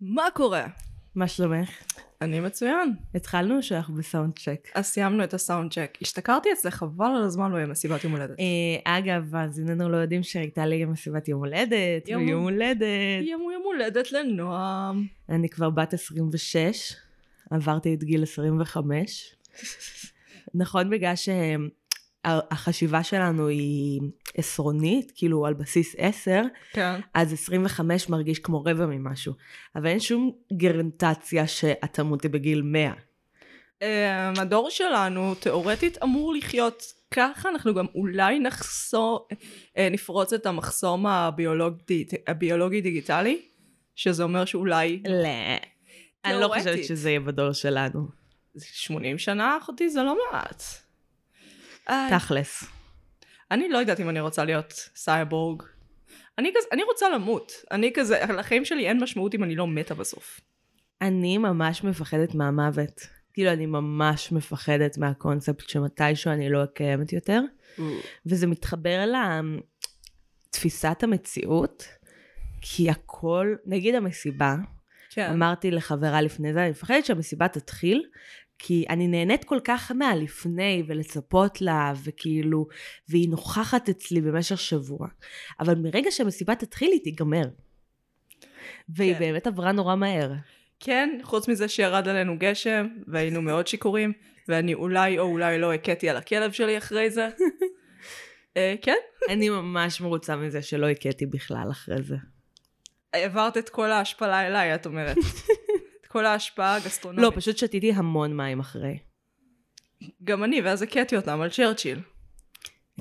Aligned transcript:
מה 0.00 0.22
קורה? 0.34 0.66
מה 1.14 1.28
שלומך? 1.28 1.70
אני 2.22 2.40
מצוין. 2.40 2.92
התחלנו 3.14 3.56
או 3.56 3.62
שאנחנו 3.62 3.94
בסאונד 3.94 4.38
צ'ק? 4.38 4.68
אז 4.74 4.86
סיימנו 4.86 5.24
את 5.24 5.34
הסאונד 5.34 5.72
צ'ק. 5.72 5.98
השתכרתי 6.02 6.48
אצלך, 6.52 6.74
חבל 6.74 7.06
על 7.06 7.22
הזמן 7.24 7.50
לא 7.50 7.56
יהיה 7.56 7.66
מסיבת 7.66 8.04
יום 8.04 8.12
הולדת. 8.12 8.36
אה, 8.40 8.98
אגב, 8.98 9.34
אז 9.36 9.58
איננו 9.60 9.88
לא 9.88 9.96
יודעים 9.96 10.22
שהייתה 10.22 10.66
לי 10.66 10.82
גם 10.82 10.92
מסיבת 10.92 11.28
יום 11.28 11.40
הולדת, 11.40 12.08
יום- 12.08 12.22
ויום 12.26 12.42
הולדת. 12.42 12.86
יום 13.22 13.42
יום 13.52 13.62
הולדת 13.64 14.12
לנועם. 14.12 15.06
אני 15.28 15.48
כבר 15.48 15.70
בת 15.70 15.94
26, 15.94 16.92
עברתי 17.50 17.94
את 17.94 18.04
גיל 18.04 18.22
25. 18.22 19.34
נכון 20.54 20.90
בגלל 20.90 21.14
שהחשיבה 22.26 23.02
שלנו 23.02 23.48
היא 23.48 24.00
עשרונית, 24.36 25.12
כאילו 25.16 25.46
על 25.46 25.54
בסיס 25.54 25.94
10, 25.98 26.42
כן. 26.72 27.00
אז 27.14 27.32
25 27.32 28.08
מרגיש 28.08 28.38
כמו 28.38 28.60
רבע 28.60 28.86
ממשהו. 28.86 29.32
אבל 29.76 29.86
אין 29.86 30.00
שום 30.00 30.32
גרנטציה 30.52 31.46
שאת 31.46 31.92
תמותי 31.92 32.28
בגיל 32.28 32.62
100. 32.62 32.92
Um, 32.92 33.86
הדור 34.40 34.70
שלנו 34.70 35.34
תאורטית 35.34 36.02
אמור 36.02 36.34
לחיות 36.34 36.82
ככה, 37.10 37.48
אנחנו 37.48 37.74
גם 37.74 37.86
אולי 37.94 38.38
נחסור, 38.38 39.28
אה, 39.76 39.88
נפרוץ 39.90 40.32
את 40.32 40.46
המחסום 40.46 41.06
הביולוגי, 41.06 42.04
הביולוגי 42.26 42.80
דיגיטלי, 42.80 43.42
שזה 43.94 44.22
אומר 44.22 44.44
שאולי 44.44 45.02
לא. 45.08 45.28
אני 46.24 46.40
לא. 46.40 46.54
חושבת 46.58 46.84
שזה 46.84 47.10
יהיה 47.10 47.20
בדור 47.20 47.52
שלנו. 47.52 48.08
80 48.58 49.18
שנה, 49.18 49.58
אחותי, 49.62 49.90
זה 49.90 50.02
לא 50.02 50.16
מעט. 50.32 50.62
תכלס. 52.10 52.64
אני 53.50 53.68
לא 53.68 53.78
יודעת 53.78 54.00
אם 54.00 54.08
אני 54.08 54.20
רוצה 54.20 54.44
להיות 54.44 54.72
סייבורג. 54.96 55.62
אני 56.38 56.52
כזה, 56.56 56.68
אני 56.72 56.82
רוצה 56.82 57.10
למות. 57.10 57.52
אני 57.70 57.90
כזה, 57.94 58.20
לחיים 58.38 58.64
שלי 58.64 58.88
אין 58.88 59.02
משמעות 59.02 59.34
אם 59.34 59.44
אני 59.44 59.56
לא 59.56 59.66
מתה 59.66 59.94
בסוף. 59.94 60.40
אני 61.02 61.38
ממש 61.38 61.84
מפחדת 61.84 62.34
מהמוות. 62.34 63.00
כאילו, 63.32 63.52
אני 63.52 63.66
ממש 63.66 64.32
מפחדת 64.32 64.98
מהקונספט 64.98 65.68
שמתישהו 65.68 66.32
אני 66.32 66.50
לא 66.50 66.64
קיימת 66.74 67.12
יותר. 67.12 67.40
וזה 68.26 68.46
מתחבר 68.46 69.04
לתפיסת 70.48 71.02
המציאות, 71.02 71.84
כי 72.60 72.90
הכל, 72.90 73.54
נגיד 73.66 73.94
המסיבה, 73.94 74.56
כן. 75.10 75.30
אמרתי 75.30 75.70
לחברה 75.70 76.20
לפני 76.20 76.52
זה, 76.52 76.62
אני 76.62 76.70
מפחדת 76.70 77.04
שהמסיבה 77.04 77.48
תתחיל, 77.48 78.02
כי 78.58 78.84
אני 78.88 79.08
נהנית 79.08 79.44
כל 79.44 79.58
כך 79.64 79.92
מהלפני 79.94 80.82
ולצפות 80.86 81.60
לה, 81.60 81.92
וכאילו, 82.04 82.66
והיא 83.08 83.28
נוכחת 83.28 83.88
אצלי 83.88 84.20
במשך 84.20 84.58
שבוע. 84.58 85.08
אבל 85.60 85.74
מרגע 85.74 86.10
שהמסיבה 86.10 86.54
תתחיל, 86.54 86.90
היא 86.92 87.00
תיגמר. 87.04 87.44
והיא 88.88 89.14
כן. 89.14 89.18
באמת 89.18 89.46
עברה 89.46 89.72
נורא 89.72 89.96
מהר. 89.96 90.32
כן, 90.80 91.18
חוץ 91.22 91.48
מזה 91.48 91.68
שירד 91.68 92.08
עלינו 92.08 92.38
גשם, 92.38 92.86
והיינו 93.06 93.42
מאוד 93.42 93.66
שיכורים, 93.66 94.12
ואני 94.48 94.74
אולי 94.74 95.18
או 95.18 95.24
אולי 95.24 95.58
לא 95.58 95.72
הכיתי 95.72 96.08
על 96.08 96.16
הכלב 96.16 96.52
שלי 96.52 96.78
אחרי 96.78 97.10
זה. 97.10 97.28
אה, 98.56 98.74
כן, 98.82 98.96
אני 99.28 99.48
ממש 99.48 100.00
מרוצה 100.00 100.36
מזה 100.36 100.62
שלא 100.62 100.88
הכיתי 100.88 101.26
בכלל 101.26 101.66
אחרי 101.70 102.02
זה. 102.02 102.16
העברת 103.12 103.56
את 103.56 103.68
כל 103.68 103.90
ההשפלה 103.90 104.46
אליי, 104.46 104.74
את 104.74 104.86
אומרת. 104.86 105.16
כל 106.14 106.26
ההשפעה 106.26 106.76
הגסטרונומית. 106.76 107.24
לא, 107.24 107.32
פשוט 107.36 107.56
שתיתי 107.58 107.92
המון 107.92 108.36
מים 108.36 108.60
אחרי. 108.60 108.98
גם 110.24 110.44
אני, 110.44 110.60
ואז 110.60 110.82
הכיתי 110.82 111.16
אותם 111.16 111.40
על 111.40 111.50
צ'רצ'יל. 111.50 111.98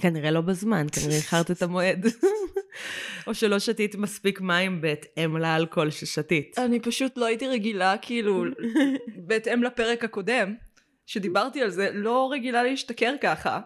כנראה 0.01 0.31
לא 0.31 0.41
בזמן, 0.41 0.87
כנראה 0.91 1.15
איחרת 1.15 1.51
את 1.51 1.61
המועד. 1.61 2.05
או 3.27 3.33
שלא 3.33 3.59
שתית 3.59 3.95
מספיק 3.95 4.41
מים 4.41 4.81
בהתאם 4.81 5.37
לאלכוהול 5.37 5.91
ששתית. 5.91 6.59
אני 6.59 6.79
פשוט 6.79 7.17
לא 7.17 7.25
הייתי 7.25 7.47
רגילה, 7.47 7.95
כאילו, 8.01 8.45
בהתאם 9.27 9.63
לפרק 9.63 10.03
הקודם, 10.03 10.55
שדיברתי 11.05 11.61
על 11.61 11.69
זה, 11.69 11.89
לא 11.93 12.29
רגילה 12.31 12.63
להשתכר 12.63 13.15
ככה. 13.21 13.59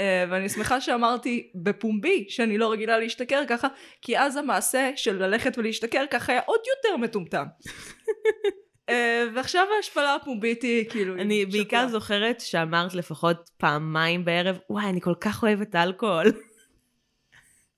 אה, 0.00 0.24
ואני 0.30 0.48
שמחה 0.48 0.80
שאמרתי 0.80 1.50
בפומבי 1.54 2.26
שאני 2.28 2.58
לא 2.58 2.72
רגילה 2.72 2.98
להשתכר 2.98 3.42
ככה, 3.48 3.68
כי 4.02 4.18
אז 4.18 4.36
המעשה 4.36 4.90
של 4.96 5.22
ללכת 5.22 5.58
ולהשתכר 5.58 6.04
ככה 6.10 6.32
היה 6.32 6.40
עוד 6.46 6.60
יותר 6.76 6.96
מטומטם. 6.96 7.46
אה, 8.88 9.24
ועכשיו 9.34 9.66
ההשפלה 9.76 10.14
הפומבית 10.14 10.62
היא 10.62 10.90
כאילו... 10.90 11.14
אני 11.14 11.46
בעיקר. 11.46 11.88
זוכרת 11.88 12.40
שאמרת 12.40 12.94
לפחות 12.94 13.50
פעמיים 13.56 14.24
בערב, 14.24 14.58
וואי, 14.70 14.84
אני 14.84 15.00
כל 15.00 15.14
כך 15.20 15.42
אוהבת 15.42 15.74
אלכוהול. 15.74 16.32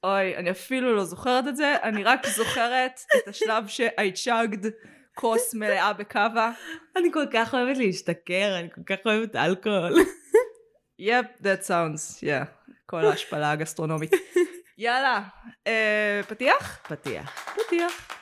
אוי, 0.05 0.37
אני 0.37 0.51
אפילו 0.51 0.97
לא 0.97 1.05
זוכרת 1.05 1.49
את 1.49 1.57
זה, 1.57 1.75
אני 1.83 2.05
רק 2.05 2.27
זוכרת 2.27 3.01
את 3.17 3.29
השלב 3.29 3.69
ש-I 3.69 4.27
chugged 4.27 4.67
כוס 5.15 5.55
מלאה 5.55 5.93
בקאבה. 5.93 6.51
אני 6.97 7.13
כל 7.13 7.25
כך 7.33 7.55
אוהבת 7.55 7.77
להשתכר, 7.77 8.59
אני 8.59 8.69
כל 8.75 8.81
כך 8.87 8.97
אוהבת 9.07 9.37
אלכוהול. 9.37 9.93
יפ, 10.99 11.27
that 11.41 11.67
sounds, 11.67 12.21
yeah, 12.21 12.69
כל 12.87 13.05
ההשפלה 13.05 13.51
הגסטרונומית. 13.51 14.13
יאללה, 14.79 15.23
אה, 15.67 16.21
פתיח? 16.29 16.79
פתיח. 16.89 17.55
פתיח. 17.67 18.18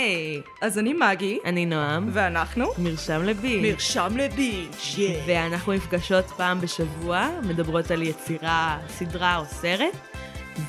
היי, 0.00 0.14
היי, 0.14 0.42
אז 0.60 0.78
אני 0.78 0.92
מגי, 0.92 1.38
אני 1.44 1.66
נועם, 1.66 2.10
ואנחנו 2.12 2.66
מרשם 2.78 3.22
לבי. 3.22 3.72
מרשם 3.72 4.16
לבינג', 4.16 4.72
yeah. 4.72 4.98
ואנחנו 5.26 5.72
נפגשות 5.72 6.24
פעם 6.24 6.60
בשבוע, 6.60 7.28
מדברות 7.42 7.90
על 7.90 8.02
יצירה, 8.02 8.78
סדרה 8.88 9.36
או 9.38 9.44
סרט, 9.44 9.96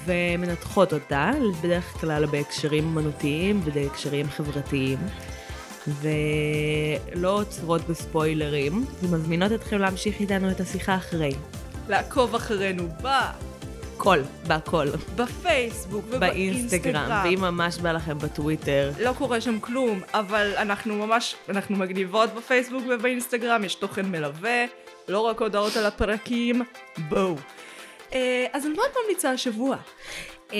ומנתחות 0.06 0.94
אותה, 0.94 1.31
בדרך 1.64 1.84
כלל 1.84 2.25
בהקשרים 2.25 2.84
אמנותיים 2.84 3.62
ובהקשרים 3.64 4.30
חברתיים. 4.30 4.97
ולא 5.88 7.40
עוצרות 7.40 7.81
בספוילרים, 7.90 8.86
ומזמינות 9.03 9.52
אתכם 9.52 9.78
להמשיך 9.78 10.19
איתנו 10.19 10.52
את 10.52 10.59
השיחה 10.59 10.96
אחרי. 10.96 11.31
לעקוב 11.90 12.36
אחרינו 12.36 12.88
כל, 14.03 14.19
בהכל. 14.47 14.88
בפייסבוק 15.16 16.06
באינסטגרם, 16.06 16.17
ובאינסטגרם. 16.17 17.22
ואם 17.23 17.41
ממש 17.41 17.78
בא 17.78 17.91
לכם 17.91 18.17
בטוויטר. 18.17 18.91
לא 19.00 19.13
קורה 19.17 19.41
שם 19.41 19.59
כלום, 19.59 20.01
אבל 20.13 20.53
אנחנו 20.57 20.95
ממש, 20.95 21.35
אנחנו 21.50 21.75
מגניבות 21.75 22.29
בפייסבוק 22.34 22.84
ובאינסטגרם, 22.89 23.63
יש 23.63 23.75
תוכן 23.75 24.06
מלווה, 24.06 24.66
לא 25.07 25.19
רק 25.19 25.41
הודעות 25.41 25.78
על 25.78 25.85
הפרקים, 25.85 26.62
בואו. 27.09 27.35
אה, 28.13 28.45
אז 28.53 28.66
על 28.66 28.72
מה 28.72 28.84
את 28.91 28.97
ממליצה 29.03 29.31
השבוע? 29.31 29.78
אה, 30.53 30.59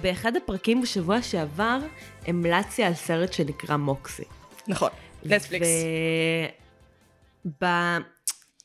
באחד 0.00 0.36
הפרקים 0.36 0.80
בשבוע 0.80 1.22
שעבר, 1.22 1.78
המלצתי 2.26 2.82
על 2.82 2.94
סרט 2.94 3.32
שנקרא 3.32 3.76
מוקסי. 3.76 4.24
נכון, 4.68 4.90
נטפליקס. 5.24 5.66
ב... 7.62 7.64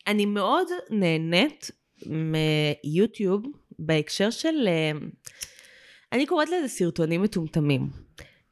אני 0.07 0.25
מאוד 0.25 0.67
נהנית 0.89 1.71
מיוטיוב 2.05 3.43
בהקשר 3.79 4.29
של... 4.29 4.67
אה, 4.67 4.91
אני 6.11 6.25
קוראת 6.25 6.49
לזה 6.49 6.67
סרטונים 6.67 7.21
מטומטמים. 7.21 7.89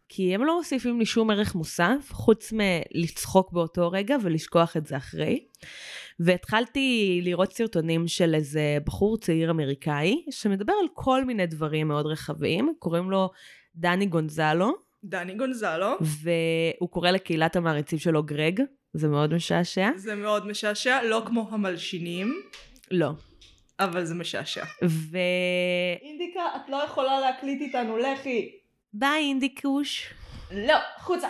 כי 0.10 0.36
הם 0.36 0.44
לא 0.44 0.58
מוסיפים 0.58 1.00
לי 1.00 1.06
שום 1.06 1.32
ערך 1.32 1.56
מוסף, 1.56 2.10
חוץ 2.12 2.54
מלצחוק 2.54 3.52
באותו 3.52 3.92
רגע 3.92 4.16
ולשכוח 4.22 4.78
את 4.78 4.86
זה 4.86 4.98
אחרי. 4.98 5.46
והתחלתי 6.20 7.20
לראות 7.24 7.54
סרטונים 7.54 8.08
של 8.08 8.36
איזה 8.36 8.78
בחור 8.86 9.18
צעיר 9.18 9.52
אמריקאי, 9.52 10.26
שמדבר 10.30 10.74
על 10.82 10.88
כל 10.94 11.26
מיני 11.26 11.48
דברים 11.48 11.88
מאוד 11.88 12.06
רחבים, 12.06 12.74
קוראים 12.80 13.12
לו 13.12 13.30
דני 13.76 14.06
גונזלו, 14.06 14.74
דני 15.04 15.36
גונזלו, 15.36 15.98
והוא 16.02 16.90
קורא 16.90 17.12
לקהילת 17.12 17.56
המעריצים 17.56 18.00
שלו 18.00 18.24
גרג, 18.24 18.62
זה 18.94 19.08
מאוד 19.08 19.34
משעשע. 19.34 19.90
זה 19.96 20.16
מאוד 20.16 20.48
משעשע, 20.48 21.04
לא 21.04 21.24
כמו 21.26 21.48
המלשינים, 21.52 22.42
לא. 22.92 23.12
אבל 23.80 24.06
זה 24.06 24.16
משעשע. 24.16 24.64
ו... 24.84 25.18
אינדיקה, 26.02 26.42
את 26.56 26.70
לא 26.70 26.84
יכולה 26.86 27.20
להקליט 27.20 27.62
איתנו, 27.62 27.98
לכי. 27.98 28.52
ביי 28.94 29.24
אינדיקוש. 29.24 30.14
לא, 30.52 30.76
חוצה. 30.98 31.28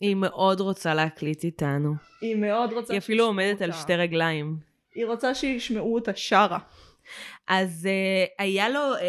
היא 0.00 0.16
מאוד 0.16 0.60
רוצה 0.60 0.94
להקליט 0.94 1.44
איתנו. 1.44 1.94
היא 2.20 2.36
מאוד 2.36 2.72
רוצה 2.72 2.92
היא 2.92 2.98
אפילו 2.98 3.24
עומדת 3.24 3.62
על 3.62 3.70
אותה. 3.70 3.80
שתי 3.80 3.96
רגליים. 3.96 4.56
היא 4.94 5.06
רוצה 5.06 5.34
שישמעו 5.34 5.94
אותה 5.94 6.12
שרה. 6.14 6.58
אז 7.48 7.88
uh, 7.88 8.42
היה 8.42 8.68
לו 8.68 8.94
uh, 8.94 9.00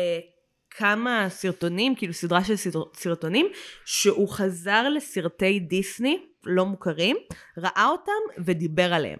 כמה 0.69 1.25
סרטונים, 1.29 1.95
כאילו 1.95 2.13
סדרה 2.13 2.43
של 2.43 2.55
סרטונים, 2.93 3.47
שהוא 3.85 4.29
חזר 4.29 4.89
לסרטי 4.89 5.59
דיסני 5.59 6.25
לא 6.45 6.65
מוכרים, 6.65 7.17
ראה 7.57 7.87
אותם 7.91 8.43
ודיבר 8.45 8.93
עליהם. 8.93 9.19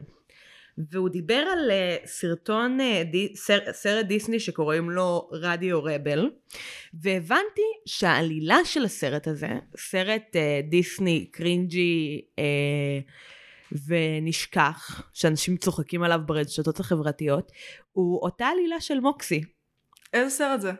והוא 0.78 1.10
דיבר 1.10 1.34
על 1.54 1.72
uh, 1.72 2.08
סרטון, 2.08 2.78
סר, 3.36 3.60
סרט 3.72 4.06
דיסני 4.06 4.40
שקוראים 4.40 4.90
לו 4.90 5.30
רדיו 5.31 5.84
רבל, 5.84 6.30
והבנתי 6.94 7.62
שהעלילה 7.86 8.58
של 8.66 8.86
הסרט 8.86 9.28
הזה, 9.28 9.50
סרט 9.78 10.36
uh, 10.36 10.70
דיסני 10.70 11.28
קרינג'י 11.31 12.22
ונשכח, 13.88 15.10
שאנשים 15.14 15.58
צוחקים 15.58 16.04
עליו 16.04 16.20
ברשתות 16.25 16.80
החברתיות, 16.80 17.52
הוא 17.92 18.22
אותה 18.22 18.46
עלילה 18.46 18.81
של 18.81 19.00
מוקסי. 19.00 19.44
איזה 20.14 20.30
סרט 20.30 20.62
זה? 20.62 20.72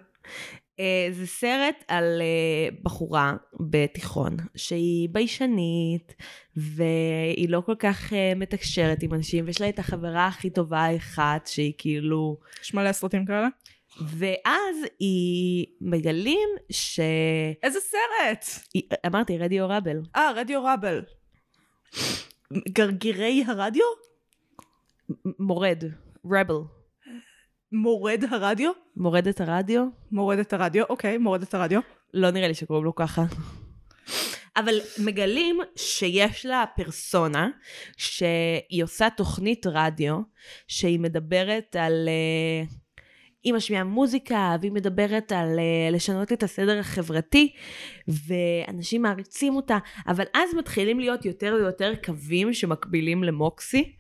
Uh, 0.78 1.14
זה 1.14 1.28
סרט 1.28 1.84
על 1.88 2.22
uh, 2.22 2.84
בחורה 2.84 3.36
בתיכון 3.60 4.38
שהיא 4.56 5.10
ביישנית 5.10 6.16
והיא 6.56 7.50
לא 7.50 7.62
כל 7.66 7.76
כך 7.80 8.14
uh, 8.14 8.16
מתקשרת 8.36 9.04
עם 9.04 9.14
אנשים 9.14 9.46
ויש 9.46 9.62
לה 9.62 9.70
את 9.70 9.80
החברה 9.80 10.28
הכי 10.28 10.50
טובה 10.50 10.96
אחת 10.96 11.48
שהיא 11.48 11.74
כאילו 11.78 12.38
יש 12.64 12.74
מלא 12.74 12.92
סרטים 12.92 13.26
כאלה? 13.26 13.48
ואז 14.02 14.76
היא 15.00 15.66
מגלים 15.82 16.50
ש... 16.70 17.00
איזה 17.64 17.80
סרט? 17.80 18.46
היא, 18.74 18.84
אמרתי 19.06 19.38
רדיו 19.38 19.70
רבל. 19.70 19.98
אה, 20.16 20.32
רדיו 20.36 20.64
רבל. 20.66 21.02
גרגירי 22.70 23.44
הרדיו? 23.48 23.86
מורד. 25.40 25.84
רבל. 26.32 26.83
מורד 27.74 28.24
הרדיו? 28.32 28.72
מורדת 28.98 29.42
הרדיו? 29.42 29.86
מורדת 30.12 30.54
הרדיו, 30.54 30.86
אוקיי, 30.90 31.18
מורדת 31.18 31.54
הרדיו. 31.54 31.80
לא 32.14 32.32
נראה 32.32 32.48
לי 32.48 32.54
שקוראים 32.54 32.86
לו 32.86 32.96
ככה. 32.96 33.24
אבל 34.56 34.80
מגלים 34.98 35.60
שיש 35.76 36.46
לה 36.46 36.64
פרסונה 36.76 37.50
שהיא 37.98 38.84
עושה 38.84 39.08
תוכנית 39.18 39.66
רדיו 39.68 40.20
שהיא 40.68 41.00
מדברת 41.00 41.76
על... 41.76 42.10
Uh, 42.70 42.83
היא 43.44 43.54
משמיעה 43.54 43.84
מוזיקה 43.84 44.56
והיא 44.62 44.72
מדברת 44.72 45.32
על 45.32 45.48
uh, 45.60 45.94
לשנות 45.96 46.32
את 46.32 46.44
הסדר 46.44 46.80
החברתי 46.80 47.54
ואנשים 48.08 49.02
מעריצים 49.02 49.56
אותה 49.56 49.78
אבל 50.08 50.24
אז 50.34 50.54
מתחילים 50.58 51.00
להיות 51.00 51.26
יותר 51.26 51.56
ויותר 51.60 51.94
קווים 52.06 52.54
שמקבילים 52.54 53.24
למוקסי 53.24 53.94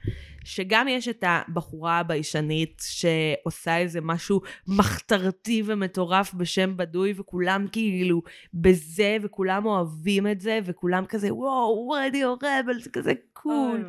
שגם 0.43 0.87
יש 0.87 1.07
את 1.07 1.23
הבחורה 1.27 1.99
הביישנית 1.99 2.83
שעושה 2.85 3.77
איזה 3.77 4.01
משהו 4.01 4.41
מחתרתי 4.67 5.63
ומטורף 5.65 6.33
בשם 6.33 6.77
בדוי 6.77 7.13
וכולם 7.17 7.65
כאילו 7.71 8.21
בזה 8.53 9.17
וכולם 9.21 9.65
אוהבים 9.65 10.27
את 10.27 10.41
זה 10.41 10.59
וכולם 10.63 11.05
כזה 11.05 11.33
וואו 11.33 11.89
רדיו 11.89 12.33
רבל 12.33 12.79
זה 12.79 12.89
כזה 12.89 13.13
קול. 13.33 13.85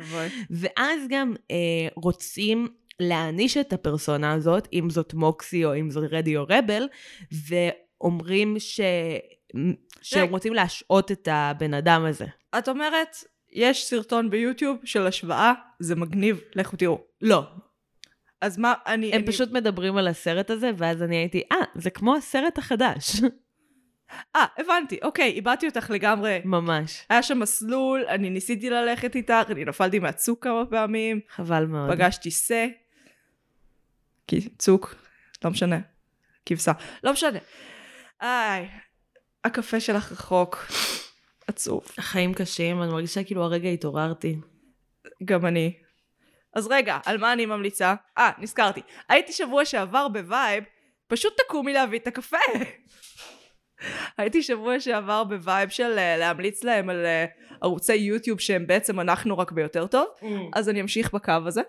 ואז 0.49 0.99
גם 1.09 1.33
אה, 1.51 1.55
רוצים 1.95 2.67
להעניש 2.99 3.57
את 3.57 3.73
הפרסונה 3.73 4.33
הזאת 4.33 4.67
אם 4.73 4.89
זאת 4.89 5.13
מוקסי 5.13 5.65
או 5.65 5.75
אם 5.75 5.89
זאת 5.89 6.03
רדיו 6.11 6.43
רבל 6.49 6.87
ואומרים 7.47 8.55
ש... 8.59 8.81
שהם 10.01 10.29
רוצים 10.29 10.53
להשעות 10.53 11.11
את 11.11 11.27
הבן 11.31 11.73
אדם 11.73 12.05
הזה. 12.05 12.25
את 12.57 12.69
אומרת 12.69 13.17
יש 13.51 13.85
סרטון 13.85 14.29
ביוטיוב 14.29 14.77
של 14.83 15.07
השוואה, 15.07 15.53
זה 15.79 15.95
מגניב, 15.95 16.41
לכו 16.55 16.77
תראו. 16.77 17.01
לא. 17.21 17.43
אז 18.41 18.57
מה, 18.57 18.73
אני... 18.85 19.07
הם 19.13 19.19
אני... 19.19 19.27
פשוט 19.27 19.51
מדברים 19.51 19.97
על 19.97 20.07
הסרט 20.07 20.49
הזה, 20.49 20.71
ואז 20.77 21.03
אני 21.03 21.15
הייתי, 21.15 21.41
אה, 21.51 21.57
זה 21.75 21.89
כמו 21.89 22.15
הסרט 22.15 22.57
החדש. 22.57 23.21
אה, 24.35 24.45
הבנתי, 24.57 24.99
אוקיי, 25.03 25.31
איבדתי 25.31 25.67
אותך 25.67 25.89
לגמרי. 25.89 26.41
ממש. 26.45 27.05
היה 27.09 27.23
שם 27.23 27.39
מסלול, 27.39 28.05
אני 28.07 28.29
ניסיתי 28.29 28.69
ללכת 28.69 29.15
איתך, 29.15 29.47
אני 29.49 29.65
נפלתי 29.65 29.99
מהצוק 29.99 30.43
כמה 30.43 30.65
פעמים. 30.65 31.19
חבל 31.29 31.65
מאוד. 31.65 31.91
פגשתי 31.91 32.31
שא. 32.31 32.65
צוק, 34.57 34.95
לא 35.43 35.51
משנה. 35.51 35.79
כבשה. 36.45 36.71
לא 37.03 37.13
משנה. 37.13 37.39
איי, 38.21 38.69
הקפה 39.43 39.79
שלך 39.79 40.11
רחוק. 40.11 40.67
עצוב. 41.47 41.83
החיים 41.97 42.33
קשים, 42.33 42.81
אני 42.81 42.91
מרגישה 42.91 43.23
כאילו 43.23 43.43
הרגע 43.43 43.69
התעוררתי. 43.69 44.35
גם 45.25 45.45
אני. 45.45 45.73
אז 46.53 46.67
רגע, 46.67 46.99
על 47.05 47.17
מה 47.17 47.33
אני 47.33 47.45
ממליצה? 47.45 47.95
אה, 48.17 48.31
נזכרתי. 48.37 48.81
הייתי 49.09 49.33
שבוע 49.33 49.65
שעבר 49.65 50.07
ב 50.07 50.16
vibe, 50.16 50.63
פשוט 51.07 51.33
תקומי 51.41 51.73
להביא 51.73 51.99
את 51.99 52.07
הקפה. 52.07 52.37
הייתי 54.17 54.43
שבוע 54.43 54.79
שעבר 54.79 55.23
ב 55.23 55.32
vibe 55.32 55.69
של 55.69 55.97
אה, 55.97 56.19
להמליץ 56.19 56.63
להם 56.63 56.89
על 56.89 57.05
אה, 57.05 57.57
ערוצי 57.61 57.95
יוטיוב 57.95 58.39
שהם 58.39 58.67
בעצם 58.67 58.99
אנחנו 58.99 59.37
רק 59.37 59.51
ביותר 59.51 59.87
טוב, 59.87 60.07
ממ. 60.21 60.25
אז 60.53 60.69
אני 60.69 60.81
אמשיך 60.81 61.13
בקו 61.13 61.33
הזה. 61.45 61.61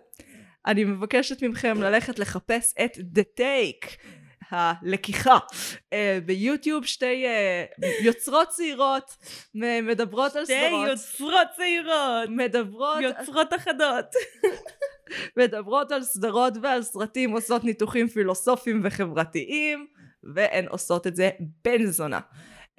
אני 0.66 0.84
מבקשת 0.84 1.42
מכם 1.42 1.82
ללכת 1.82 2.18
לחפש 2.18 2.74
את 2.84 2.96
The 2.96 3.40
Take. 3.40 3.96
הלקיחה 4.50 5.38
uh, 5.38 5.94
ביוטיוב 6.26 6.84
שתי 6.84 7.24
uh, 7.26 7.86
יוצרות 8.04 8.48
צעירות 8.48 9.16
מדברות 9.54 10.36
על 10.36 10.44
סדרות. 10.44 10.60
שתי 10.60 10.90
יוצרות 10.90 11.48
צעירות. 11.56 12.28
מדברות. 12.28 12.98
יוצרות 13.00 13.54
אחדות. 13.54 14.04
מדברות 15.38 15.92
על 15.92 16.02
סדרות 16.02 16.52
ועל 16.62 16.82
סרטים, 16.82 17.30
עושות 17.30 17.64
ניתוחים 17.64 18.08
פילוסופיים 18.08 18.80
וחברתיים, 18.84 19.86
והן 20.34 20.66
עושות 20.68 21.06
את 21.06 21.16
זה 21.16 21.30
בן 21.64 21.86
זונה. 21.86 22.20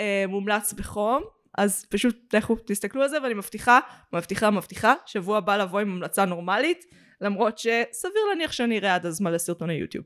Uh, 0.02 0.28
מומלץ 0.28 0.74
בחום. 0.74 1.24
אז 1.58 1.86
פשוט 1.90 2.34
לכו 2.34 2.56
תסתכלו 2.66 3.02
על 3.02 3.10
זה 3.10 3.22
ואני 3.24 3.34
מבטיחה, 3.34 3.80
מבטיחה, 4.14 4.52
מבטיחה, 4.52 4.94
שבוע 5.06 5.38
הבא 5.38 5.58
לבוא 5.58 5.80
עם 5.80 5.92
המלצה 5.92 6.26
נורמלית, 6.26 6.86
למרות 7.22 7.58
שסביר 7.58 8.22
להניח 8.30 8.52
שאני 8.52 8.78
אראה 8.78 8.96
עד 8.96 9.06
אז 9.06 9.22
מלא 9.22 9.38
סרטוני 9.38 9.74
יוטיוב. 9.74 10.06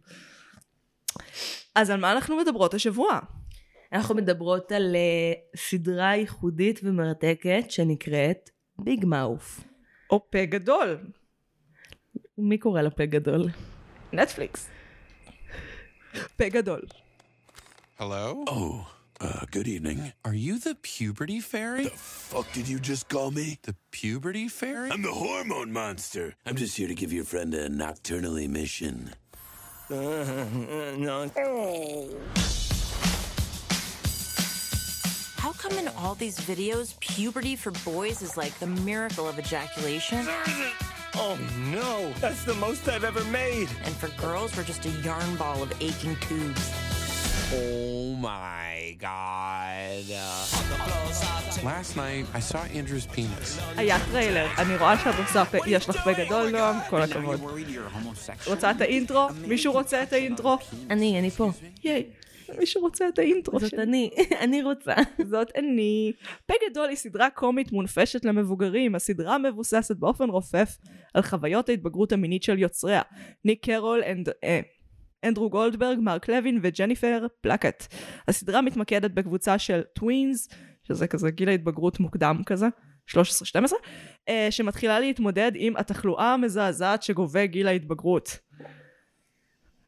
אז 1.76 1.90
על 1.90 2.00
מה 2.00 2.12
אנחנו 2.12 2.38
מדברות 2.38 2.74
השבוע? 2.74 3.20
אנחנו 3.94 4.16
מדברות 4.16 4.72
על 4.72 4.96
uh, 4.96 5.58
סדרה 5.58 6.16
ייחודית 6.16 6.80
ומרתקת 6.84 7.66
שנקראת 7.70 8.50
ביג 8.80 9.06
מאוף. 9.06 9.62
או 10.10 10.32
פה 10.32 10.46
גדול. 10.46 10.98
מי 12.38 12.58
קורא 12.58 12.82
לה 12.82 12.90
פה 12.90 13.06
גדול? 13.06 13.48
נטפליקס. 14.14 14.70
פה 16.38 16.50
גדול. 16.50 16.82
Hello? 18.00 18.50
Oh, 18.50 19.01
uh, 19.22 19.46
good 19.52 19.68
evening. 19.68 20.14
Are 20.26 20.34
you 20.34 20.58
the 20.60 20.76
puberty 20.82 21.40
fairy? 21.40 21.84
The 21.84 21.90
fuck 21.92 22.52
did 22.54 22.68
you 22.68 22.80
just 22.80 23.08
call 23.08 23.32
me? 23.32 23.60
The 23.64 23.76
puberty 23.92 24.48
fairy? 24.48 24.92
I'm 24.92 25.02
the 25.04 25.12
hormone 25.12 25.72
monster. 25.72 26.36
I'm 26.46 26.56
just 26.56 26.76
here 26.76 26.88
to 26.88 26.96
give 26.96 27.14
your 27.14 27.24
friend 27.24 27.54
a 27.54 27.70
nocturnal 27.70 28.38
emission. 28.38 29.14
no. 29.90 31.30
How 35.38 35.52
come 35.54 35.78
in 35.78 35.88
all 35.98 36.16
these 36.16 36.40
videos, 36.40 37.00
puberty 37.00 37.56
for 37.56 37.72
boys 37.84 38.22
is 38.22 38.38
like 38.38 38.58
the 38.60 38.68
miracle 38.68 39.28
of 39.28 39.40
ejaculation? 39.40 40.28
Oh 41.16 41.38
no, 41.58 42.14
that's 42.20 42.44
the 42.44 42.54
most 42.56 42.88
I've 42.88 43.04
ever 43.04 43.24
made. 43.26 43.68
And 43.84 43.96
for 43.96 44.08
girls, 44.22 44.56
we're 44.56 44.64
just 44.64 44.86
a 44.86 44.90
yarn 45.04 45.36
ball 45.36 45.62
of 45.62 45.74
aching 45.82 46.16
tubes. 46.18 46.72
Oh 47.52 48.16
my 48.16 48.96
god. 48.98 50.06
Last 51.64 51.98
night 51.98 52.26
I 52.34 52.40
saw 52.40 52.64
Andrew's 52.74 53.06
penis. 53.16 53.60
היה 53.78 53.98
טריילר, 54.12 54.48
אני 54.58 54.78
רואה 54.78 54.98
שאת 55.00 55.16
עושה, 55.20 55.44
יש 55.68 55.90
לך 55.90 56.04
פה 56.04 56.14
גדול 56.14 56.50
נועם, 56.50 56.76
כל 56.90 57.02
הכבוד. 57.02 57.40
רוצה 58.48 58.72
את 58.72 58.82
ה 58.82 58.88
intro? 58.88 59.28
מישהו 59.48 59.74
רוצה 59.74 60.04
את 60.04 60.14
ה 60.14 60.20
intro? 60.20 60.58
אני, 60.90 61.20
אני 61.20 61.30
פה. 61.30 61.52
ייי. 61.84 62.06
מישהו 62.60 62.82
רוצה 62.82 63.08
את 63.08 63.20
ה 63.20 63.26
intro 63.26 63.60
זאת 63.60 63.74
אני, 63.74 64.10
אני 64.44 64.64
רוצה. 64.64 64.94
זאת 65.30 65.52
אני. 65.58 66.12
פה 66.46 66.54
גדול 66.70 66.90
היא 66.90 66.98
סדרה 66.98 67.30
קומית 67.30 67.72
מונפשת 67.72 68.26
למבוגרים. 68.26 68.96
הסדרה 68.96 69.38
מבוססת 69.38 69.96
באופן 69.98 70.30
רופף 70.30 70.78
על 71.14 71.22
חוויות 71.22 71.70
ההתבגרות 71.70 72.12
המינית 72.12 72.44
של 72.44 72.60
יוצריה. 72.60 73.02
ניק 73.46 73.66
קרול 73.66 74.04
אנד... 74.04 74.30
אנדרו 75.24 75.50
גולדברג, 75.50 76.00
מרק 76.00 76.30
לוין 76.30 76.60
וג'ניפר 76.64 77.28
פלקט. 77.42 77.94
הסדרה 78.28 78.62
מתמקדת 78.62 79.12
בקבוצה 79.12 79.60
של 79.60 79.82
tweens, 79.94 80.50
שזה 80.84 81.08
כזה 81.08 81.32
גיל 81.32 81.50
ההתבגרות 81.50 82.00
מוקדם 82.00 82.42
כזה, 82.46 82.68
13-12, 83.08 83.14
אה, 84.30 84.48
שמתחילה 84.50 85.00
להתמודד 85.00 85.52
עם 85.56 85.78
התחלואה 85.78 86.34
המזעזעת 86.34 87.04
שגובה 87.04 87.46
גיל 87.46 87.68
ההתבגרות. 87.68 88.40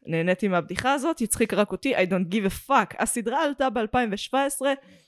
נהניתי 0.05 0.47
מהבדיחה 0.47 0.93
הזאת, 0.93 1.21
הצחיק 1.21 1.53
רק 1.53 1.71
אותי, 1.71 1.95
I 1.95 1.99
don't 1.99 2.33
give 2.33 2.47
a 2.47 2.69
fuck. 2.69 2.95
הסדרה 2.99 3.43
עלתה 3.43 3.69
ב-2017, 3.69 4.61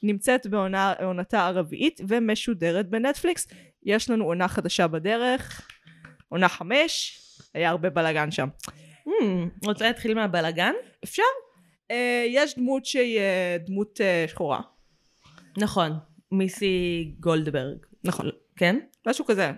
נמצאת 0.03 0.47
בעונתה 0.47 1.45
הרביעית 1.45 2.01
ומשודרת 2.07 2.89
בנטפליקס. 2.89 3.47
יש 3.83 4.09
לנו 4.09 4.25
עונה 4.25 4.47
חדשה 4.47 4.87
בדרך, 4.87 5.67
עונה 6.29 6.49
חמש, 6.49 7.19
היה 7.53 7.69
הרבה 7.69 7.89
בלאגן 7.89 8.31
שם. 8.31 8.47
רוצה 9.65 9.87
להתחיל 9.87 10.13
מהבלאגן? 10.13 10.73
אפשר. 11.03 11.23
Uh, 11.91 11.95
יש 12.27 12.55
דמות 12.55 12.85
שהיא 12.85 13.19
uh, 13.19 13.67
דמות 13.67 13.97
uh, 13.97 14.29
שחורה. 14.31 14.61
נכון, 15.57 15.91
מיסי 16.31 17.15
גולדברג. 17.19 17.77
נכון. 18.03 18.29
כן? 18.55 18.79
משהו 19.07 19.25
כזה. 19.25 19.51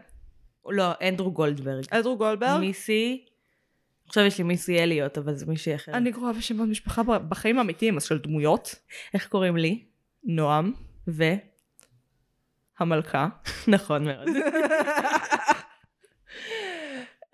לא, 0.69 0.91
אנדרו 1.07 1.31
גולדברג. 1.31 1.83
אדרו 1.89 2.17
גולדברג. 2.17 2.59
מיסי, 2.59 3.25
עכשיו 4.07 4.23
יש 4.23 4.37
לי 4.37 4.43
מיסי 4.43 4.79
אליוט, 4.79 5.17
אבל 5.17 5.35
זה 5.35 5.45
מישהי 5.45 5.75
אחרת. 5.75 5.95
אני 5.95 6.13
קוראה 6.13 6.33
בשמות 6.33 6.69
משפחה 6.69 7.01
בחיים 7.03 7.57
האמיתיים, 7.57 7.97
אז 7.97 8.03
של 8.03 8.17
דמויות. 8.17 8.75
איך 9.13 9.27
קוראים 9.27 9.57
לי? 9.57 9.85
נועם, 10.23 10.73
ו? 11.07 11.23
המלכה. 12.79 13.27
נכון 13.67 14.05
מאוד. 14.05 14.27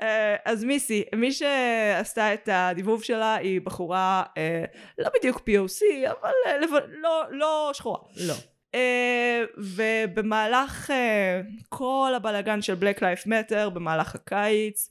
אה, 0.03 0.36
אז 0.45 0.63
מיסי, 0.63 1.03
מי 1.15 1.31
שעשתה 1.31 2.33
את 2.33 2.50
הדיבוב 2.51 3.03
שלה 3.03 3.36
היא 3.36 3.62
בחורה 3.62 4.24
אה, 4.38 4.63
לא 4.98 5.10
בדיוק 5.19 5.38
POC, 5.38 5.81
אבל 6.10 6.31
אה, 6.45 6.57
לא, 7.01 7.24
לא 7.31 7.72
שחורה. 7.74 8.00
לא. 8.27 8.33
אה, 8.75 9.43
ובמהלך 9.57 10.91
אה, 10.91 11.41
כל 11.69 12.13
הבלגן 12.15 12.62
של 12.62 12.74
Black 12.74 13.00
Life 13.00 13.27
Matter, 13.27 13.69
במהלך 13.69 14.15
הקיץ, 14.15 14.89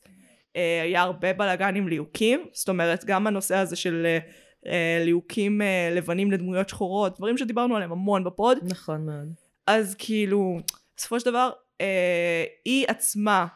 אה, 0.56 0.82
היה 0.82 1.02
הרבה 1.02 1.32
בלגן 1.32 1.76
עם 1.76 1.88
ליהוקים, 1.88 2.46
זאת 2.52 2.68
אומרת 2.68 3.04
גם 3.04 3.26
הנושא 3.26 3.56
הזה 3.56 3.76
של 3.76 4.06
אה, 4.06 4.18
אה, 4.66 5.02
ליהוקים 5.04 5.62
אה, 5.62 5.92
לבנים 5.94 6.30
לדמויות 6.30 6.68
שחורות, 6.68 7.18
דברים 7.18 7.38
שדיברנו 7.38 7.76
עליהם 7.76 7.92
המון 7.92 8.24
בפוד, 8.24 8.58
נכון 8.62 9.06
מאוד. 9.06 9.28
אז 9.66 9.96
כאילו, 9.98 10.58
בסופו 10.96 11.20
של 11.20 11.26
דבר, 11.30 11.50
אה, 11.80 12.44
היא 12.64 12.86
עצמה, 12.88 13.46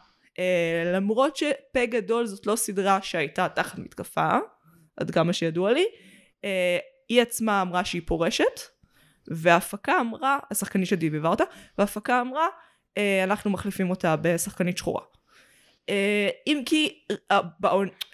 למרות 0.95 1.37
שפה 1.37 1.87
גדול 1.87 2.27
זאת 2.27 2.47
לא 2.47 2.57
סדרה 2.57 3.03
שהייתה 3.03 3.49
תחת 3.49 3.79
מתקפה, 3.79 4.39
עד 4.97 5.11
כמה 5.11 5.33
שידוע 5.33 5.73
לי, 5.73 5.87
אה, 6.45 6.79
היא 7.09 7.23
עצמה 7.23 7.63
אמרה 7.63 7.85
שהיא 7.85 8.03
פורשת, 8.07 8.61
וההפקה 9.29 10.01
אמרה, 10.01 10.39
השחקנית 10.51 10.89
שדיבבה 10.89 11.29
אותה, 11.29 11.45
וההפקה 11.79 12.21
אמרה, 12.21 12.47
אה, 12.99 13.25
אנחנו 13.25 13.51
מחליפים 13.51 13.91
אותה 13.91 14.17
בשחקנית 14.23 14.79
שחורה. 14.79 15.03
אה, 15.89 16.29
אם 16.47 16.63
כי 16.67 16.99
אה. 17.31 17.41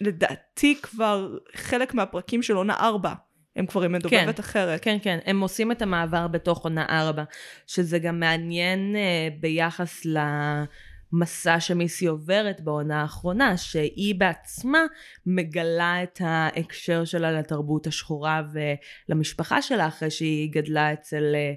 לדעתי 0.01 0.79
כבר 0.83 1.37
חלק 1.55 1.95
מהפרקים 1.95 2.43
של 2.43 2.55
עונה 2.55 2.75
4 2.75 3.15
הם 3.57 3.67
כבר 3.67 3.83
עם 3.83 3.93
מדובבת 3.93 4.41
אחרת. 4.41 4.85
כן, 4.85 4.99
כן, 5.03 5.19
הם 5.25 5.41
עושים 5.41 5.73
את 5.73 5.83
המעבר 5.83 6.29
בתוך 6.29 6.65
עונה 6.65 6.87
4, 6.89 7.25
שזה 7.67 7.99
גם 7.99 8.21
מעניין 8.21 8.97
אה, 8.97 9.29
ביחס 9.41 10.07
למסע 11.13 11.61
שמיסי 11.61 12.07
עוברת 12.07 12.61
בעונה 12.61 13.03
האחרונה, 13.03 13.57
שהיא 13.57 14.15
בעצמה 14.15 14.83
מגלה 15.27 16.03
את 16.03 16.21
ההקשר 16.25 17.05
שלה 17.05 17.33
לתרבות 17.33 17.87
השחורה 17.87 18.43
ולמשפחה 19.09 19.63
שלה, 19.63 19.89
אחרי 19.89 20.11
שהיא 20.11 20.53
גדלה 20.53 20.93
אצל 20.93 21.33
אה, 21.35 21.53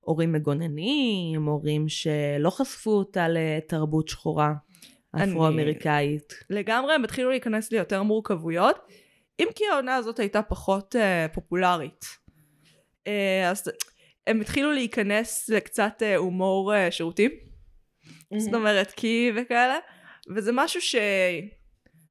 הורים 0.00 0.32
מגוננים, 0.32 1.46
הורים 1.46 1.88
שלא 1.88 2.50
חשפו 2.50 2.90
אותה 2.90 3.26
לתרבות 3.28 4.08
שחורה 4.08 4.52
אפרו-אמריקאית. 5.16 6.34
לגמרי 6.50 6.94
הם 6.94 7.04
התחילו 7.04 7.30
להיכנס 7.30 7.72
ליותר 7.72 8.02
מורכבויות 8.02 8.78
אם 9.40 9.46
כי 9.54 9.64
העונה 9.72 9.96
הזאת 9.96 10.18
הייתה 10.18 10.42
פחות 10.42 10.94
uh, 10.94 11.34
פופולרית 11.34 12.04
uh, 13.04 13.10
אז 13.46 13.70
הם 14.26 14.40
התחילו 14.40 14.72
להיכנס 14.72 15.48
לקצת 15.48 16.02
הומור 16.16 16.72
uh, 16.72 16.90
שירותי 16.90 17.28
זאת 18.38 18.54
אומרת 18.54 18.90
קי 18.90 19.32
וכאלה 19.36 19.78
וזה 20.34 20.50
משהו 20.54 20.80
ש... 20.80 20.94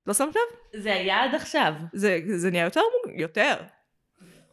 לא 0.08 0.14
שמת 0.14 0.36
לב? 0.36 0.82
זה 0.82 0.94
היה 0.94 1.24
עד 1.24 1.36
עכשיו. 1.36 1.74
זה, 1.94 2.20
זה 2.36 2.52
נהיה 2.52 2.64
יותר 2.64 2.82
יותר 3.16 3.56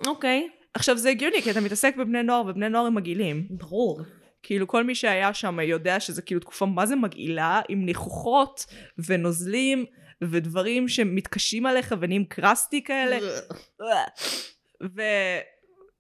אוקיי. 0.07 0.49
עכשיו 0.75 0.97
זה 0.97 1.11
הגיוני 1.11 1.43
כי 1.43 1.51
אתה 1.51 1.61
מתעסק 1.61 1.97
בבני 1.97 2.23
נוער 2.23 2.47
ובני 2.47 2.69
נוער 2.69 2.87
הם 2.87 2.95
מגעילים 2.95 3.47
ברור. 3.51 4.01
כאילו 4.43 4.67
כל 4.67 4.85
מי 4.85 4.95
שהיה 4.95 5.35
שם 5.35 5.61
יודע 5.61 6.01
שזה 6.01 6.23
כאילו 6.23 6.41
תקופה 6.41 6.67
מה 6.67 6.87
זה 6.87 6.97
מגעילה 6.97 7.61
עם 7.69 7.85
ניחוחות 7.85 8.67
ונוזלים 9.07 9.85
ודברים 10.23 10.89
שמתקשים 10.89 11.67
עליך 11.67 11.95
ונהיים 12.01 12.25
קרסטי 12.25 12.85
כאלה 12.85 13.19
ו... 14.97 15.03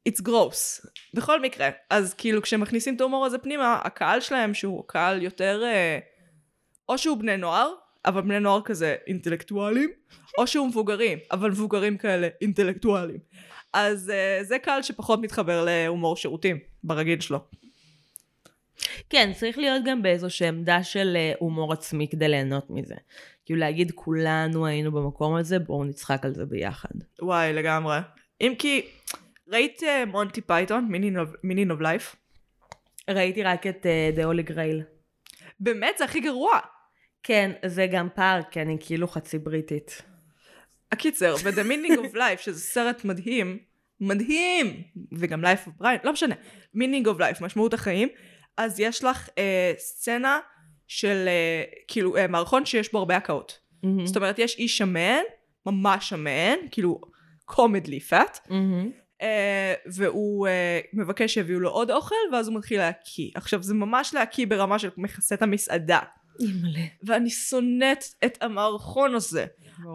it's 0.08 0.22
gross 0.28 0.88
בכל 1.14 1.40
מקרה 1.40 1.68
אז 1.90 2.14
כאילו 2.14 2.42
כשמכניסים 2.42 2.96
את 2.96 3.00
ההומור 3.00 3.26
הזה 3.26 3.38
פנימה 3.38 3.78
הקהל 3.84 4.20
שלהם 4.20 4.54
שהוא 4.54 4.84
קהל 4.86 5.22
יותר 5.22 5.62
אה, 5.64 5.98
או 6.88 6.98
שהוא 6.98 7.18
בני 7.18 7.36
נוער 7.36 7.72
אבל 8.04 8.20
בני 8.20 8.40
נוער 8.40 8.62
כזה 8.62 8.96
אינטלקטואלים 9.06 9.90
או 10.38 10.46
שהוא 10.46 10.68
מבוגרים 10.68 11.18
אבל 11.30 11.50
מבוגרים 11.50 11.98
כאלה 11.98 12.28
אינטלקטואלים 12.40 13.18
אז 13.72 14.10
אה, 14.10 14.38
זה 14.42 14.58
קהל 14.58 14.82
שפחות 14.82 15.20
מתחבר 15.20 15.64
להומור 15.64 16.16
שירותים 16.16 16.58
ברגיל 16.84 17.20
שלו 17.20 17.38
כן, 19.10 19.32
צריך 19.34 19.58
להיות 19.58 19.82
גם 19.84 20.02
באיזושהי 20.02 20.48
עמדה 20.48 20.82
של 20.82 21.16
אה, 21.16 21.32
הומור 21.38 21.72
עצמי 21.72 22.08
כדי 22.08 22.28
ליהנות 22.28 22.70
מזה. 22.70 22.94
כאילו 23.44 23.60
להגיד 23.60 23.92
כולנו 23.94 24.66
היינו 24.66 24.92
במקום 24.92 25.34
הזה, 25.34 25.58
בואו 25.58 25.84
נצחק 25.84 26.24
על 26.24 26.34
זה 26.34 26.44
ביחד. 26.44 26.88
וואי 27.22 27.52
לגמרי 27.52 27.98
אם 28.40 28.54
כי 28.58 28.86
ראית 29.48 29.82
אה, 29.82 30.04
מונטי 30.04 30.40
פייתון 30.40 30.88
Meaning 31.42 31.70
of 31.70 31.80
Life 31.80 32.16
ראיתי 33.10 33.42
רק 33.42 33.66
את 33.66 33.86
אה, 33.86 34.18
The 34.18 34.22
Holy 34.22 34.50
Grail. 34.50 34.82
באמת 35.60 35.98
זה 35.98 36.04
הכי 36.04 36.20
גרוע 36.20 36.60
כן, 37.26 37.52
זה 37.66 37.86
גם 37.86 38.08
פער, 38.14 38.40
כי 38.50 38.62
אני 38.62 38.76
כאילו 38.80 39.08
חצי 39.08 39.38
בריטית. 39.38 40.02
הקיצר, 40.92 41.34
ב-The 41.36 41.66
Meaning 41.68 41.98
of 41.98 42.14
Life, 42.14 42.42
שזה 42.42 42.60
סרט 42.60 43.04
מדהים, 43.04 43.58
מדהים, 44.00 44.82
וגם 45.12 45.44
Life 45.44 45.68
of 45.68 45.82
Brian, 45.82 46.04
לא 46.04 46.12
משנה, 46.12 46.34
Meaning 46.76 47.06
of 47.06 47.18
Life, 47.18 47.44
משמעות 47.44 47.74
החיים, 47.74 48.08
אז 48.56 48.80
יש 48.80 49.04
לך 49.04 49.28
אה, 49.38 49.72
סצנה 49.78 50.40
של 50.88 51.24
אה, 51.28 51.62
כאילו 51.88 52.16
אה, 52.16 52.26
מערכון 52.26 52.66
שיש 52.66 52.92
בו 52.92 52.98
הרבה 52.98 53.16
הקאות. 53.16 53.58
מהמם. 53.82 54.06
זאת 54.06 54.16
אומרת, 54.16 54.38
יש 54.38 54.58
איש 54.58 54.78
שמן, 54.78 55.22
ממש 55.66 56.08
שמן, 56.08 56.56
כאילו 56.70 57.00
קומדלי 57.44 58.00
פאט, 58.00 58.38
מהמם. 58.50 58.90
אה, 59.22 59.74
והוא 59.86 60.46
אה, 60.46 60.80
מבקש 60.92 61.34
שיביאו 61.34 61.60
לו 61.60 61.70
עוד 61.70 61.90
אוכל, 61.90 62.14
ואז 62.32 62.48
הוא 62.48 62.56
מתחיל 62.56 62.78
להקיא. 62.78 63.30
עכשיו, 63.34 63.62
זה 63.62 63.74
ממש 63.74 64.14
להקיא 64.14 64.46
ברמה 64.46 64.78
של 64.78 64.88
מכסה 64.96 65.34
את 65.34 65.42
המסעדה. 65.42 66.00
אימא'לה. 66.40 66.86
ואני 67.02 67.30
שונאת 67.30 68.04
את 68.24 68.42
המערכון 68.42 69.14
הזה. 69.14 69.46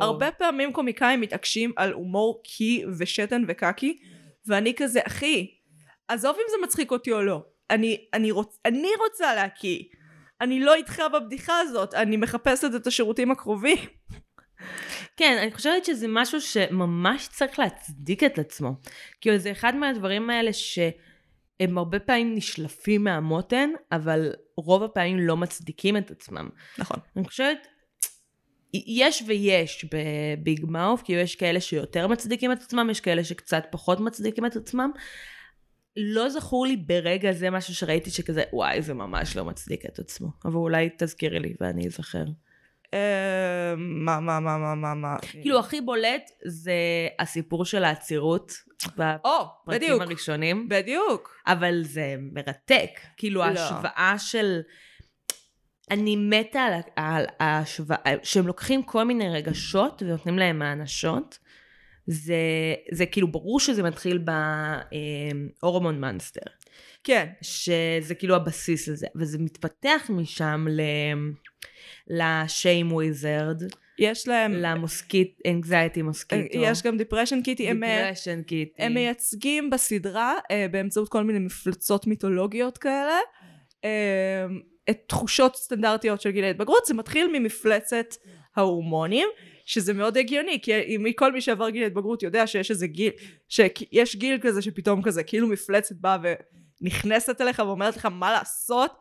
הרבה 0.01 0.31
פעמים 0.31 0.73
קומיקאים 0.73 1.21
מתעקשים 1.21 1.71
על 1.75 1.93
הומור 1.93 2.41
קי 2.43 2.83
ושתן 2.97 3.43
וקקי 3.47 3.97
ואני 4.47 4.73
כזה 4.77 4.99
אחי 5.07 5.47
עזוב 6.07 6.35
אם 6.35 6.45
זה 6.49 6.55
מצחיק 6.63 6.91
אותי 6.91 7.11
או 7.11 7.21
לא 7.21 7.43
אני, 7.69 8.05
אני, 8.13 8.31
רוצ, 8.31 8.59
אני 8.65 8.89
רוצה 8.99 9.35
להקיא 9.35 9.83
אני 10.41 10.59
לא 10.59 10.75
איתך 10.75 11.01
בבדיחה 11.13 11.59
הזאת 11.59 11.93
אני 11.93 12.17
מחפשת 12.17 12.71
את 12.75 12.87
השירותים 12.87 13.31
הקרובים 13.31 13.77
כן, 15.17 15.37
אני 15.41 15.51
חושבת 15.51 15.85
שזה 15.85 16.05
משהו 16.09 16.41
שממש 16.41 17.27
צריך 17.27 17.59
להצדיק 17.59 18.23
את 18.23 18.39
עצמו. 18.39 18.71
כאילו 19.21 19.37
זה 19.37 19.51
אחד 19.51 19.75
מהדברים 19.75 20.29
האלה 20.29 20.53
שהם 20.53 21.77
הרבה 21.77 21.99
פעמים 21.99 22.35
נשלפים 22.35 23.03
מהמותן, 23.03 23.69
אבל 23.91 24.33
רוב 24.57 24.83
הפעמים 24.83 25.19
לא 25.19 25.37
מצדיקים 25.37 25.97
את 25.97 26.11
עצמם. 26.11 26.49
נכון 26.77 26.97
אני 27.15 27.27
חושבת, 27.27 27.67
יש 28.73 29.23
ויש 29.27 29.85
בביג 29.85 30.65
מאוף, 30.65 31.01
כאילו 31.01 31.19
יש 31.19 31.35
כאלה 31.35 31.61
שיותר 31.61 32.07
מצדיקים 32.07 32.51
את 32.51 32.61
עצמם, 32.61 32.87
יש 32.91 32.99
כאלה 32.99 33.23
שקצת 33.23 33.63
פחות 33.71 33.99
מצדיקים 33.99 34.45
את 34.45 34.55
עצמם. 34.55 34.91
לא 35.97 36.29
זכור 36.29 36.65
לי 36.65 36.77
ברגע 36.77 37.31
זה 37.31 37.49
משהו 37.49 37.75
שראיתי 37.75 38.11
שכזה, 38.11 38.43
וואי, 38.53 38.81
זה 38.81 38.93
ממש 38.93 39.35
לא 39.35 39.45
מצדיק 39.45 39.85
את 39.85 39.99
עצמו. 39.99 40.27
אבל 40.45 40.55
אולי 40.55 40.89
תזכירי 40.97 41.39
לי 41.39 41.53
ואני 41.61 41.87
אזכר. 41.87 42.25
אה, 42.93 43.73
מה 43.77 44.19
מה 44.19 44.39
מה 44.39 44.57
מה 44.57 44.75
מה 44.75 44.93
מה 44.93 45.17
כאילו, 45.19 45.59
הכי 45.59 45.81
בולט 45.81 46.31
זה 46.45 46.73
הסיפור 47.19 47.65
של 47.65 47.83
העצירות 47.83 48.53
בפרקים 48.87 50.01
הראשונים, 50.01 50.69
בדיוק 50.69 51.35
אבל 51.47 51.83
זה 51.83 52.15
מרתק. 52.19 52.89
כאילו, 53.17 53.39
לא. 53.39 53.45
ההשוואה 53.45 54.15
של... 54.17 54.59
אני 55.91 56.15
מתה 56.15 56.65
על, 56.95 57.25
ההשוואה, 57.39 58.13
שהם 58.23 58.47
לוקחים 58.47 58.83
כל 58.83 59.03
מיני 59.03 59.29
רגשות 59.29 60.01
ונותנים 60.05 60.39
להם 60.39 60.61
האנשות. 60.61 61.37
זה, 62.07 62.35
זה 62.91 63.05
כאילו 63.05 63.31
ברור 63.31 63.59
שזה 63.59 63.83
מתחיל 63.83 64.25
ב 65.61 65.66
hormone 65.66 65.99
monster, 65.99 66.51
כן 67.03 67.27
שזה 67.41 68.15
כאילו 68.15 68.35
הבסיס 68.35 68.87
לזה, 68.87 69.07
וזה 69.15 69.37
מתפתח 69.39 70.01
משם 70.09 70.65
ל... 70.69 70.81
ל 72.07 72.21
shame 72.21 72.91
wizard, 72.91 73.63
יש 73.99 74.27
להם 74.27 74.51
ל 74.53 74.63
mosquit, 74.63 75.39
anxiety 75.47 76.01
mosquito. 76.01 76.59
יש 76.61 76.83
גם 76.83 76.97
depression 76.97 77.41
kitty 77.41 77.69
הם 77.69 77.83
אה, 77.83 78.01
depression 78.01 78.41
kitty. 78.41 78.83
הם 78.83 78.93
מייצגים 78.93 79.69
בסדרה 79.69 80.35
אה, 80.51 80.65
באמצעות 80.71 81.09
כל 81.09 81.23
מיני 81.23 81.39
מפלצות 81.39 82.07
מיתולוגיות 82.07 82.77
כאלה 82.77 83.17
אה, 83.85 84.45
את 84.89 84.99
תחושות 85.07 85.55
סטנדרטיות 85.55 86.21
של 86.21 86.31
גילי 86.31 86.49
התבגרות 86.49 86.85
זה 86.85 86.93
מתחיל 86.93 87.39
ממפלצת 87.39 88.15
ההורמונים 88.55 89.27
שזה 89.65 89.93
מאוד 89.93 90.17
הגיוני 90.17 90.59
כי 90.61 90.73
אם 90.73 91.05
כל 91.15 91.31
מי 91.31 91.41
שעבר 91.41 91.69
גיל 91.69 91.83
התבגרות 91.83 92.23
יודע 92.23 92.47
שיש 92.47 92.71
איזה 92.71 92.87
גיל 92.87 93.11
שיש 93.49 94.15
גיל 94.15 94.39
כזה 94.41 94.61
שפתאום 94.61 95.01
כזה 95.01 95.23
כאילו 95.23 95.47
מפלצת 95.47 95.95
באה 95.95 96.17
ונכנסת 96.81 97.41
אליך 97.41 97.59
ואומרת 97.59 97.95
לך 97.95 98.05
מה 98.05 98.31
לעשות 98.31 98.91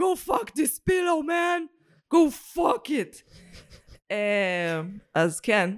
go 0.00 0.28
fuck 0.28 0.48
this 0.48 0.90
pillow 0.90 1.26
man 1.28 1.77
go 2.14 2.16
fuck 2.56 2.88
it. 2.88 3.36
אה, 4.10 4.80
אז 5.14 5.40
כן. 5.40 5.70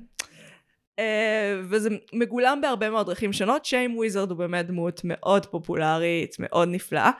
אה, 0.98 1.60
וזה 1.64 1.88
מגולם 2.12 2.60
בהרבה 2.60 2.90
מאוד 2.90 3.06
דרכים 3.06 3.32
שונות. 3.32 3.64
שיים 3.64 3.96
וויזרד 3.96 4.30
הוא 4.30 4.38
באמת 4.38 4.66
דמות 4.66 5.00
מאוד 5.04 5.46
פופולרית, 5.46 6.36
מאוד 6.38 6.68
נפלאה. 6.68 7.10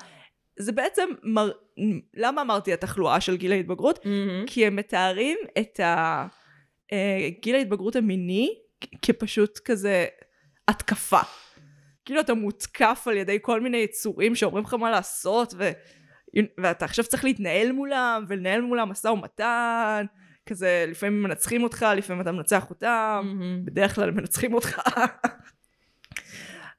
זה 0.59 0.73
בעצם, 0.73 1.09
מר... 1.23 1.51
למה 2.15 2.43
אמרתי 2.43 2.73
התחלואה 2.73 3.21
של 3.21 3.37
גיל 3.37 3.53
ההתבגרות? 3.53 3.99
כי 4.47 4.67
הם 4.67 4.77
מתארים 4.77 5.39
את 5.59 5.81
ה... 5.81 6.27
אה, 6.93 7.29
גיל 7.43 7.55
ההתבגרות 7.55 7.97
המיני 7.97 8.55
כפשוט 9.03 9.59
כזה 9.59 10.07
התקפה. 10.69 11.21
כאילו 12.05 12.21
אתה 12.21 12.35
מותקף 12.35 13.05
על 13.07 13.17
ידי 13.17 13.39
כל 13.43 13.61
מיני 13.61 13.77
יצורים 13.77 14.35
שאומרים 14.35 14.65
לך 14.65 14.75
מה 14.75 14.91
לעשות 14.91 15.55
ו... 15.59 15.71
ואתה 16.59 16.85
עכשיו 16.85 17.05
צריך 17.05 17.25
להתנהל 17.25 17.73
מולם 17.73 18.25
ולנהל 18.29 18.61
מולם 18.61 18.89
משא 18.89 19.09
ומתן 19.09 20.07
כזה 20.47 20.85
לפעמים 20.89 21.23
מנצחים 21.23 21.63
אותך 21.63 21.87
לפעמים 21.97 22.23
אתה 22.23 22.33
מנצח 22.33 22.71
אותם 22.71 23.39
בדרך 23.65 23.95
כלל 23.95 24.11
מנצחים 24.11 24.55
אותך. 24.55 24.79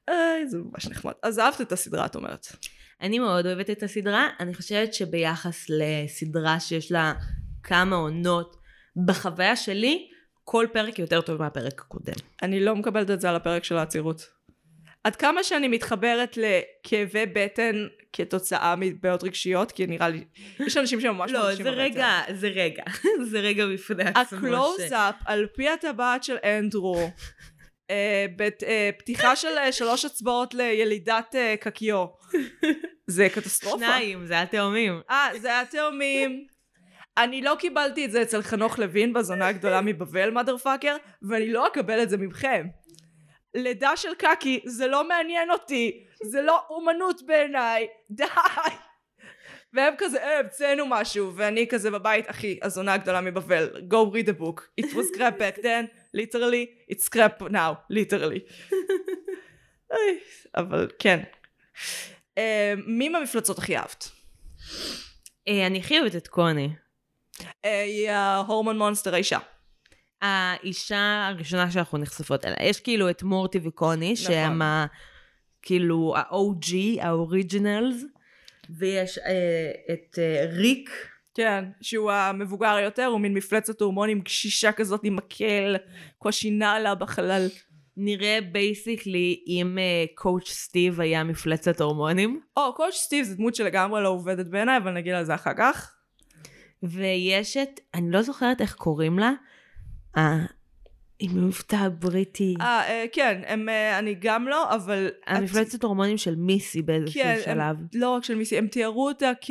איי, 0.08 0.48
זה 0.48 0.58
ממש 0.58 0.88
נחמד. 0.88 1.12
אז 1.22 1.38
אהבת 1.38 1.60
את 1.60 1.72
הסדרה 1.72 2.06
את 2.06 2.14
אומרת. 2.14 2.46
אני 3.00 3.18
מאוד 3.18 3.46
אוהבת 3.46 3.70
את 3.70 3.82
הסדרה, 3.82 4.28
אני 4.40 4.54
חושבת 4.54 4.94
שביחס 4.94 5.66
לסדרה 5.68 6.60
שיש 6.60 6.92
לה 6.92 7.12
כמה 7.62 7.96
עונות, 7.96 8.56
בחוויה 9.06 9.56
שלי, 9.56 10.08
כל 10.44 10.66
פרק 10.72 10.98
יותר 10.98 11.20
טוב 11.20 11.42
מהפרק 11.42 11.80
הקודם. 11.80 12.14
אני 12.42 12.60
לא 12.60 12.76
מקבלת 12.76 13.10
את 13.10 13.20
זה 13.20 13.30
על 13.30 13.36
הפרק 13.36 13.64
של 13.64 13.76
העצירות. 13.76 14.26
עד 15.04 15.16
כמה 15.16 15.42
שאני 15.42 15.68
מתחברת 15.68 16.36
לכאבי 16.36 17.26
בטן 17.32 17.86
כתוצאה 18.12 18.74
מבעיות 18.78 19.22
רגשיות, 19.24 19.72
כי 19.72 19.86
נראה 19.86 20.08
לי, 20.08 20.24
יש 20.58 20.76
אנשים 20.76 21.00
שממש 21.00 21.32
לא, 21.32 21.40
מרגישים 21.40 21.64
זה 21.64 21.70
בבטן. 21.70 21.82
רגע, 21.82 22.20
זה 22.32 22.48
רגע, 22.48 22.82
זה 23.30 23.40
רגע 23.40 23.66
בפני 23.66 24.04
עצמו. 24.14 24.38
הקלוז-אפ 24.38 25.14
על 25.26 25.46
פי 25.54 25.68
הטבעת 25.68 26.24
של 26.24 26.36
אנדרו, 26.44 27.10
אה, 27.90 28.26
אה, 28.66 28.90
פתיחה 28.98 29.36
של 29.36 29.58
אה, 29.58 29.72
שלוש 29.72 30.04
אצבעות 30.04 30.54
לילידת 30.54 31.34
קקיו, 31.60 32.06
זה 33.06 33.28
קטסטרופה. 33.28 33.78
שניים, 33.78 34.26
זה 34.26 34.40
התאומים. 34.40 35.00
אה, 35.10 35.28
זה 35.40 35.48
היה 35.48 35.64
תאומים. 35.64 36.46
אני 37.18 37.42
לא 37.42 37.56
קיבלתי 37.58 38.04
את 38.04 38.10
זה 38.10 38.22
אצל 38.22 38.42
חנוך 38.42 38.78
לוין 38.78 39.12
בזונה 39.12 39.48
הגדולה 39.48 39.80
מבבל, 39.80 40.30
מאדר 40.30 40.56
פאקר, 40.56 40.96
ואני 41.22 41.52
לא 41.52 41.66
אקבל 41.66 42.02
את 42.02 42.10
זה 42.10 42.16
מכם. 42.16 42.66
לידה 43.54 43.96
של 43.96 44.14
קקי, 44.14 44.60
זה 44.64 44.86
לא 44.86 45.08
מעניין 45.08 45.50
אותי, 45.50 46.04
זה 46.22 46.42
לא 46.42 46.60
אומנות 46.70 47.22
בעיניי, 47.22 47.86
די! 48.10 48.24
והם 49.74 49.94
כזה, 49.98 50.22
אה, 50.22 50.38
המצאנו 50.38 50.86
משהו, 50.88 51.32
ואני 51.36 51.66
כזה 51.68 51.90
בבית, 51.90 52.30
אחי, 52.30 52.58
הזונה 52.62 52.94
הגדולה 52.94 53.20
מבבל, 53.20 53.68
go 53.90 54.14
read 54.14 54.28
a 54.28 54.42
book. 54.42 54.84
It 54.84 54.84
was 54.84 55.16
scrap 55.16 55.38
back 55.38 55.62
then, 55.62 55.86
literally, 56.16 56.66
it's 56.90 57.04
scrap 57.04 57.42
now, 57.42 57.92
literally. 57.92 58.40
אבל 60.56 60.88
כן. 60.98 61.22
אה, 62.38 62.74
מי 62.86 63.08
מהמפלצות 63.08 63.58
הכי 63.58 63.76
אהבת? 63.76 64.10
אה, 65.48 65.66
אני 65.66 65.78
הכי 65.78 66.00
אוהבת 66.00 66.16
את 66.16 66.28
קוני. 66.28 66.70
אה, 67.64 67.82
היא 67.82 68.10
ההורמון 68.10 68.78
מונסטר 68.78 69.14
האישה. 69.14 69.38
האישה 70.22 71.26
הראשונה 71.28 71.70
שאנחנו 71.70 71.98
נחשפות 71.98 72.44
אליה. 72.44 72.56
יש 72.68 72.80
כאילו 72.80 73.10
את 73.10 73.22
מורטי 73.22 73.58
וקוני, 73.62 74.16
שהם 74.16 74.62
ה... 74.62 74.86
כאילו 75.62 76.14
ה-OG, 76.16 76.74
ה-Originals, 77.00 78.04
ויש 78.70 79.18
אה, 79.18 79.70
את 79.94 80.18
אה, 80.18 80.44
ריק. 80.52 80.90
כן, 81.34 81.64
שהוא 81.80 82.12
המבוגר 82.12 82.78
יותר, 82.84 83.04
הוא 83.04 83.20
מין 83.20 83.34
מפלצת 83.34 83.80
הורמונים 83.80 84.22
קשישה 84.22 84.72
כזאת 84.72 85.00
עם 85.04 85.16
מקל, 85.16 85.76
קושי 86.18 86.50
נעלה 86.50 86.94
בחלל. 86.94 87.48
נראה 87.96 88.38
basically 88.52 89.44
אם 89.46 89.78
Coach 90.14 90.48
Steve 90.48 91.00
היה 91.00 91.24
מפלצת 91.24 91.80
הורמונים. 91.80 92.40
או, 92.56 92.74
Coach 92.74 92.96
Steve 92.96 93.24
זה 93.24 93.34
דמות 93.34 93.54
שלגמרי 93.54 94.02
לא 94.02 94.08
עובדת 94.08 94.46
בעיניי, 94.46 94.76
אבל 94.76 94.92
נגיד 94.92 95.14
על 95.14 95.24
זה 95.24 95.34
אחר 95.34 95.52
כך. 95.56 95.94
ויש 96.82 97.56
את, 97.56 97.80
אני 97.94 98.10
לא 98.10 98.22
זוכרת 98.22 98.60
איך 98.60 98.74
קוראים 98.74 99.18
לה, 99.18 99.26
אה, 99.26 99.32
עם 101.18 101.46
מבטא 101.46 101.76
הבריטי. 101.76 102.54
אה, 102.60 102.88
אה, 102.88 103.04
כן, 103.12 103.40
הם, 103.46 103.68
אה, 103.68 103.98
אני 103.98 104.14
גם 104.20 104.48
לא, 104.48 104.74
אבל... 104.74 105.06
את- 105.06 105.12
המפלצת 105.26 105.82
הורמונים 105.82 106.18
של 106.18 106.34
מיסי 106.36 106.82
באיזשהו 106.82 107.22
כן, 107.22 107.36
שלב. 107.44 107.58
הם, 107.60 107.86
לא 107.94 108.08
רק 108.10 108.24
של 108.24 108.34
מיסי, 108.34 108.58
הם 108.58 108.66
תיארו 108.66 109.08
אותה 109.08 109.32
כ... 109.40 109.50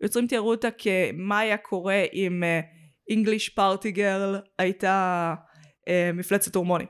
יוצרים 0.00 0.26
תיארו 0.26 0.50
אותה 0.50 0.68
כמה 0.70 1.38
היה 1.38 1.56
קורה 1.56 2.02
אם 2.12 2.42
אינגליש 3.10 3.48
פארטי 3.48 3.90
גרל 3.90 4.40
הייתה 4.58 5.34
אה, 5.88 6.10
מפלצת 6.14 6.54
הורמונים. 6.54 6.86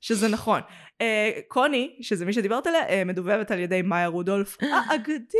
שזה 0.00 0.28
נכון. 0.28 0.60
אה, 1.00 1.30
קוני, 1.48 1.96
שזה 2.00 2.24
מי 2.24 2.32
שדיברת 2.32 2.66
עליה, 2.66 2.88
אה, 2.88 3.04
מדובבת 3.04 3.50
על 3.50 3.58
ידי 3.58 3.82
מאיה 3.82 4.06
רודולף 4.06 4.56
האגדית. 4.60 5.30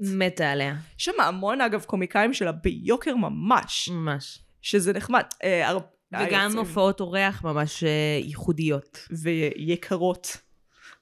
מתה 0.00 0.50
עליה, 0.50 0.74
יש 0.98 1.04
שם 1.04 1.20
המון 1.20 1.60
אגב 1.60 1.84
קומיקאים 1.84 2.32
שלה 2.32 2.52
ביוקר 2.52 3.16
ממש, 3.16 3.88
ממש. 3.92 4.43
שזה 4.64 4.92
נחמד. 4.92 5.22
אה, 5.44 5.76
וגם 6.20 6.58
הופעות 6.58 7.00
אורח 7.00 7.44
ממש 7.44 7.84
אה, 7.84 8.18
ייחודיות. 8.22 9.08
ויקרות, 9.22 10.36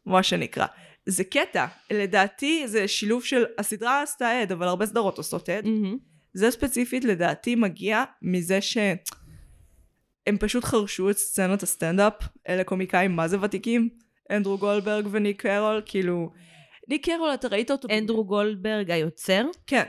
מה 0.06 0.22
שנקרא. 0.22 0.66
זה 1.06 1.24
קטע, 1.24 1.66
לדעתי 1.90 2.68
זה 2.68 2.88
שילוב 2.88 3.24
של, 3.24 3.44
הסדרה 3.58 4.02
עשתה 4.02 4.40
עד, 4.40 4.52
אבל 4.52 4.68
הרבה 4.68 4.86
סדרות 4.86 5.18
עושות 5.18 5.48
עד. 5.48 5.66
זה 6.34 6.50
ספציפית 6.50 7.04
לדעתי 7.04 7.54
מגיע 7.54 8.04
מזה 8.22 8.60
שהם 8.60 8.96
פשוט 10.40 10.64
חרשו 10.64 11.10
את 11.10 11.18
סצנת 11.18 11.62
הסטנדאפ, 11.62 12.14
אלה 12.48 12.64
קומיקאים 12.64 13.16
מה 13.16 13.28
זה 13.28 13.40
ותיקים, 13.40 13.88
אנדרו 14.30 14.58
גולדברג 14.58 15.06
וניק 15.10 15.42
קרול, 15.42 15.82
כאילו, 15.84 16.30
ניק 16.88 17.04
קרול 17.04 17.34
אתה 17.34 17.48
ראית 17.48 17.70
אותו? 17.70 17.88
אנדרו 17.90 18.24
גולדברג 18.24 18.90
היוצר, 18.90 19.44
כן, 19.66 19.84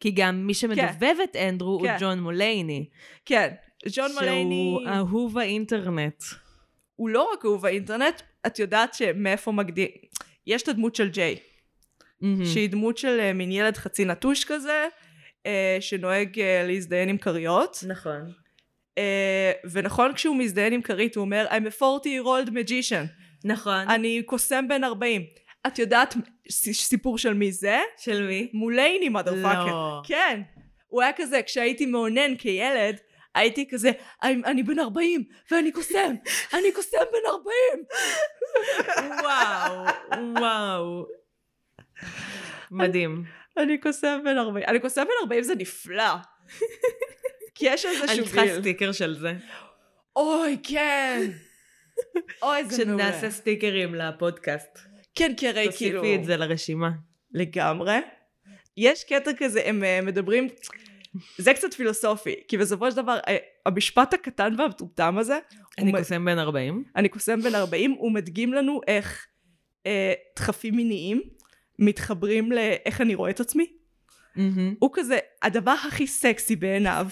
כי 0.00 0.10
גם 0.10 0.46
מי 0.46 0.54
שמדובב 0.54 1.16
את 1.24 1.36
אנדרו 1.36 1.70
הוא 1.70 1.86
כן. 1.86 1.96
ג'ון 2.00 2.20
מולייני. 2.20 2.88
כן. 3.24 3.48
ג'ון 3.92 4.12
מולייני, 4.14 4.76
שהוא 4.80 4.94
אהוב 4.94 5.38
האינטרנט. 5.38 6.22
הוא 6.96 7.08
לא 7.08 7.30
רק 7.32 7.44
אהוב 7.44 7.66
האינטרנט, 7.66 8.22
את 8.46 8.58
יודעת 8.58 8.94
שמאיפה 8.94 9.52
מגדיר, 9.52 9.88
יש 10.46 10.62
את 10.62 10.68
הדמות 10.68 10.94
של 10.94 11.08
ג'יי. 11.08 11.36
שהיא 12.44 12.70
דמות 12.70 12.98
של 12.98 13.20
אה, 13.20 13.32
מין 13.32 13.52
ילד 13.52 13.76
חצי 13.76 14.04
נטוש 14.04 14.44
כזה, 14.44 14.86
אה, 15.46 15.76
שנוהג 15.80 16.40
אה, 16.40 16.64
להזדיין 16.66 17.08
עם 17.08 17.18
כריות. 17.18 17.84
נכון. 17.86 18.32
אה, 18.98 19.52
ונכון 19.70 20.14
כשהוא 20.14 20.36
מזדיין 20.36 20.72
עם 20.72 20.82
כרית 20.82 21.16
הוא 21.16 21.24
אומר 21.24 21.46
I'm 21.50 21.80
a 21.80 21.82
40 21.82 22.04
year 22.04 22.24
old 22.24 22.50
magician. 22.50 23.06
נכון. 23.44 23.88
אני 23.88 24.22
קוסם 24.22 24.68
בן 24.68 24.84
40. 24.84 25.22
את 25.66 25.78
יודעת 25.78 26.14
סיפור 26.72 27.18
של 27.18 27.34
מי 27.34 27.52
זה? 27.52 27.78
של 27.98 28.26
מי? 28.26 28.50
מולייני 28.52 29.08
מודרפאקר. 29.08 29.66
לא. 29.66 30.00
כן. 30.04 30.40
הוא 30.86 31.02
היה 31.02 31.12
כזה, 31.16 31.42
כשהייתי 31.42 31.86
מאונן 31.86 32.36
כילד, 32.38 32.96
הייתי 33.34 33.68
כזה, 33.70 33.90
אני, 34.22 34.42
אני 34.44 34.62
בן 34.62 34.78
40 34.78 35.24
ואני 35.50 35.72
קוסם, 35.72 36.14
אני 36.54 36.72
קוסם 36.72 36.98
בן 37.12 37.30
40. 37.30 37.54
וואו, 39.22 39.86
וואו. 40.40 41.06
מדהים. 42.70 43.24
אני 43.58 43.78
קוסם 43.78 44.20
בן 44.24 44.38
40. 44.38 44.64
אני 44.68 44.80
קוסם 44.80 45.04
בן 45.04 45.10
40 45.22 45.42
זה 45.42 45.54
נפלא. 45.54 46.14
כי 47.54 47.66
יש 47.66 47.84
איזשהו 47.86 48.08
אני 48.08 48.22
צריכה. 48.22 48.60
סטיקר 48.60 48.92
של 48.92 49.18
זה. 49.18 49.32
אוי, 50.16 50.58
כן. 50.62 51.30
אוי, 52.42 52.64
זה 52.64 52.84
מעולה. 52.84 53.04
שנעשה 53.12 53.30
סטיקרים 53.30 53.94
לפודקאסט. 53.94 54.78
כן, 55.16 55.32
כי 55.36 55.48
הרי 55.48 55.68
כאילו... 55.76 56.00
תוסיפי 56.00 56.16
את 56.16 56.24
זה 56.24 56.36
לרשימה. 56.36 56.90
לגמרי. 57.32 57.98
יש 58.76 59.04
קטע 59.04 59.30
כזה, 59.38 59.62
הם 59.64 59.84
אה, 59.84 60.00
מדברים, 60.02 60.48
זה 61.38 61.54
קצת 61.54 61.74
פילוסופי, 61.74 62.34
כי 62.48 62.58
בסופו 62.58 62.90
של 62.90 62.96
דבר, 62.96 63.18
אה, 63.28 63.36
המשפט 63.66 64.14
הקטן 64.14 64.54
והמטומטם 64.58 65.18
הזה, 65.18 65.38
אני 65.78 65.92
קוסם 65.92 66.24
בן 66.24 66.38
40. 66.38 66.84
אני 66.96 67.08
קוסם 67.08 67.40
בן 67.40 67.54
40, 67.54 67.90
הוא 67.90 68.12
מדגים 68.12 68.52
לנו 68.52 68.80
איך 68.86 69.26
אה, 69.86 70.12
דחפים 70.36 70.76
מיניים 70.76 71.22
מתחברים 71.78 72.52
לאיך 72.52 73.00
אני 73.00 73.14
רואה 73.14 73.30
את 73.30 73.40
עצמי. 73.40 73.66
הוא 74.78 74.90
כזה, 74.92 75.18
הדבר 75.42 75.74
הכי 75.88 76.06
סקסי 76.06 76.56
בעיניו, 76.56 77.06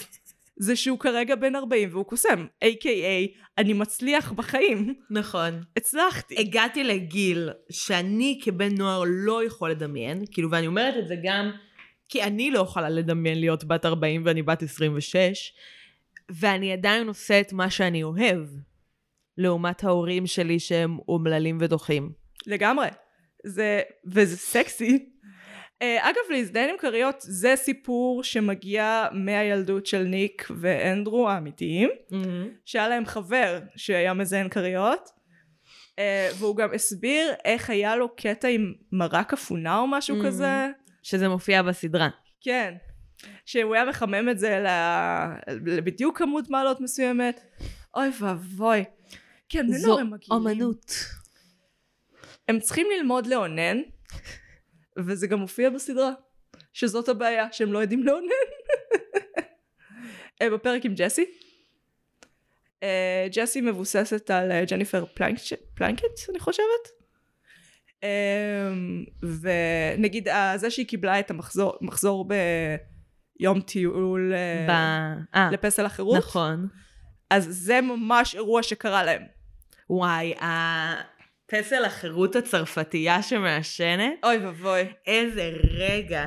זה 0.57 0.77
שהוא 0.77 0.99
כרגע 0.99 1.35
בן 1.35 1.57
40 1.57 1.89
והוא 1.93 2.05
קוסם, 2.05 2.47
a.k.a. 2.65 3.39
אני 3.59 3.73
מצליח 3.73 4.33
בחיים. 4.33 4.95
נכון. 5.11 5.63
הצלחתי. 5.77 6.35
הגעתי 6.39 6.85
לגיל 6.85 7.51
שאני 7.71 8.41
כבן 8.43 8.75
נוער 8.75 9.03
לא 9.07 9.45
יכול 9.45 9.71
לדמיין, 9.71 10.25
כאילו, 10.31 10.51
ואני 10.51 10.67
אומרת 10.67 10.95
את 10.97 11.09
זה 11.09 11.15
גם 11.25 11.51
כי 12.09 12.23
אני 12.23 12.51
לא 12.51 12.59
יכולה 12.59 12.89
לדמיין 12.89 13.41
להיות 13.41 13.65
בת 13.65 13.87
40 13.87 14.23
ואני 14.25 14.43
בת 14.43 14.63
26, 14.63 15.53
ואני 16.31 16.73
עדיין 16.73 17.09
עושה 17.09 17.41
את 17.41 17.53
מה 17.53 17.71
שאני 17.71 18.03
אוהב, 18.03 18.49
לעומת 19.39 19.85
ההורים 19.85 20.27
שלי 20.27 20.59
שהם 20.59 20.99
אומללים 21.09 21.59
ודוחים. 21.61 22.13
לגמרי. 22.47 22.87
זה, 23.47 23.83
וזה 24.07 24.37
סקסי. 24.37 25.14
Uh, 25.85 26.03
אה, 26.03 26.11
אגב, 26.11 26.31
להזדיין 26.31 26.71
עם 26.71 26.77
כריות 26.79 27.17
זה 27.21 27.53
סיפור 27.57 28.25
שמגיע 28.25 29.07
מהילדות 29.13 29.87
של 29.87 30.03
ניק 30.03 30.49
ואנדרו 30.61 31.31
האמיתיים, 31.31 31.91
שהיה 32.65 32.89
להם 32.89 33.07
חבר 33.07 33.59
שהיה 33.77 34.15
מזיין 34.15 34.49
כריות, 34.49 35.09
אה, 35.99 36.29
והוא 36.39 36.57
גם 36.57 36.75
הסביר 36.75 37.33
איך 37.45 37.71
היה 37.71 37.97
לו 37.97 38.17
קטע 38.17 38.49
עם 38.49 38.73
מרק 38.93 39.33
אפונה 39.33 39.79
או 39.79 39.87
משהו 39.87 40.23
Mhm. 40.23 40.27
כזה. 40.27 40.69
שזה 41.03 41.29
מופיע 41.29 41.63
בסדרה. 41.63 42.09
כן. 42.41 42.75
שהוא 43.47 43.75
היה 43.75 43.85
מחמם 43.85 44.29
את 44.29 44.39
זה 44.39 44.65
לבדיוק 45.67 46.19
כמות 46.19 46.51
מעלות 46.51 46.81
מסוימת. 46.81 47.41
אוי 47.97 48.11
ואבוי. 48.21 48.85
כן, 49.49 49.67
זו. 49.73 49.99
אומנות. 50.31 50.93
הם 52.49 52.61
צריכים 52.61 52.87
ללמוד 52.99 53.27
לאונן, 53.27 53.77
וזה 54.99 55.27
גם 55.27 55.39
מופיע 55.39 55.71
בסדרה, 55.71 56.11
שזאת 56.73 57.09
הבעיה, 57.09 57.47
שהם 57.53 57.73
לא 57.73 57.79
יודעים 57.79 58.03
לאונן. 58.03 58.29
אה, 60.43 60.51
בפרק 60.51 60.85
עם 60.85 60.95
ג'סי. 60.95 61.25
אה, 62.83 63.27
ג'סי 63.33 63.61
מבוססת 63.61 64.31
על 64.31 64.53
אה, 64.53 64.65
ג'ניפר 64.65 65.05
פלנק- 65.15 65.59
פלנקט, 65.75 66.05
אני 66.31 66.39
חושבת. 66.39 66.89
ונגיד, 69.23 70.29
זה 70.57 70.71
שהיא 70.71 70.87
קיבלה 70.87 71.21
את 71.21 71.31
המחזור 71.31 71.79
מחזור 71.81 72.29
ביום 73.39 73.61
טיול 73.61 74.33
ב... 74.69 74.73
לפסל 75.53 75.87
החירות, 75.87 76.19
נכון. 76.19 76.69
אז 77.31 77.47
זה 77.51 77.81
ממש 77.81 78.35
אירוע 78.35 78.63
שקרה 78.63 79.05
להם. 79.05 79.23
וואי, 79.91 80.35
הפסל 81.49 81.85
החירות 81.85 82.37
הצרפתייה 82.37 83.23
שמעשנת, 83.23 84.13
אוי 84.25 84.37
ואבוי. 84.37 84.83
איזה 85.07 85.53
רגע. 85.71 86.27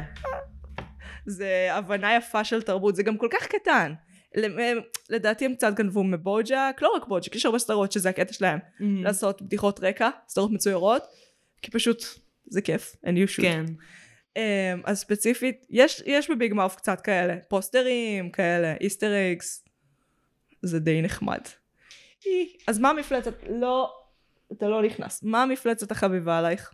זה 1.25 1.67
הבנה 1.71 2.15
יפה 2.15 2.43
של 2.43 2.61
תרבות, 2.61 2.95
זה 2.95 3.03
גם 3.03 3.17
כל 3.17 3.27
כך 3.31 3.47
קטן. 3.47 3.93
למ- 4.35 4.57
לדעתי 5.09 5.45
הם 5.45 5.55
קצת 5.55 5.73
גנבו 5.73 6.03
מבוג'ק, 6.03 6.77
לא 6.81 6.91
רק 6.95 7.07
בוג'ק, 7.07 7.35
יש 7.35 7.45
הרבה 7.45 7.59
סדרות 7.59 7.91
שזה 7.91 8.09
הקטע 8.09 8.33
שלהם, 8.33 8.59
לעשות 9.03 9.41
בדיחות 9.41 9.79
רקע, 9.83 10.09
סדרות 10.27 10.51
מצוירות, 10.51 11.03
כי 11.61 11.71
פשוט 11.71 12.03
זה 12.45 12.61
כיף, 12.61 12.95
and 13.05 13.09
you 13.09 13.29
should. 13.37 13.41
כן. 13.41 13.65
Um, 14.37 14.39
אז 14.83 14.99
ספציפית, 14.99 15.65
יש, 15.69 16.03
יש 16.05 16.29
בביג 16.31 16.53
מאוף 16.53 16.75
קצת 16.75 17.01
כאלה, 17.01 17.35
פוסטרים 17.47 18.31
כאלה, 18.31 18.73
איסטר 18.81 19.11
אקס, 19.33 19.65
זה 20.61 20.79
די 20.79 21.01
נחמד. 21.01 21.41
אז 22.67 22.79
מה 22.79 22.89
המפלצת? 22.89 23.33
לא, 23.49 23.93
אתה 24.51 24.67
לא 24.67 24.81
נכנס. 24.81 25.23
מה 25.23 25.43
המפלצת 25.43 25.91
החביבה 25.91 26.37
עלייך? 26.37 26.71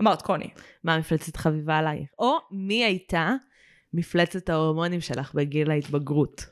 אמרת 0.00 0.22
קוני. 0.22 0.50
מה 0.84 0.94
המפלצת 0.94 1.36
חביבה 1.36 1.78
עלייך? 1.78 2.08
או 2.18 2.38
מי 2.50 2.84
הייתה 2.84 3.34
מפלצת 3.92 4.48
ההורמונים 4.48 5.00
שלך 5.00 5.34
בגיל 5.34 5.70
ההתבגרות? 5.70 6.44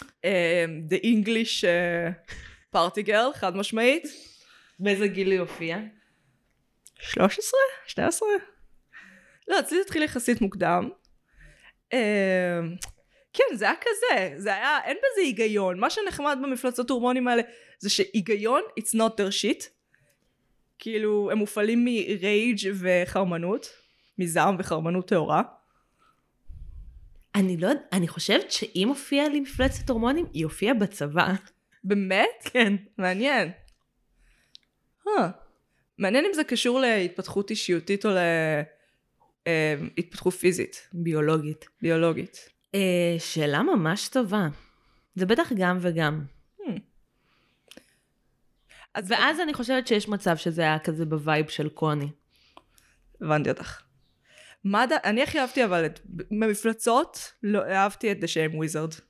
Um, 0.00 0.90
The 0.90 1.04
English 1.04 1.64
uh, 1.64 2.76
Party 2.76 3.06
Girl, 3.06 3.34
חד 3.34 3.56
משמעית. 3.56 4.04
באיזה 4.78 5.08
גיל 5.08 5.30
היא 5.30 5.40
הופיעה? 5.40 5.80
13? 7.00 7.60
12? 7.86 8.28
לא, 9.48 9.60
אצלי 9.60 9.76
זה 9.78 9.82
התחיל 9.82 10.02
יחסית 10.02 10.40
מוקדם. 10.40 10.90
אמ, 11.92 11.98
כן, 13.32 13.56
זה 13.56 13.64
היה 13.64 13.74
כזה, 13.80 14.34
זה 14.36 14.54
היה, 14.54 14.78
אין 14.84 14.96
בזה 14.96 15.20
היגיון. 15.20 15.80
מה 15.80 15.90
שנחמד 15.90 16.38
במפלצות 16.42 16.90
הורמונים 16.90 17.28
האלה 17.28 17.42
זה 17.78 17.90
שהיגיון, 17.90 18.62
it's 18.80 18.94
not 18.94 19.10
their 19.10 19.32
shit. 19.42 19.64
כאילו, 20.82 21.30
הם 21.30 21.38
מופעלים 21.38 21.84
מרייג' 21.84 22.58
וחרמנות, 22.74 23.66
מזעם 24.18 24.56
וחרמנות 24.58 25.08
טהורה. 25.08 25.42
אני 27.34 27.56
לא 27.56 27.66
יודעת, 27.66 27.86
אני 27.92 28.08
חושבת 28.08 28.52
שאם 28.52 28.88
הופיעה 28.88 29.28
לי 29.28 29.40
מפלצת 29.40 29.90
הורמונים, 29.90 30.26
היא 30.32 30.44
הופיעה 30.44 30.74
בצבא. 30.74 31.32
באמת? 31.84 32.28
כן. 32.44 32.72
מעניין. 32.98 33.50
Huh. 35.04 35.08
מעניין 35.98 36.24
אם 36.24 36.32
זה 36.34 36.44
קשור 36.44 36.80
להתפתחות 36.80 37.50
אישיותית 37.50 38.06
או 38.06 38.10
להתפתחות 39.96 40.34
פיזית, 40.34 40.88
ביולוגית. 40.92 41.64
ביולוגית. 41.82 42.48
אה, 42.74 43.16
שאלה 43.18 43.62
ממש 43.62 44.08
טובה. 44.08 44.48
זה 45.14 45.26
בטח 45.26 45.52
גם 45.56 45.78
וגם. 45.80 46.24
אז 48.94 49.10
ואז 49.10 49.40
אני 49.40 49.54
חושבת 49.54 49.86
שיש 49.86 50.08
מצב 50.08 50.36
שזה 50.36 50.62
היה 50.62 50.78
כזה 50.78 51.06
ב 51.06 51.14
vibe 51.14 51.48
של 51.48 51.68
קוני. 51.68 52.08
הבנתי 53.20 53.50
אותך. 53.50 53.82
מה 54.64 54.86
ד... 54.86 54.92
אני 54.92 55.22
הכי 55.22 55.40
אהבתי 55.40 55.64
אבל 55.64 55.86
את... 55.86 56.00
במפלצות, 56.04 57.32
לא 57.42 57.62
אהבתי 57.70 58.12
את 58.12 58.16
The 58.22 58.26
Shame 58.26 58.54
Wizard. 58.54 59.00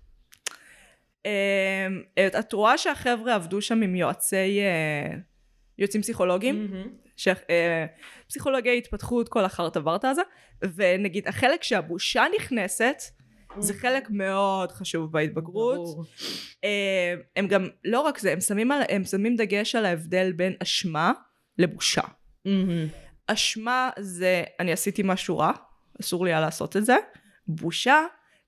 אמ, 1.24 1.30
את- 2.26 2.34
את 2.34 2.52
רואה 2.52 2.78
שהחבר'ה 2.78 3.34
עבדו 3.34 3.60
שם 3.62 3.82
עם 3.82 3.96
יועצי... 3.96 4.36
אה, 4.60 5.16
יועצים 5.78 6.02
פסיכולוגיים, 6.02 6.66
ש... 7.16 7.28
אה, 7.28 7.86
פסיכולוגיה 8.28 8.72
התפתחות, 8.72 9.28
כל 9.28 9.44
החרטה 9.44 9.80
ברטה 9.80 10.10
הזה, 10.10 10.22
ונגיד 10.74 11.28
החלק 11.28 11.62
שהבושה 11.62 12.24
נכנסת, 12.36 13.02
זה 13.58 13.74
חלק 13.74 14.10
מאוד 14.10 14.72
חשוב 14.72 15.12
בהתבגרות. 15.12 16.06
אה, 16.64 17.14
הם 17.36 17.48
גם, 17.48 17.68
לא 17.84 18.00
רק 18.00 18.18
זה, 18.18 18.32
הם 18.32 18.40
שמים, 18.40 18.72
על, 18.72 18.82
הם 18.88 19.04
שמים 19.04 19.36
דגש 19.36 19.74
על 19.74 19.84
ההבדל 19.84 20.32
בין 20.32 20.52
אשמה 20.62 21.12
לבושה. 21.58 22.02
מהמם. 22.44 22.86
אשמה 23.26 23.90
זה 23.98 24.44
אני 24.60 24.72
עשיתי 24.72 25.02
משהו 25.04 25.38
רע, 25.38 25.52
אסור 26.00 26.24
לי 26.24 26.30
היה 26.30 26.40
לעשות 26.40 26.76
את 26.76 26.84
זה. 26.84 26.96
בושה 27.46 28.04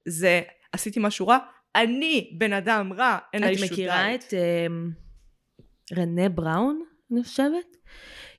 זה 0.08 0.42
עשיתי 0.72 1.00
משהו 1.02 1.26
רע, 1.26 1.38
אני 1.76 2.34
בן 2.38 2.52
אדם 2.52 2.92
רע, 2.92 3.18
אין 3.32 3.44
לי 3.44 3.54
את 3.54 3.70
מכירה 3.70 4.14
את 4.14 4.34
אמ, 4.34 4.90
רנה 5.96 6.28
בראון, 6.28 6.82
אני 7.12 7.22
חושבת? 7.22 7.76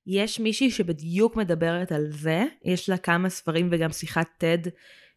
יש 0.08 0.40
מישהי 0.40 0.72
שבדיוק 0.72 1.36
מדברת 1.36 1.92
על 1.92 2.06
זה, 2.10 2.44
יש 2.66 2.90
לה 2.90 2.98
כמה 2.98 3.30
ספרים 3.30 3.70
וגם 3.72 3.92
שיחת 3.92 4.28
TED, 4.44 4.70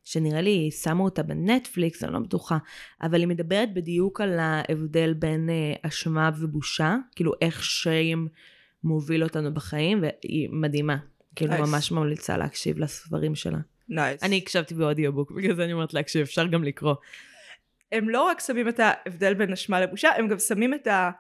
שנראה 0.09 0.41
לי 0.41 0.71
שמו 0.71 1.05
אותה 1.05 1.23
בנטפליקס, 1.23 2.05
אני 2.05 2.13
לא 2.13 2.19
בטוחה, 2.19 2.59
אבל 3.03 3.21
היא 3.21 3.29
מדברת 3.29 3.75
בדיוק 3.75 4.21
על 4.21 4.39
ההבדל 4.39 5.15
בין 5.15 5.51
אה, 5.51 5.75
אשמה 5.83 6.31
ובושה, 6.41 6.97
כאילו 7.17 7.33
איך 7.41 7.65
שיים 7.65 8.29
מוביל 8.85 9.23
אותנו 9.23 9.55
בחיים, 9.55 10.03
והיא 10.03 10.49
מדהימה. 10.53 10.97
כאילו 11.37 11.53
Nice. 11.53 11.61
ממש 11.61 11.93
ממליצה 11.93 12.37
להקשיב 12.37 12.79
לספרים 12.79 13.35
שלה. 13.35 13.59
nice. 13.89 14.23
אני 14.23 14.39
הקשבתי 14.39 14.75
ב 14.75 14.80
audiobook, 14.80 15.31
בגלל 15.31 15.55
זה 15.55 15.65
אני 15.65 15.73
אומרת 15.73 15.95
להקשיב, 15.95 16.23
אפשר 16.23 16.47
גם 16.47 16.65
לקרוא. 16.65 16.95
הם 17.93 18.09
לא 18.09 18.23
רק 18.23 18.41
שמים 18.41 18.69
את 18.69 18.81
ההבדל 18.81 19.35
בין 19.35 19.53
אשמה 19.53 19.81
לבושה, 19.81 20.09
הם 20.17 20.29
גם 20.29 20.39
שמים 20.39 20.75
את, 20.75 20.87
ה, 20.87 21.11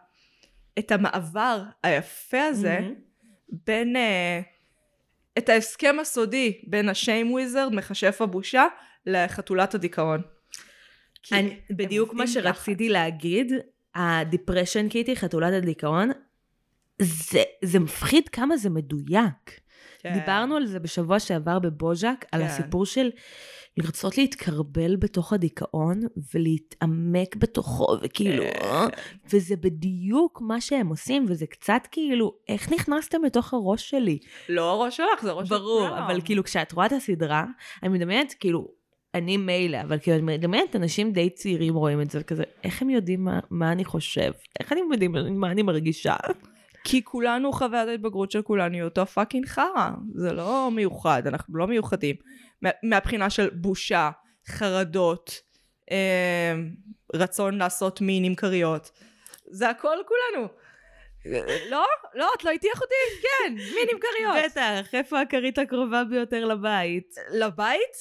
את 0.79 0.93
המעבר 0.93 1.63
היפה 1.83 2.43
הזה 2.43 2.79
מהמם. 2.81 2.95
בין, 3.67 3.97
אה, 3.97 4.41
את 5.39 5.49
ההסכם 5.49 5.97
הסודי 6.01 6.61
בין 6.67 6.89
ה 6.89 6.96
shame 6.96 7.33
wizard, 7.33 7.75
מכשף 7.75 8.23
הבושה, 8.23 8.67
לחתולת 9.07 9.75
הדיכאון. 9.75 10.23
אני, 11.33 11.61
בדיוק 11.71 12.15
מה 12.15 12.27
שרציתי 12.27 12.89
להגיד, 12.89 13.53
הדיפרשן 13.95 14.89
קיטי, 14.89 15.17
חתולת 15.17 15.53
הדיכאון, 15.55 16.11
זה, 17.03 17.43
זה 17.65 17.79
מפחיד 17.79 18.29
כמה 18.29 18.57
זה 18.57 18.71
מדויק. 18.71 19.61
כן. 19.99 20.15
דיברנו 20.15 20.57
על 20.57 20.67
זה 20.67 20.79
בשבוע 20.79 21.21
שעבר 21.21 21.59
בבוז'ק, 21.59 22.25
על 22.33 22.41
כן. 22.41 22.47
הסיפור 22.47 22.87
של 22.87 23.11
לרצות 23.77 24.19
להתקרבל 24.19 24.97
בתוך 24.97 25.33
הדיכאון 25.33 26.01
ולהתעמק 26.35 27.37
בתוכו, 27.37 27.97
וכאילו, 28.03 28.43
כן. 28.43 28.67
אה, 28.67 28.87
וזה 29.33 29.57
בדיוק 29.57 30.41
מה 30.41 30.61
שהם 30.61 30.89
עושים, 30.89 31.25
וזה 31.29 31.47
קצת 31.47 31.83
כאילו, 31.91 32.33
איך 32.49 32.73
נכנסתם 32.73 33.25
לתוך 33.25 33.55
הראש 33.55 33.91
שלי? 33.91 34.19
לא 34.49 34.71
הראש 34.71 34.97
שלך, 34.97 35.23
זה 35.23 35.31
הראש 35.31 35.49
של 35.49 35.55
ברור. 35.55 35.89
אבל 35.99 36.21
כאילו 36.25 36.45
כשאת 36.45 36.73
רואה 36.73 36.87
את 36.87 36.93
הסדרה, 36.93 37.45
אני 37.83 37.89
מדמיינת 37.89 38.35
כאילו, 38.41 38.69
אני 39.15 39.37
מילא, 39.37 39.81
אבל 39.83 39.99
כאילו 39.99 40.17
אני 40.17 40.37
מדמיינת 40.39 40.77
אנשים 40.77 41.13
די 41.13 41.31
צעירים 41.31 41.75
רואים 41.75 42.01
את 42.01 42.11
זה, 42.11 42.23
כזה, 42.23 42.43
איך 42.65 42.83
הם 42.83 42.91
יודעים 42.91 43.25
מה, 43.25 43.41
מה 43.51 43.73
אני 43.73 43.85
חושב? 43.85 44.33
איך 44.61 44.73
הם 44.73 44.79
יודעים 44.93 45.13
מה 45.41 45.51
אני 45.51 45.63
מרגישה? 45.63 46.15
כי 46.91 47.05
כולנו, 47.05 47.53
חוויית 47.53 47.89
ההתבגרות 47.89 48.31
של 48.31 48.43
כולנו 48.43 48.75
היא 48.75 48.83
אותו 48.83 49.07
פאקינג 49.07 49.47
חרא. 49.47 49.91
זה 50.15 50.33
לא 50.33 50.69
מיוחד, 50.73 51.23
אנחנו 51.27 51.57
לא 51.57 51.67
מיוחדים. 51.67 52.17
מה- 52.63 52.71
מהבחינה 52.83 53.31
של 53.31 53.51
בושה, 53.51 54.11
חרדות, 54.49 55.31
אה, 55.91 56.55
רצון 57.15 57.59
לעשות 57.59 58.01
מין 58.01 58.25
עם 58.25 58.35
כריות. 58.35 58.91
זה 59.51 59.69
הכל 59.69 59.97
כולנו. 60.07 60.49
לא? 61.71 61.85
לא, 62.15 62.29
את 62.39 62.45
לא 62.45 62.51
איתי 62.51 62.69
אחותי? 62.75 62.95
כן, 63.23 63.53
מין 63.55 63.89
עם 63.93 63.99
כריות. 64.01 64.51
בטח, 64.51 64.95
איפה 64.95 65.21
הכרית 65.21 65.59
הקרובה 65.59 66.05
ביותר 66.05 66.45
לבית? 66.45 67.15
לבית? 67.33 67.97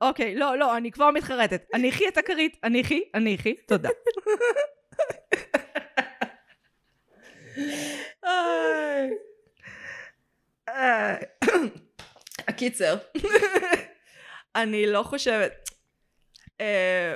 אוקיי, 0.00 0.34
לא, 0.34 0.58
לא, 0.58 0.76
אני 0.76 0.90
כבר 0.90 1.10
מתחרטת. 1.10 1.62
הניחי 1.74 2.08
את 2.08 2.18
הכרית, 2.18 2.56
הניחי, 2.62 3.02
הניחי, 3.14 3.54
תודה. 3.68 3.88
הקיצר, 12.58 12.96
אני 14.56 14.86
לא 14.86 15.02
חושבת... 15.02 15.70
אה, 16.60 17.14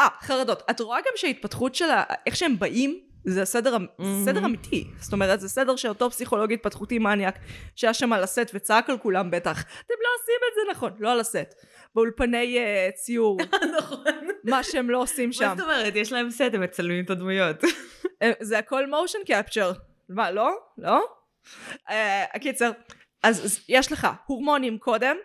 אה, 0.00 0.08
חרדות. 0.20 0.62
את 0.70 0.80
רואה 0.80 1.00
גם 1.00 1.12
שההתפתחות 1.16 1.74
של 1.74 1.90
ה... 1.90 2.04
איך 2.26 2.36
שהם 2.36 2.58
באים, 2.58 3.00
זה 3.24 3.44
סדר, 3.44 3.76
mm-hmm. 3.76 4.04
סדר 4.24 4.44
אמיתי. 4.44 4.84
זאת 5.00 5.12
אומרת, 5.12 5.40
זה 5.40 5.48
סדר 5.48 5.76
שאותו 5.76 6.10
פסיכולוג 6.10 6.52
התפתחותי 6.52 6.98
מניאק, 6.98 7.38
שהיה 7.76 7.94
שם 7.94 8.12
על 8.12 8.22
הסט 8.22 8.50
וצעק 8.54 8.90
על 8.90 8.98
כולם 8.98 9.30
בטח, 9.30 9.60
אתם 9.60 9.94
לא 10.02 10.08
עושים 10.20 10.34
את 10.48 10.54
זה 10.54 10.60
נכון, 10.70 10.92
לא 10.98 11.12
על 11.12 11.20
הסט. 11.20 11.54
באולפני 11.94 12.58
uh, 12.58 12.92
ציור, 12.96 13.38
נכון. 13.78 14.04
מה 14.44 14.62
שהם 14.62 14.90
לא 14.90 15.02
עושים 15.02 15.28
מה 15.28 15.32
שם. 15.32 15.54
זאת 15.56 15.64
אומרת? 15.64 15.96
יש 15.96 16.12
להם 16.12 16.30
סט, 16.30 16.42
הם 16.52 16.60
מצלמים 16.60 17.04
את 17.04 17.10
הדמויות. 17.10 17.56
אה, 18.22 18.32
זה 18.40 18.58
הכל 18.58 18.86
מושן 18.86 19.18
קפצ'ר. 19.26 19.72
מה, 20.08 20.30
לא? 20.30 20.50
לא? 20.78 21.04
הקיצר, 22.34 22.70
אז 23.22 23.44
אז 23.44 23.64
יש 23.68 23.92
לך 23.92 24.06
הורמונים 24.26 24.78
קודם, 24.78 25.16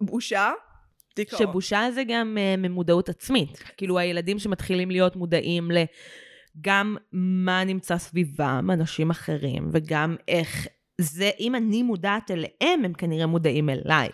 בושה, 0.00 0.52
דיכאון. 1.16 1.42
שבושה 1.42 1.82
זה 1.94 2.02
גם 2.08 2.36
uh, 2.38 2.60
ממודעות 2.60 3.08
עצמית. 3.08 3.58
כאילו 3.76 3.98
הילדים 3.98 4.38
שמתחילים 4.38 4.90
להיות 4.90 5.16
מודעים 5.16 5.70
לגם 5.70 6.96
מה 7.12 7.64
נמצא 7.64 7.98
סביבם, 7.98 8.68
אנשים 8.72 9.10
אחרים, 9.10 9.68
וגם 9.72 10.16
איך 10.28 10.66
זה, 11.00 11.30
אם 11.40 11.54
אני 11.54 11.82
מודעת 11.82 12.30
אליהם, 12.30 12.84
הם 12.84 12.92
כנראה 12.92 13.26
מודעים 13.26 13.70
אליי. 13.70 14.08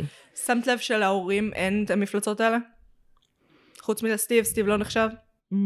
שמת 0.47 0.67
לב 0.67 0.79
שלהורים 0.79 1.53
אין 1.55 1.85
את 1.85 1.91
המפלצות 1.91 2.41
האלה? 2.41 2.59
חוץ 3.81 4.03
מלסטיב, 4.03 4.45
סטיב 4.45 4.67
לא 4.67 4.77
נחשב? 4.77 5.09
Mm, 5.53 5.57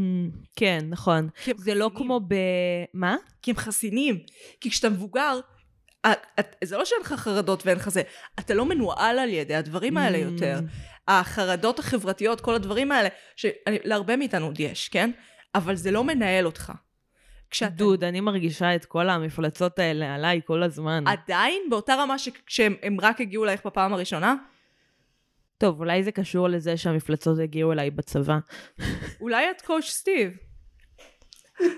כן, 0.56 0.78
נכון. 0.88 1.28
זה 1.56 1.74
לא 1.74 1.84
חסינים. 1.84 2.06
כמו 2.06 2.20
ב... 2.20 2.34
מה? 2.94 3.16
כי 3.42 3.50
הם 3.50 3.56
חסינים. 3.56 4.18
כי 4.60 4.70
כשאתה 4.70 4.90
מבוגר, 4.90 5.40
זה 6.64 6.76
לא 6.76 6.84
שאין 6.84 7.00
לך 7.00 7.12
חרדות 7.12 7.66
ואין 7.66 7.78
לך 7.78 7.88
זה, 7.88 8.02
אתה 8.40 8.54
לא 8.54 8.64
מנוהל 8.64 9.18
על 9.18 9.28
ידי 9.28 9.54
הדברים 9.54 9.96
האלה 9.96 10.18
Mm. 10.18 10.20
יותר. 10.20 10.60
החרדות 11.08 11.78
החברתיות, 11.78 12.40
כל 12.40 12.54
הדברים 12.54 12.92
האלה, 12.92 13.08
שלהרבה 13.36 14.16
מאיתנו 14.16 14.46
עוד 14.46 14.60
יש, 14.60 14.88
כן? 14.88 15.10
אבל 15.54 15.74
זה 15.76 15.90
לא 15.90 16.04
מנהל 16.04 16.46
אותך. 16.46 16.72
כשאתה 17.50 17.70
דוד, 17.70 18.04
אני 18.04 18.20
מרגישה 18.20 18.74
את 18.74 18.84
כל 18.84 19.08
המפלצות 19.08 19.78
האלה 19.78 20.14
עליי 20.14 20.40
כל 20.44 20.62
הזמן. 20.62 21.04
עדיין 21.06 21.62
באותה 21.70 21.94
רמה 21.94 22.18
שכשהם 22.18 22.74
הם 22.82 23.00
רק 23.00 23.20
הגיעו 23.20 23.44
אלייך 23.44 23.66
בפעם 23.66 23.92
הראשונה, 23.94 24.34
טוב, 25.58 25.80
אולי 25.80 26.02
זה 26.02 26.12
קשור 26.12 26.48
לזה 26.48 26.76
שהמפלצות 26.76 27.38
הגיעו 27.38 27.72
אליי 27.72 27.90
בצבא. 27.90 28.38
אולי 29.20 29.50
את 29.50 29.62
Coach 29.62 29.90
Steve. 29.90 30.36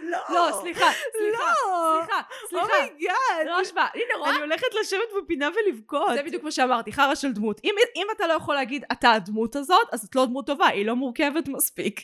לא, 0.02 0.18
לא, 0.30 0.58
סליחה, 0.60 0.86
סליחה, 1.16 1.52
סליחה, 2.00 2.20
סליחה. 2.48 2.64
Oh 2.64 2.85
my 2.85 3.05
god! 3.05 3.46
לא 3.46 3.60
השוואה. 3.60 3.86
הנה, 3.94 4.18
רואה? 4.18 4.30
אני 4.30 4.38
הולכת 4.38 4.66
לשבת 4.80 5.08
בפינה 5.22 5.48
ולבכות. 5.54 6.14
זה 6.14 6.22
בדיוק 6.22 6.42
מה 6.42 6.50
שאמרתי, 6.50 6.92
חרא 6.92 7.14
של 7.14 7.32
דמות. 7.32 7.60
אם, 7.64 7.74
אם 7.96 8.06
אתה 8.16 8.26
לא 8.26 8.32
יכול 8.32 8.54
להגיד, 8.54 8.84
אתה 8.92 9.12
הדמות 9.12 9.56
הזאת, 9.56 9.88
אז 9.92 10.04
את 10.04 10.16
לא 10.16 10.26
דמות 10.26 10.46
טובה, 10.46 10.66
היא 10.66 10.86
לא 10.86 10.96
מורכבת 10.96 11.48
מספיק. 11.48 12.00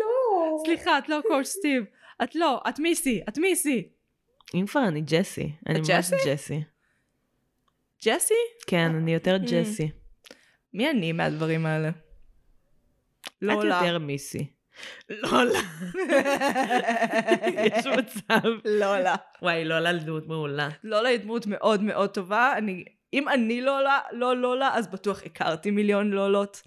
לא. 0.00 0.62
סליחה, 0.66 0.98
את 0.98 1.08
לא 1.08 1.20
קואוצ' 1.28 1.46
סטיב. 1.46 1.84
את 2.22 2.34
לא, 2.34 2.60
את 2.68 2.78
מיסי, 2.78 3.20
את 3.28 3.38
מיסי. 3.38 3.88
אם 4.54 4.66
כבר 4.66 4.84
אני 4.88 5.00
ג'סי. 5.00 5.52
אני 5.68 5.78
ממש 5.78 6.10
ג'סי? 6.26 6.62
ג'סי. 8.04 8.34
כן, 8.66 8.94
אני 8.94 9.14
יותר. 9.14 9.36
ג'סי. 9.36 9.90
מי 10.74 10.90
אני 10.90 11.12
מהדברים 11.12 11.66
האלה? 11.66 11.88
את 11.88 11.94
לולה. 13.42 13.80
יותר 13.82 13.98
מיסי. 13.98 14.46
לולה. 15.10 15.60
יש 17.78 17.86
מצב. 17.86 18.48
לולה. 18.64 19.14
וואי, 19.42 19.64
לולה 19.64 19.92
דמות 19.92 20.26
מעולה. 20.26 20.68
לולה 20.84 21.08
היא 21.08 21.18
דמות 21.18 21.46
מאוד 21.46 21.82
מאוד 21.82 22.10
טובה. 22.10 22.52
אני, 22.56 22.84
אם 23.12 23.28
אני 23.28 23.60
לולה, 23.60 24.00
לא 24.12 24.36
לולה, 24.36 24.70
אז 24.74 24.88
בטוח 24.88 25.22
הכרתי 25.26 25.70
מיליון 25.70 26.10
לולות. 26.10 26.62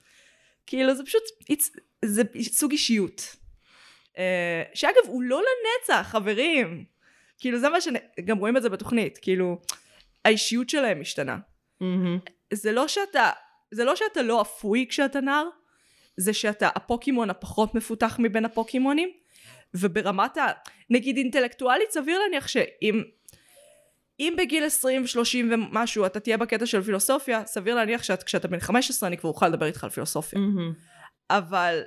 כאילו, 0.68 0.96
זה 0.96 1.04
פשוט, 1.04 1.24
it's, 1.52 1.80
זה 2.06 2.24
סוג 2.42 2.72
אישיות. 2.72 3.36
Uh, 4.14 4.18
שאגב, 4.74 5.08
הוא 5.08 5.24
לא 5.24 5.42
לנצח, 5.42 6.08
חברים. 6.10 6.86
כאילו, 7.40 7.60
זה 7.60 7.70
מה 7.70 7.82
ש... 7.82 7.88
גם 8.26 8.38
רואים 8.38 8.58
את 8.58 8.62
זה 8.62 8.70
בתוכנית. 8.70 9.18
כאילו, 9.22 9.62
האישיות 10.26 10.70
שלהם 10.70 11.02
משתנה. 11.02 11.38
מהמם. 11.82 12.20
זה 12.54 12.72
לא 12.72 12.88
שאתה, 12.88 13.30
זה 13.72 13.84
לא 13.84 13.96
שאתה 13.96 14.22
לא 14.22 14.42
אפוי 14.42 14.86
כשאתה 14.90 15.22
נער, 15.22 15.48
זה 16.18 16.34
שאתה 16.34 16.70
הפוקימון 16.76 17.30
הפחות 17.30 17.76
מפותח 17.76 18.16
מבין 18.20 18.46
הפוקימונים, 18.46 19.10
וברמת 19.74 20.38
ה... 20.38 20.48
נגיד 20.90 21.18
אינטלקטואלית, 21.18 21.92
סביר 21.92 22.20
להניח 22.20 22.48
שאם... 22.48 23.04
אם 24.20 24.34
בגיל 24.38 24.64
20, 24.64 25.08
30 25.08 25.54
ומשהו 25.54 26.06
אתה 26.06 26.20
תהיה 26.20 26.38
בקטע 26.38 26.66
של 26.66 26.82
פילוסופיה, 26.82 27.46
סביר 27.46 27.76
להניח 27.76 28.04
שכשאתה 28.04 28.48
בן 28.48 28.60
15 28.60 29.08
אני 29.08 29.18
כבר 29.18 29.30
אוכל 29.30 29.48
לדבר 29.48 29.66
איתך 29.66 29.84
על 29.84 29.90
פילוסופיה. 29.90 30.40
מהמם. 30.40 30.74
אבל 31.30 31.82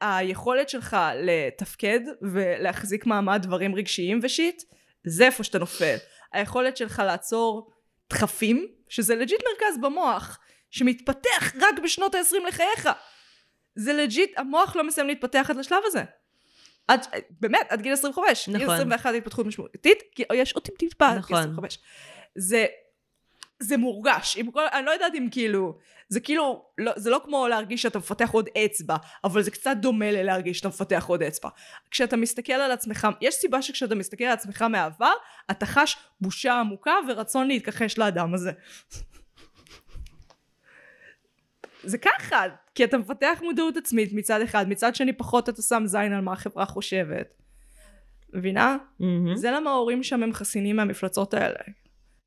היכולת 0.00 0.68
שלך 0.68 0.96
לתפקד 1.14 2.00
ולהחזיק 2.22 3.06
מעמד 3.06 3.40
דברים 3.42 3.74
רגשיים 3.74 4.20
ו 4.22 4.29
shit, 4.29 4.62
זה 5.04 5.26
איפה 5.26 5.44
שאתה 5.44 5.58
נופל. 5.58 5.96
היכולת 6.32 6.76
שלך 6.76 7.02
לעצור 7.06 7.70
דחפים, 8.10 8.66
שזה 8.88 9.14
legit 9.14 9.40
מרכז 9.40 9.78
במוח, 9.80 10.38
שמתפתח 10.70 11.52
רק 11.60 11.78
בשנות 11.84 12.14
ה-20 12.14 12.48
לחייך. 12.48 12.88
זה 13.78 13.92
legit, 13.92 14.38
המוח 14.38 14.76
לא 14.76 14.84
מסיים 14.84 15.06
להתפתח 15.06 15.46
עד 15.50 15.56
לשלב 15.56 15.78
הזה. 15.84 16.04
עד, 16.88 17.06
באמת, 17.40 17.66
עד 17.68 17.82
גיל 17.82 17.92
25. 17.92 18.48
גיל 18.48 18.56
נכון. 18.56 18.74
21 18.74 19.14
התפתחות 19.14 19.46
משמעותית, 19.46 19.98
כי 20.14 20.22
יש 20.34 20.52
עוד 20.52 20.68
טיפה, 20.78 21.10
גיל 21.10 21.18
נכון. 21.18 21.36
25. 21.36 21.78
זה, 22.34 22.66
זה 23.60 23.76
מורגש. 23.76 24.36
עם 24.36 24.50
כל, 24.50 24.62
אני 24.72 24.86
לא 24.86 24.90
יודעת 24.90 25.14
אם 25.14 25.28
כאילו, 25.30 25.78
זה 26.08 26.20
כאילו, 26.20 26.64
לא, 26.78 26.92
זה 26.96 27.10
לא 27.10 27.20
כמו 27.24 27.48
להרגיש 27.48 27.82
שאתה 27.82 27.98
מפתח 27.98 28.30
עוד 28.30 28.48
אצבע, 28.64 28.96
אבל 29.24 29.42
זה 29.42 29.50
קצת 29.50 29.76
דומה 29.80 30.10
ללהרגיש 30.10 30.58
שאתה 30.58 30.68
מפתח 30.68 31.04
עוד 31.06 31.22
אצבע. 31.22 31.48
כשאתה 31.90 32.16
מסתכל 32.16 32.52
על 32.52 32.70
עצמך, 32.70 33.08
יש 33.20 33.34
סיבה 33.34 33.62
שכשאתה 33.62 33.94
מסתכל 33.94 34.24
על 34.24 34.32
עצמך 34.32 34.62
מהעבר, 34.62 35.12
אתה 35.50 35.66
חש 35.66 35.96
בושה 36.20 36.54
עמוקה 36.54 36.94
ורצון 37.08 37.48
להתכחש 37.48 37.98
לאדם 37.98 38.34
הזה. 38.34 38.52
זה 41.88 41.98
ככה, 41.98 42.44
כי 42.74 42.84
אתה 42.84 42.98
מפתח 42.98 43.38
מודעות 43.42 43.76
עצמית 43.76 44.12
מצד 44.12 44.40
אחד, 44.40 44.68
מצד 44.68 44.94
שני 44.94 45.12
פחות 45.12 45.48
אתה 45.48 45.62
שם 45.62 45.82
זין 45.86 46.12
על 46.12 46.20
מה 46.20 46.32
החברה 46.32 46.66
חושבת. 46.66 47.34
מבינה? 48.34 48.76
מהמם. 49.00 49.36
זה 49.36 49.50
למה 49.50 49.70
ההורים 49.70 50.02
שם 50.02 50.22
הם 50.22 50.32
חסינים 50.32 50.76
מהמפלצות 50.76 51.34
האלה. 51.34 51.60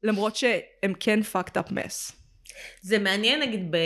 למרות 0.04 0.36
שהם 0.36 0.94
כן 1.00 1.20
fucked 1.34 1.58
up 1.58 1.72
mess. 1.72 2.14
זה 2.82 3.00
מעניין 3.00 3.40
נגיד 3.42 3.72
ב... 3.72 3.78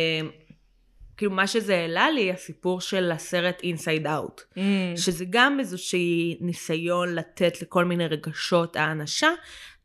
כאילו 1.17 1.31
מה 1.31 1.47
שזה 1.47 1.75
העלה 1.75 2.09
לי, 2.09 2.31
הסיפור 2.31 2.81
של 2.81 3.11
הסרט 3.11 3.59
אינסייד 3.63 4.07
אאוט. 4.07 4.41
Mm. 4.41 4.59
שזה 4.95 5.25
גם 5.29 5.59
איזושהי 5.59 6.37
ניסיון 6.41 7.15
לתת 7.15 7.61
לכל 7.61 7.85
מיני 7.85 8.07
רגשות 8.07 8.75
האנשה, 8.75 9.29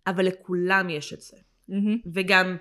אבל 0.07 0.27
לכולם 0.27 0.91
יש 0.91 1.13
את 1.13 1.21
זה. 1.21 1.37
מהמם. 1.69 1.99
וגם, 2.15 2.57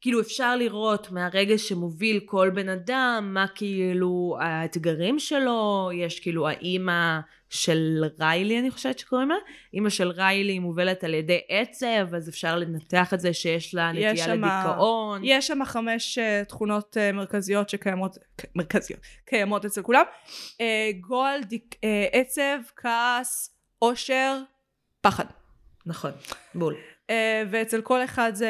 כאילו 0.00 0.20
אפשר 0.20 0.56
לראות 0.56 1.10
מהרגע 1.10 1.58
שמוביל 1.58 2.20
כל 2.24 2.50
בן 2.54 2.68
אדם, 2.68 3.30
מה 3.34 3.46
כאילו 3.54 4.36
האתגרים 4.40 5.18
שלו, 5.18 5.90
יש 5.94 6.20
כאילו 6.20 6.48
האימא 6.48 7.18
של 7.48 8.04
ריילי, 8.20 8.58
אני 8.60 8.70
חושבת 8.70 8.98
שקוראים 8.98 9.28
לה, 9.28 9.34
אימא 9.74 9.90
של 9.90 10.08
ריילי 10.10 10.58
מובלת 10.58 11.04
על 11.04 11.14
ידי 11.14 11.40
עצב, 11.48 12.14
אז 12.14 12.28
אפשר 12.28 12.56
לנתח 12.56 13.14
את 13.14 13.20
זה 13.20 13.32
שיש 13.32 13.74
לה 13.74 13.90
יש 13.94 14.10
נטייה 14.20 14.26
שמה- 14.26 14.64
לדיכאון. 14.64 15.20
יש 15.24 15.46
שם 15.46 15.64
חמש 15.64 16.18
uh, 16.18 16.44
תכונות 16.48 16.96
uh, 16.96 17.12
מרכזיות 17.16 17.68
שקיימות, 17.68 18.16
מרכזיות, 18.54 19.00
קיימות 19.24 19.64
אצל 19.64 19.82
כולם. 19.82 20.04
Uh, 20.36 20.60
גועל, 21.00 21.42
דיק, 21.42 21.74
uh, 21.74 21.78
עצב, 22.12 22.58
כעס, 22.76 23.56
עושר, 23.78 24.38
פחד. 25.00 25.24
נכון, 25.86 26.10
בול. 26.54 26.74
Uh, 27.06 27.12
ואצל 27.50 27.82
כל 27.82 28.04
אחד 28.04 28.30
זה, 28.34 28.48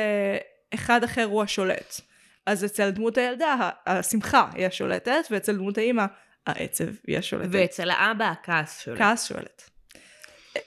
אחד 0.74 1.04
אחר 1.04 1.24
הוא 1.24 1.42
השולט. 1.42 2.00
אז 2.46 2.64
אצל 2.64 2.90
דמות 2.90 3.18
הילדה, 3.18 3.70
השמחה 3.86 4.48
היא 4.54 4.66
השולטת, 4.66 5.24
ואצל 5.30 5.56
דמות 5.56 5.78
האימא, 5.78 6.04
העצב 6.46 6.84
היא 7.06 7.18
השולטת. 7.18 7.48
ואצל 7.52 7.90
האבא 7.90 8.24
הכעס 8.24 8.78
שלו. 8.80 8.96
כעס 8.96 9.28
שואלת. 9.28 9.70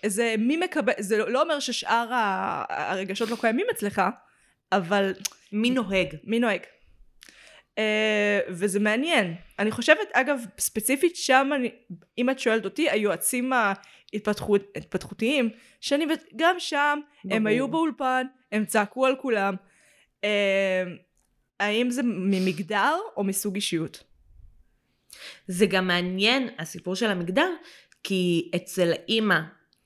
זה 0.06 0.36
מי 0.38 0.58
מקבל, 0.58 0.94
זה 1.00 1.18
לא- 1.18 1.42
אומר 1.42 1.60
ששאר 1.60 2.08
הרגשות 2.70 3.30
לא 3.30 3.38
קיימים 3.42 3.66
אצלך, 3.72 4.02
אבל 4.72 5.14
מי 5.52 5.70
נוהג? 5.70 6.08
מי 6.24 6.40
נוהג? 6.40 6.62
Uh, 7.74 7.76
וזה 8.50 8.80
מעניין. 8.80 9.36
אני 9.60 9.72
חושבת, 9.72 10.08
אגב, 10.14 10.40
ספציפית 10.60 11.16
שם, 11.16 11.50
אני, 11.56 11.72
אם 12.18 12.30
את 12.30 12.40
שואלת 12.40 12.66
אותי, 12.66 12.90
היועצים 12.90 13.54
ההתפתחות, 13.54 14.62
ההתפתחותיים, 14.76 15.50
שאני, 15.82 16.06
גם 16.36 16.56
שם, 16.60 17.00
ברור. 17.24 17.38
הם. 17.38 17.48
היו 17.48 17.68
באולפן, 17.68 18.26
הם 18.52 18.66
צעקו 18.66 19.06
על 19.06 19.16
כולם. 19.16 19.56
Uh, 20.24 20.26
האם 21.60 21.92
זה 21.92 22.02
ממגדר 22.04 22.96
או 23.18 23.24
מסוג 23.24 23.56
אישיות? 23.56 24.04
זה 25.48 25.66
גם 25.66 25.88
מעניין, 25.88 26.50
הסיפור 26.60 26.96
של 26.96 27.10
המגדר, 27.10 27.50
כי 28.04 28.52
אצל 28.56 28.92
האימא 28.92 29.40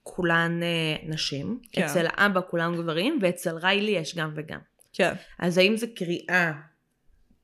כולן 0.04 0.60
אה, 0.63 0.95
נשים, 1.04 1.60
כן. 1.71 1.86
אצל 1.86 2.06
האבא 2.10 2.41
כולם 2.50 2.76
גברים, 2.76 3.19
ואצל 3.21 3.58
ריילי 3.58 3.91
יש 3.91 4.15
גם 4.15 4.34
וגם. 4.36 4.60
כן. 4.93 5.13
אז 5.39 5.58
האם 5.58 5.78
זה 5.78 5.88
קריאה 5.88 6.52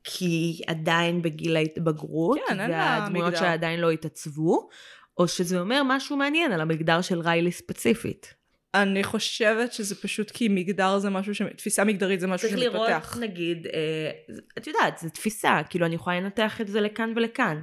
כי 0.03 0.25
היא 0.25 0.63
עדיין 0.67 1.21
בגיל 1.21 1.56
ההתבגרות, 1.56 2.39
כן, 2.47 2.58
והדמויות. 2.58 3.38
שלה 3.38 3.53
עדיין 3.53 3.79
לא 3.79 3.91
התעצבו, 3.91 4.69
או 5.17 5.27
שזה 5.27 5.60
אומר 5.60 5.82
משהו 5.86 6.17
מעניין 6.17 6.51
על 6.51 6.62
המגדר 6.62 7.01
של 7.01 7.19
ריילי 7.19 7.51
ספציפית. 7.51 8.34
אני 8.74 9.04
חושבת 9.04 9.74
שזה 9.74 9.96
פשוט 9.96 10.32
כי 10.32 10.48
מגדר 10.48 10.98
זה 10.98 11.10
משהו, 11.10 11.36
ש... 11.36 11.42
תפיסה 11.58 11.84
מגדרית 11.84 12.20
זה 12.20 12.28
משהו 12.28 12.48
צריך 12.48 12.60
לראות, 12.60 12.90
שמתפתח. 12.90 13.18
נגיד, 13.18 13.68
אה, 13.68 14.12
את 14.58 14.68
יודעת, 14.68 14.98
זו 14.98 15.10
תפיסה, 15.10 15.60
כאילו 15.70 15.86
אני 15.86 15.96
יכולה 15.96 16.20
לנתח 16.20 16.62
את 16.62 16.68
זה 16.68 16.82
לכאן 16.82 17.14
ולכאן. 17.16 17.62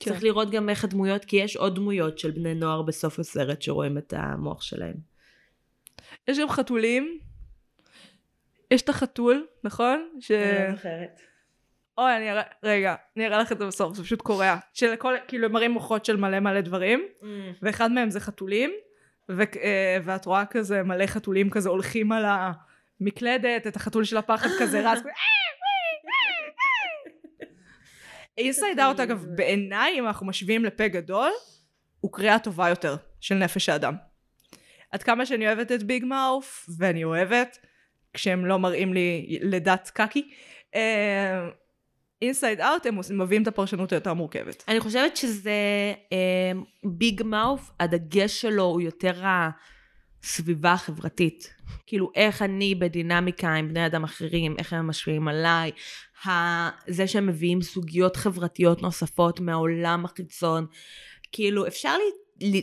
כן. 0.00 0.10
צריך 0.10 0.24
לראות 0.24 0.50
גם 0.50 0.68
איך 0.68 0.84
הדמויות, 0.84 1.24
כי 1.24 1.36
יש 1.36 1.56
עוד 1.56 1.74
דמויות 1.74 2.18
של 2.18 2.30
בני 2.30 2.54
נוער 2.54 2.82
בסוף 2.82 3.18
הסרט 3.18 3.62
שרואים 3.62 3.98
את 3.98 4.14
המוח 4.16 4.62
שלהם. 4.62 4.94
יש 6.28 6.38
גם 6.38 6.48
חתולים. 6.48 7.18
יש 8.70 8.82
את 8.82 8.88
החתול, 8.88 9.46
נכון? 9.64 10.08
ש... 10.20 10.30
אני 10.30 10.68
לא 10.68 10.76
זוכרת. 10.76 11.20
אוי, 11.98 12.16
אני 12.16 12.30
אראה, 12.30 12.42
רגע, 12.62 12.94
אני 13.16 13.26
אראה 13.26 13.38
לך 13.38 13.52
את 13.52 13.58
זה 13.58 13.66
בסוף, 13.66 13.96
זה 13.96 14.02
פשוט 14.04 14.22
קורע. 14.22 14.56
של 14.74 14.96
כל, 14.96 15.14
כאילו 15.28 15.46
הם 15.46 15.52
מראים 15.52 15.70
מוחות 15.70 16.04
של 16.04 16.16
מלא 16.16 16.40
מלא 16.40 16.60
דברים, 16.60 17.04
ואחד 17.62 17.92
מהם 17.92 18.10
זה 18.10 18.20
חתולים, 18.20 18.70
ו, 19.36 19.42
אה, 19.62 19.98
ואת 20.04 20.26
רואה 20.26 20.46
כזה 20.46 20.82
מלא 20.82 21.06
חתולים 21.06 21.50
כזה 21.50 21.68
הולכים 21.68 22.12
על 22.12 22.24
המקלדת, 23.00 23.66
את 23.66 23.76
החתול 23.76 24.04
של 24.04 24.16
הפחד 24.16 24.48
כזה 24.60 24.90
רץ. 24.90 24.98
Inside 28.38 28.80
Out 28.80 29.00
אגב, 29.00 29.26
בעיניי, 29.34 29.98
אם 29.98 30.06
אנחנו 30.06 30.26
משווים 30.26 30.64
לפה 30.64 30.88
גדול, 30.88 31.30
הוא 32.00 32.12
קריאה 32.12 32.38
טובה 32.38 32.68
יותר 32.68 32.96
של 33.20 33.34
נפש 33.34 33.68
האדם. 33.68 33.94
עד 34.90 35.02
כמה 35.02 35.26
שאני 35.26 35.46
אוהבת 35.46 35.72
את 35.72 35.82
Big 35.82 36.04
Mouth, 36.04 36.68
ואני 36.78 37.04
אוהבת, 37.04 37.58
כשהם 38.12 38.46
לא 38.46 38.58
מראים 38.58 38.94
לי 38.94 39.38
לידת 39.42 39.90
קקי, 39.94 40.30
Inside 42.22 42.60
Out 42.60 42.86
הם 42.86 42.98
מביאים 43.10 43.42
את 43.42 43.48
הפרשנות 43.48 43.92
היותר 43.92 44.14
מורכבת. 44.14 44.64
אני 44.68 44.80
חושבת 44.80 45.16
שזה 45.16 45.52
Big 46.84 47.22
Mouth, 47.24 47.70
הדגש 47.80 48.40
שלו 48.40 48.64
הוא 48.64 48.80
יותר 48.80 49.22
הסביבה 50.22 50.72
החברתית. 50.72 51.54
כאילו 51.86 52.10
איך 52.14 52.42
אני 52.42 52.74
בדינמיקה 52.74 53.54
עם 53.54 53.68
בני 53.68 53.86
אדם 53.86 54.04
אחרים, 54.04 54.54
איך 54.58 54.72
הם 54.72 54.86
משפיעים 54.86 55.28
עליי, 55.28 55.70
זה 56.86 57.06
שהם 57.06 57.26
מביאים 57.26 57.62
סוגיות 57.62 58.16
חברתיות 58.16 58.82
נוספות 58.82 59.40
מהעולם 59.40 60.04
החיצון. 60.04 60.66
כאילו 61.32 61.66
אפשר 61.66 61.94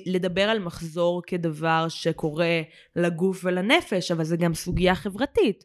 לדבר 0.05 0.41
על 0.41 0.59
מחזור 0.59 1.21
כדבר 1.27 1.85
שקורה 1.89 2.61
לגוף 2.95 3.41
ולנפש, 3.43 4.11
אבל 4.11 4.23
זה 4.23 4.37
גם 4.37 4.53
סוגיה 4.53 4.95
חברתית. 4.95 5.63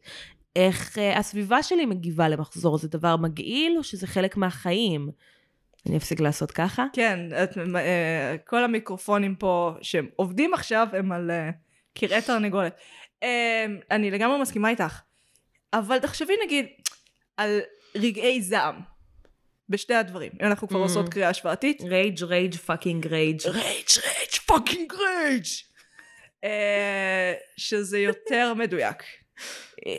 איך 0.56 0.98
uh, 0.98 1.18
הסביבה 1.18 1.62
שלי 1.62 1.86
מגיבה 1.86 2.28
למחזור, 2.28 2.78
זה 2.78 2.88
דבר 2.88 3.16
מגעיל 3.16 3.74
או 3.78 3.82
שזה 3.84 4.06
חלק 4.06 4.36
מהחיים? 4.36 5.10
אני 5.86 5.96
אפסיק 5.96 6.20
לעשות 6.20 6.50
ככה? 6.50 6.86
כן, 6.92 7.18
את, 7.44 7.58
אה, 7.76 8.36
כל 8.46 8.64
המיקרופונים 8.64 9.34
פה 9.34 9.74
שהם 9.82 10.08
עובדים 10.16 10.54
עכשיו 10.54 10.88
הם 10.92 11.12
על 11.12 11.30
אה, 11.30 11.50
קרעי 11.94 12.22
תרנגולת. 12.22 12.76
אה, 13.22 13.66
אני 13.90 14.10
לגמרי 14.10 14.38
מסכימה 14.40 14.68
איתך, 14.68 15.00
אבל 15.72 15.98
תחשבי 15.98 16.32
נגיד 16.44 16.66
על 17.36 17.60
רגעי 17.94 18.42
זעם 18.42 18.74
בשתי 19.68 19.94
הדברים, 19.94 20.32
אם 20.42 20.46
אנחנו 20.46 20.68
כבר 20.68 20.78
Mm. 20.78 20.82
עושות 20.82 21.08
קריאה 21.08 21.28
השוואתית. 21.28 21.82
rage 21.82 22.22
rage 22.22 22.54
fucking 22.54 23.06
rage. 23.06 23.40
rage 23.46 23.88
rage 24.04 24.34
fucking 24.46 24.92
rage 24.92 25.44
אה, 26.44 27.32
שזה 27.56 27.98
יותר 27.98 28.54
מדויק. 28.54 29.02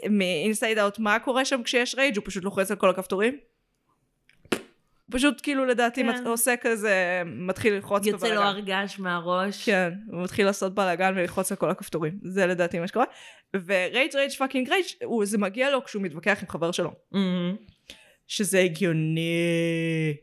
מ 0.09 0.19
Inside 0.19 0.77
Out 0.77 0.99
מה 0.99 1.19
קורה 1.19 1.45
שם 1.45 1.63
כשיש 1.63 1.95
rage 1.95 2.17
הוא 2.17 2.23
פשוט 2.25 2.43
לוחץ 2.43 2.71
על 2.71 2.77
כל 2.77 2.89
הכפתורים? 2.89 3.37
פשוט 5.11 5.39
כאילו 5.43 5.65
לדעתי 5.65 6.03
כן. 6.03 6.27
עושה 6.27 6.55
כזה 6.61 7.21
מתחיל 7.25 7.73
ללחוץ 7.73 8.05
יוצא 8.05 8.27
לו 8.27 8.33
בבלאגן. 8.33 8.47
הרגש 8.47 8.99
מהראש. 8.99 9.65
כן, 9.65 9.93
הוא 10.11 10.23
מתחיל 10.23 10.45
לעשות 10.45 10.75
בלאגן 10.75 11.13
וללחוץ 11.15 11.51
על 11.51 11.57
כל 11.57 11.69
הכפתורים. 11.69 12.19
זה 12.23 12.47
לדעתי 12.47 12.79
מה 12.79 12.87
שקורה. 12.87 13.05
ו 13.53 13.66
rage 13.66 14.15
rage 14.15 14.31
fucking 14.31 14.69
rage 14.69 14.85
זה 15.23 15.37
מגיע 15.37 15.71
לו 15.71 15.83
כשהוא 15.83 16.01
מתווכח 16.01 16.39
עם 16.41 16.49
חבר 16.49 16.71
שלו. 16.71 16.91
מהמם. 17.11 17.55
שזה 18.27 18.59
הגיוני. 18.59 20.15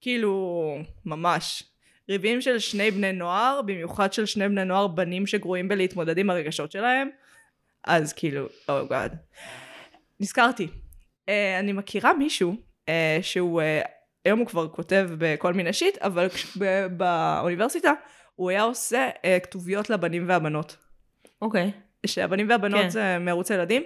כאילו, 0.00 0.78
ממש. 1.06 1.62
ריבים 2.08 2.40
של 2.40 2.58
שני 2.58 2.90
בני 2.90 3.12
נוער, 3.12 3.60
במיוחד 3.62 4.12
של 4.12 4.26
שני 4.26 4.48
בני 4.48 4.64
נוער 4.64 4.86
בנים 4.86 5.26
שגרועים 5.26 5.68
בלהתמודד 5.68 6.18
עם 6.18 6.30
הרגשות 6.30 6.72
שלהם, 6.72 7.08
אז 7.84 8.12
כאילו, 8.12 8.46
oh 8.68 8.86
God. 8.88 9.16
נזכרתי. 10.20 10.68
Uh, 11.26 11.30
אני 11.60 11.72
מכירה 11.72 12.12
מישהו 12.14 12.54
uh, 12.86 12.90
שהוא, 13.22 13.60
uh, 13.62 13.88
היום 14.24 14.38
הוא 14.38 14.46
כבר 14.46 14.68
כותב 14.68 15.10
בכל 15.18 15.54
מיני 15.54 15.72
שיט, 15.72 15.98
אבל 15.98 16.26
באוניברסיטה 16.96 17.92
הוא 18.34 18.50
היה 18.50 18.62
עושה 18.62 19.08
uh, 19.08 19.40
כתוביות 19.42 19.90
לבנים 19.90 20.28
והבנות. 20.28 20.76
אוקיי. 21.42 21.70
שהבנים 22.06 22.48
והבנות 22.50 22.80
כן. 22.80 22.88
זה 22.90 23.16
מערוץ 23.20 23.50
הילדים. 23.50 23.82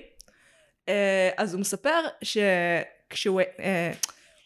אה, 0.88 1.30
אז 1.36 1.54
הוא 1.54 1.60
מספר 1.60 2.00
שכשהוא 2.22 3.40
אה, 3.60 3.92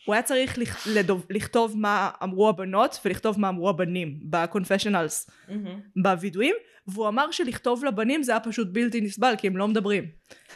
הוא 0.06 0.14
היה 0.14 0.22
צריך 0.22 0.58
לכ- 0.58 0.86
לדוב- 0.94 1.26
לכתוב 1.30 1.74
מה 1.76 2.10
אמרו 2.22 2.48
הבנות 2.48 3.00
ולכתוב 3.04 3.40
מה 3.40 3.48
אמרו 3.48 3.68
הבנים 3.68 4.18
בקונפשיונלס, 4.22 5.30
בווידואים, 6.02 6.54
והוא 6.88 7.08
אמר 7.08 7.30
שלכתוב 7.30 7.84
לבנים 7.84 8.22
זה 8.22 8.32
היה 8.32 8.40
פשוט 8.40 8.68
בלתי 8.72 9.00
נסבל 9.00 9.34
כי 9.38 9.46
הם 9.46 9.56
לא 9.56 9.68
מדברים. 9.68 10.04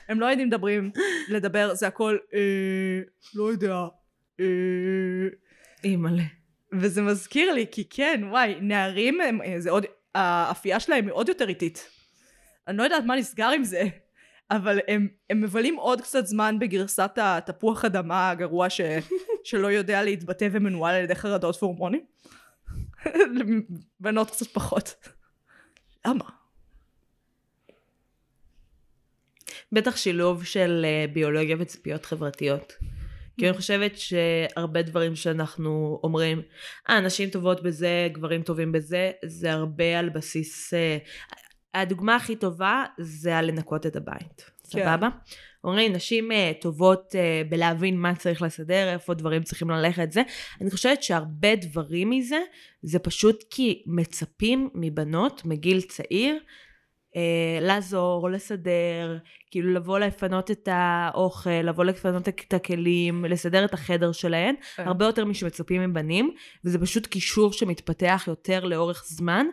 הם 0.09 0.21
לא 0.21 0.27
יודעים 0.27 0.49
מדברים, 0.49 0.91
לדבר, 1.29 1.75
זה 1.75 1.87
הכל 1.87 2.17
אה, 2.35 3.01
לא 3.35 3.53
יודע. 3.53 3.87
אה, 4.41 4.47
אימא'לה. 5.85 6.23
וזה 6.73 7.03
מזכיר 7.03 7.53
לי, 7.53 7.67
כי 7.71 7.85
כן, 7.91 8.21
וואי, 8.31 8.55
נערים, 8.61 9.21
הם, 9.21 9.43
אה, 9.43 9.55
זה 9.59 9.71
עוד, 9.71 9.87
האפייה 10.15 10.81
שלהם 10.81 11.05
היא 11.05 11.13
עוד 11.13 11.29
יותר 11.29 11.49
איטית. 11.49 11.89
אני 12.69 12.77
לא 12.77 12.83
יודעת 12.83 13.05
מה 13.05 13.17
נסגר 13.17 13.49
עם 13.49 13.65
זה, 13.65 13.83
אבל 14.51 14.79
הם, 14.89 15.09
הם 15.31 15.41
מבלים 15.41 15.77
עוד 15.77 16.01
קצת 16.01 16.27
זמן 16.27 16.59
בגרסת 16.59 17.11
התפוח 17.17 17.85
אדמה 17.85 18.31
הגרוע 18.31 18.71
ש, 18.71 18.81
שלא 19.45 19.67
יודע 19.67 20.03
להתבטא 20.03 20.49
ומנוהל 20.53 20.95
על 20.95 21.05
ידי 21.05 21.15
חרדות 21.15 21.63
והורמונים. 21.63 22.05
בנות 24.01 24.31
קצת 24.31 24.47
פחות. 24.47 24.95
למה? 26.07 26.25
בטח 29.73 29.97
שילוב 29.97 30.45
של 30.45 30.85
אה, 30.85 31.05
ביולוגיה 31.13 31.57
וציפיות 31.59 32.07
חברתיות. 32.07 32.73
כי 33.39 33.49
אני 33.49 33.57
חושבת 33.57 33.93
שהרבה 33.97 34.83
דברים 34.83 35.17
שאנחנו 35.17 36.01
אומרים, 36.05 36.43
אה, 36.91 37.01
נשים 37.01 37.31
טובות 37.31 37.63
בזה, 37.63 38.09
גברים 38.13 38.43
טובים 38.43 38.73
בזה, 38.73 39.11
זה 39.25 39.53
הרבה 39.53 39.99
על 39.99 40.09
בסיס... 40.09 40.75
אה, 40.75 40.99
הדוגמה 41.75 42.17
הכי 42.17 42.37
טובה 42.37 42.85
זה 42.99 43.39
על 43.39 43.47
לנקות 43.47 43.87
את 43.87 43.97
הבית, 43.97 44.51
כן. 44.71 44.85
סבבה? 44.85 45.09
אומרים, 45.65 45.93
נשים 45.93 46.33
אה, 46.33 46.53
טובות 46.61 47.15
אה, 47.15 47.43
בלהבין 47.49 47.99
מה 47.99 48.15
צריך 48.15 48.43
לסדר, 48.43 48.93
איפה 48.93 49.15
דברים 49.15 49.43
צריכים 49.43 49.71
ללכת, 49.71 50.13
זה. 50.13 50.23
אני 50.61 50.71
חושבת 50.71 51.03
שהרבה 51.03 51.57
דברים 51.57 52.11
מזה, 52.11 52.39
זה 52.83 52.99
פשוט 52.99 53.45
כי 53.51 53.83
מצפים 53.87 54.71
מבנות 54.75 55.43
מגיל 55.45 55.81
צעיר 55.81 56.39
אה, 57.17 57.59
לעזור, 57.61 58.31
לסדר, 58.31 59.19
כאילו 59.51 59.73
לבוא 59.73 59.99
לפנות 59.99 60.51
את 60.51 60.69
האוכל, 60.73 61.51
לבוא 61.51 61.85
לפנות 61.85 62.29
את 62.29 62.55
הכלים, 62.55 63.25
לסדר 63.25 63.65
את 63.65 63.75
החדר 63.75 64.13
שלהן, 64.13 64.55
כן. 64.77 64.89
הרבה 64.89 65.05
יותר 65.05 65.25
משמצפים 65.25 65.83
מבנים, 65.91 66.35
וזה 66.65 66.79
פשוט 66.79 67.07
קישור 67.07 67.53
שמתפתח 67.53 68.25
יותר 68.27 68.65
לאורך 68.65 69.05
זמן, 69.07 69.47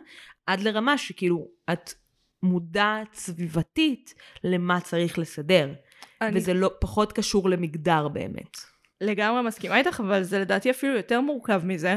עד 0.46 0.60
לרמה 0.60 0.98
שכאילו 0.98 1.48
את 1.72 1.94
מודעת 2.42 3.14
סביבתית 3.14 4.14
למה 4.44 4.80
צריך 4.80 5.18
לסדר, 5.18 5.72
אני 6.20 6.38
וזה 6.38 6.54
לא 6.54 6.70
פחות 6.80 7.12
קשור 7.12 7.50
למגדר 7.50 8.08
באמת. 8.08 8.56
לגמרי 9.00 9.42
מסכימה 9.42 9.78
איתך, 9.78 10.00
אבל 10.00 10.22
זה 10.22 10.38
לדעתי 10.38 10.70
אפילו 10.70 10.96
יותר 10.96 11.20
מורכב 11.20 11.62
מזה. 11.64 11.96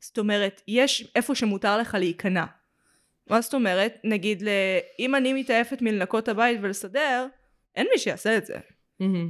זאת 0.00 0.18
אומרת, 0.18 0.62
יש 0.68 1.12
איפה 1.14 1.34
שמותר 1.34 1.78
לך 1.78 1.94
להיכנע. 1.94 2.44
מה 3.30 3.40
זאת 3.40 3.54
אומרת? 3.54 3.98
נגיד, 4.04 4.42
ל... 4.42 4.48
אם 4.98 5.14
אני 5.14 5.32
מתעייפת 5.32 5.82
מלנקות 5.82 6.24
את 6.24 6.28
הבית 6.28 6.58
ולסדר, 6.62 7.26
אין 7.76 7.86
מי 7.92 7.98
שיעשה 7.98 8.36
את 8.36 8.46
זה. 8.46 8.54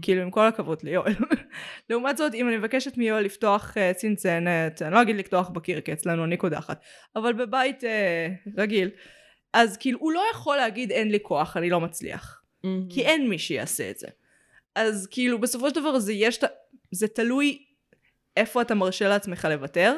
כאילו, 0.03 0.23
עם 0.23 0.31
כל 0.31 0.47
הכבוד 0.47 0.79
ליואל. 0.83 1.15
לעומת 1.91 2.17
זאת, 2.17 2.35
אם 2.35 2.49
אני 2.49 2.57
מבקשת 2.57 2.97
מיואל 2.97 3.25
לפתוח 3.25 3.75
uh, 3.77 3.95
צנצנת, 3.95 4.83
אני 4.83 4.95
לא 4.95 5.03
אגיד 5.03 5.17
לקדוח 5.17 5.49
בקיר, 5.49 5.81
כי 5.81 5.93
אצלנו 5.93 6.25
אני 6.25 6.37
קודחת, 6.37 6.83
אבל 7.17 7.33
בבית 7.33 7.85
uh, 7.85 8.61
רגיל, 8.61 8.91
אז 9.53 9.77
כאילו, 9.77 9.99
הוא 9.99 10.13
לא 10.13 10.23
יכול 10.33 10.57
להגיד 10.57 10.91
אין 10.91 11.11
לי 11.11 11.19
כוח, 11.23 11.57
אני 11.57 11.71
לא 11.71 11.81
מצליח. 11.81 12.43
כי 12.91 13.03
אין 13.03 13.29
מי 13.29 13.39
שיעשה 13.39 13.91
את 13.91 13.99
זה. 13.99 14.07
אז 14.79 15.09
כאילו 15.11 15.41
בסופו 15.41 15.69
של 15.69 15.75
דבר 15.75 15.99
זה 15.99 16.13
יש, 16.13 16.41
זה 16.93 17.09
תלוי 17.09 17.65
איפה 18.37 18.63
אתה 18.63 18.75
מרשה 18.75 19.09
לעצמך 19.09 19.49
לוותר, 19.51 19.97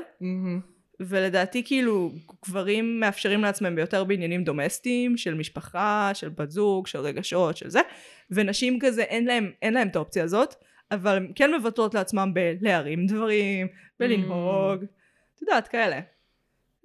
ולדעתי 1.01 1.65
כאילו 1.65 2.13
גברים 2.47 3.01
מאפשרים 3.01 3.43
לעצמם 3.43 3.75
ביותר 3.75 4.05
בעניינים 4.05 4.45
דומסטיים 4.45 5.17
של 5.17 5.35
משפחה, 5.35 6.11
של 6.15 6.29
בת 6.29 6.51
זוג, 6.51 6.87
של 6.87 6.99
רגשות, 6.99 7.57
של 7.57 7.71
זה, 7.71 7.81
ונשים 8.31 8.79
כזה 8.81 9.03
אין 9.03 9.25
להם, 9.25 9.51
אין 9.63 9.75
להם 9.75 9.89
את 9.89 9.97
האופציה 9.97 10.25
הזאת, 10.25 10.55
אבל 10.91 11.17
הן 11.17 11.33
כן 11.35 11.51
מוותרות 11.55 11.95
לעצמם 11.95 12.35
בלהרים 12.35 13.07
דברים, 13.07 13.67
בלנהוג, 14.01 14.85
את 15.35 15.43
יודעת, 15.43 15.69
כאלה. 15.69 16.01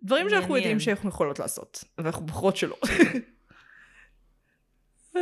דברים 0.04 0.30
שאנחנו 0.30 0.50
מעניין. 0.50 0.64
יודעים 0.64 0.80
שאנחנו 0.80 1.10
יכולות 1.10 1.40
לעשות, 1.40 1.84
ואנחנו 1.98 2.26
בוחרות 2.26 2.58
שלא. 2.58 2.78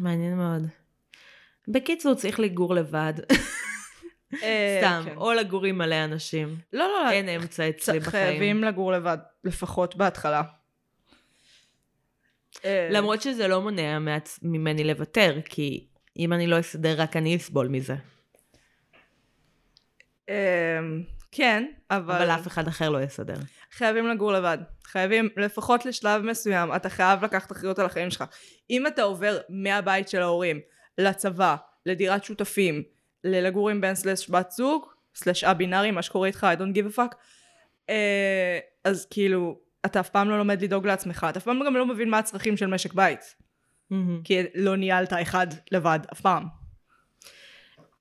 מעניין 0.00 0.36
מאוד. 0.36 0.62
בקיצור, 1.68 2.14
צריך 2.14 2.40
לגור 2.40 2.74
לבד. 2.74 3.12
אה, 4.42 4.78
סתם, 4.80 5.02
כן. 5.04 5.16
או 5.16 5.32
לגור 5.32 5.64
עם 5.64 5.78
מלא 5.78 6.04
אנשים. 6.04 6.58
לא, 6.72 6.78
לא, 6.78 7.04
לא. 7.04 7.10
אין 7.10 7.28
אמצע 7.28 7.68
אצלי 7.68 8.00
בחיים. 8.00 8.10
חייבים 8.10 8.64
לגור 8.64 8.92
לבד, 8.92 9.18
לפחות 9.44 9.96
בהתחלה. 9.96 10.42
אה, 12.64 12.88
למרות 12.90 13.22
שזה 13.22 13.48
לא 13.48 13.62
מונע. 13.62 13.98
ממני 14.42 14.84
לוותר, 14.84 15.38
כי 15.44 15.86
אם 16.18 16.32
אני 16.32 16.46
לא 16.46 16.60
אסדר, 16.60 17.00
רק 17.00 17.16
אני 17.16 17.36
אסבול 17.36 17.68
מזה. 17.68 17.94
אה, 20.28 20.78
כן, 21.32 21.66
אבל, 21.90 22.14
אבל 22.14 22.30
אף 22.30 22.46
אחד 22.46 22.68
אחר 22.68 22.90
לא 22.90 23.02
יסדר. 23.02 23.36
חייבים 23.72 24.08
לגור 24.08 24.32
לבד. 24.32 24.58
חייבים, 24.84 25.28
לפחות 25.36 25.86
לשלב 25.86 26.22
מסוים, 26.22 26.74
אתה 26.76 26.88
חייב 26.88 27.24
לקחת 27.24 27.52
אחריות 27.52 27.78
על 27.78 27.86
החיים 27.86 28.10
שלך. 28.10 28.24
אם 28.70 28.86
אתה 28.86 29.02
עובר 29.02 29.38
מהבית 29.48 30.08
של 30.08 30.22
ההורים 30.22 30.60
לצבא, 30.98 31.56
לדירת 31.86 32.24
שותפים, 32.24 32.82
ללגור 33.24 33.70
עם 33.70 33.80
בן 33.80 33.94
סלש 33.94 34.30
בת 34.30 34.50
זוג, 34.50 34.86
סלש 35.14 35.44
א-בינארי, 35.44 35.90
מה 35.90 36.02
שקורה 36.02 36.26
איתך, 36.26 36.46
I 36.56 36.60
don't 36.60 36.76
give 36.76 36.94
a 36.94 36.98
fuck, 36.98 37.16
אה, 37.90 38.58
אז 38.84 39.06
כאילו, 39.10 39.58
אתה 39.86 40.00
אף 40.00 40.08
פעם 40.08 40.30
לא 40.30 40.38
לומד 40.38 40.62
לדאוג 40.62 40.86
לעצמך, 40.86 41.26
אתה 41.30 41.38
אף 41.38 41.44
פעם 41.44 41.60
גם 41.66 41.74
לא 41.74 41.86
מבין 41.86 42.10
מה 42.10 42.18
הצרכים 42.18 42.56
של 42.56 42.66
משק 42.66 42.92
בית. 42.94 43.36
כי 44.24 44.42
לא 44.54 44.76
ניהלת 44.76 45.12
אחד 45.12 45.46
לבד, 45.72 45.98
אף 46.12 46.20
פעם. 46.20 46.44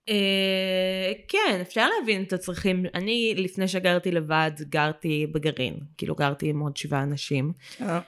אה, 0.10 1.12
כן, 1.28 1.60
אפשר 1.62 1.88
להבין 2.00 2.24
את 2.24 2.34
הצרכים. 2.34 2.86
אני, 2.94 3.34
לפני 3.38 3.68
שגרתי 3.68 4.12
לבד, 4.12 4.52
גרתי 4.60 5.28
בגרעין. 5.32 5.80
כאילו, 5.98 6.16
גרתי 6.16 6.50
עם 6.50 6.60
עוד 6.60 6.78
שבעה 6.78 7.04
אנשים. 7.04 7.54
אה, 7.82 8.00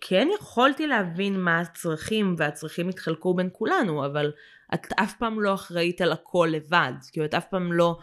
כן 0.00 0.28
יכולתי 0.34 0.86
להבין 0.86 1.40
מה 1.40 1.60
הצרכים, 1.60 2.34
והצרכים 2.38 2.88
התחלקו 2.88 3.34
בין 3.34 3.48
כולנו, 3.52 4.06
אבל 4.06 4.32
את 4.74 4.86
אף 4.96 5.14
פעם 5.18 5.40
לא 5.40 5.54
אחראית 5.54 6.00
על 6.00 6.12
הכל 6.12 6.48
לבד. 6.52 6.92
כאילו, 7.12 7.26
את 7.26 7.34
אף 7.34 7.46
פעם 7.46 7.72
לא... 7.72 7.98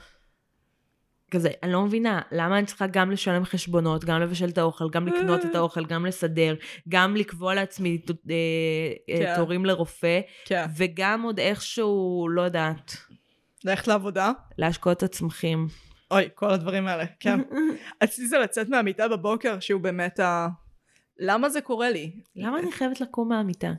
כזה, 1.31 1.49
אני 1.63 1.71
לא 1.71 1.81
מבינה, 1.81 2.21
למה 2.31 2.57
אני 2.57 2.65
צריכה 2.65 2.87
גם 2.87 3.11
לשלם 3.11 3.45
חשבונות, 3.45 4.05
גם 4.05 4.21
לבשל 4.21 4.49
את 4.49 4.57
האוכל, 4.57 4.89
גם 4.89 5.07
לקנות 5.07 5.45
את 5.45 5.55
האוכל, 5.55 5.85
גם 5.85 6.05
לסדר, 6.05 6.55
גם 6.89 7.15
לקבוע 7.15 7.53
לעצמי 7.53 8.01
אה, 8.09 8.35
אה, 9.09 9.17
כן. 9.17 9.35
תורים 9.35 9.65
לרופא, 9.65 10.19
כן. 10.45 10.65
וגם 10.77 11.21
עוד 11.21 11.39
איכשהו, 11.39 12.27
לא 12.29 12.41
יודעת, 12.41 12.97
ללכת 13.65 13.87
לעבודה. 13.87 14.31
להשקות 14.57 14.97
את 14.97 15.03
הצמחים. 15.03 15.67
אוי, 16.11 16.29
כל 16.35 16.49
הדברים 16.49 16.87
האלה, 16.87 17.05
כן. 17.19 17.39
אצלי 18.03 18.27
זה 18.27 18.37
לצאת 18.37 18.69
מהמיטה 18.69 19.07
בבוקר, 19.07 19.59
שהוא 19.59 19.81
באמת 19.81 20.19
ה... 20.19 20.47
למה 21.19 21.49
זה 21.49 21.61
קורה 21.61 21.89
לי? 21.89 22.11
למה 22.35 22.59
אני 22.59 22.71
חייבת 22.71 23.01
לקום 23.01 23.29
מהמיטה? 23.29 23.71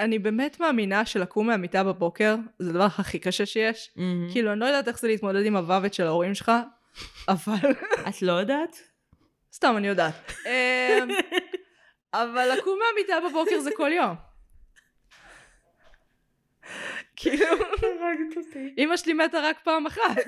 אני 0.00 0.18
באמת 0.18 0.60
מאמינה 0.60 1.06
שלקום 1.06 1.46
מהמיטה 1.46 1.84
בבוקר 1.84 2.36
זה 2.58 2.70
הדבר 2.70 2.84
הכי 2.84 3.18
קשה 3.18 3.46
שיש. 3.46 3.90
מהמם. 3.96 4.32
כאילו, 4.32 4.52
אני 4.52 4.60
לא 4.60 4.64
יודעת 4.64 4.88
איך 4.88 4.98
זה 4.98 5.08
להתמודד 5.08 5.46
עם 5.46 5.56
המוות 5.56 5.94
של 5.94 6.06
ההורים 6.06 6.34
שלך, 6.34 6.52
אבל... 7.28 7.70
את 8.08 8.22
לא 8.22 8.32
יודעת? 8.32 8.76
סתם, 9.52 9.74
אני 9.76 9.88
יודעת. 9.88 10.32
אמ, 10.46 11.08
אבל 12.12 12.48
לקום 12.58 12.78
מהמיטה 12.78 13.28
בבוקר 13.28 13.60
זה 13.60 13.70
כל 13.76 13.90
יום. 13.92 14.14
כאילו, 17.16 17.46
אמא 18.78 18.96
שלי 18.96 19.12
מתה 19.12 19.40
רק 19.40 19.56
פעם 19.64 19.86
אחת. 19.86 20.26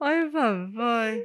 אוי 0.00 0.14
ואבוי. 0.34 1.22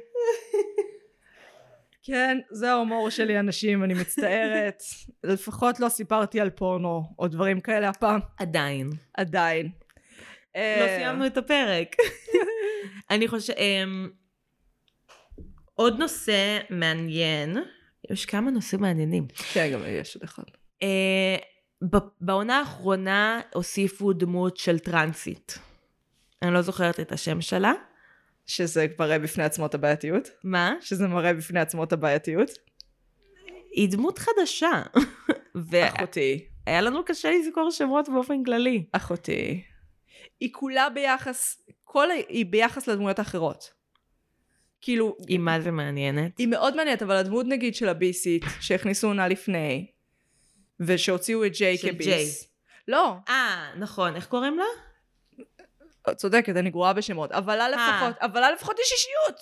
כן, 2.08 2.38
זה 2.50 2.70
ההומור 2.70 3.10
שלי, 3.10 3.38
אנשים, 3.38 3.84
אני 3.84 3.94
מצטערת. 3.94 4.82
לפחות 5.24 5.80
לא 5.80 5.88
סיפרתי 5.88 6.40
על 6.40 6.50
פורנו 6.50 7.02
או 7.18 7.28
דברים 7.28 7.60
כאלה 7.60 7.88
הפעם, 7.88 8.20
עדיין. 8.38 8.90
עדיין. 9.14 9.66
לא 10.56 10.60
אה, 10.60 10.96
סיימנו 10.98 11.26
את 11.26 11.36
הפרק. 11.36 11.96
אני 13.10 13.28
חושבת... 13.28 13.56
עוד 15.74 15.98
נושא 15.98 16.58
מעניין, 16.70 17.56
יש 18.10 18.26
כמה 18.26 18.50
נושאים 18.50 18.80
מעניינים. 18.80 19.26
כן, 19.52 19.70
גם 19.72 19.80
יש 19.86 20.16
עוד 20.16 20.24
אחד. 20.24 20.42
אה, 20.82 21.36
בעונה 22.20 22.58
האחרונה 22.58 23.40
הוסיפו 23.54 24.12
דמות 24.12 24.56
של 24.56 24.78
טרנסית. 24.78 25.58
אני 26.42 26.54
לא 26.54 26.62
זוכרת 26.62 27.00
את 27.00 27.12
השם 27.12 27.40
שלה. 27.40 27.72
שזה 28.48 28.86
מראה 28.98 29.18
בפני 29.18 29.44
עצמו 29.44 29.66
את 29.66 29.74
הבעייתיות. 29.74 30.28
מה? 30.44 30.74
שזה 30.80 31.08
מראה 31.08 31.34
בפני 31.34 31.60
עצמו 31.60 31.84
את 31.84 31.92
הבעייתיות. 31.92 32.50
היא 33.72 33.88
דמות 33.88 34.18
חדשה. 34.18 34.82
והיה 35.54 35.88
אחותי. 35.88 36.48
לנו 36.68 37.04
קשה 37.04 37.30
לזכור 37.30 37.70
שמות 37.70 38.08
באופן 38.08 38.44
כללי. 38.44 38.84
אחותי. 38.92 39.62
היא 40.40 40.48
כולה 40.52 40.90
ביחס, 40.90 41.62
כל 41.84 42.10
ה... 42.10 42.14
היא 42.14 42.46
ביחס 42.46 42.86
לדמויות 42.86 43.18
האחרות. 43.18 43.70
כאילו, 44.80 45.16
היא 45.28 45.38
מה 45.38 45.60
זה 45.60 45.70
מעניינת. 45.70 46.38
היא 46.38 46.46
מאוד 46.46 46.76
מעניינת, 46.76 47.02
אבל 47.02 47.16
הדמות 47.16 47.46
נגיד 47.46 47.74
של 47.74 47.88
הביסית, 47.88 48.42
שהכניסו 48.60 49.06
עונה 49.06 49.28
לפני, 49.28 49.86
ושהוציאו 50.80 51.44
את 51.44 51.52
ג'יי 51.52 51.78
של 51.78 51.92
כביס. 51.92 52.48
לא, 52.88 53.14
אה, 53.28 53.70
נכון, 53.78 54.16
איך 54.16 54.26
קוראים 54.26 54.58
לה? 54.58 54.87
צודקת, 56.14 56.56
אני 56.56 56.70
גרועה 56.70 56.92
בשמות, 56.92 57.32
אבל 57.32 57.56
לה 57.56 57.64
אה. 57.64 57.68
לפחות, 57.70 58.16
אבל 58.22 58.40
לה 58.40 58.50
לפחות 58.50 58.76
יש 58.78 58.92
אישיות. 58.92 59.40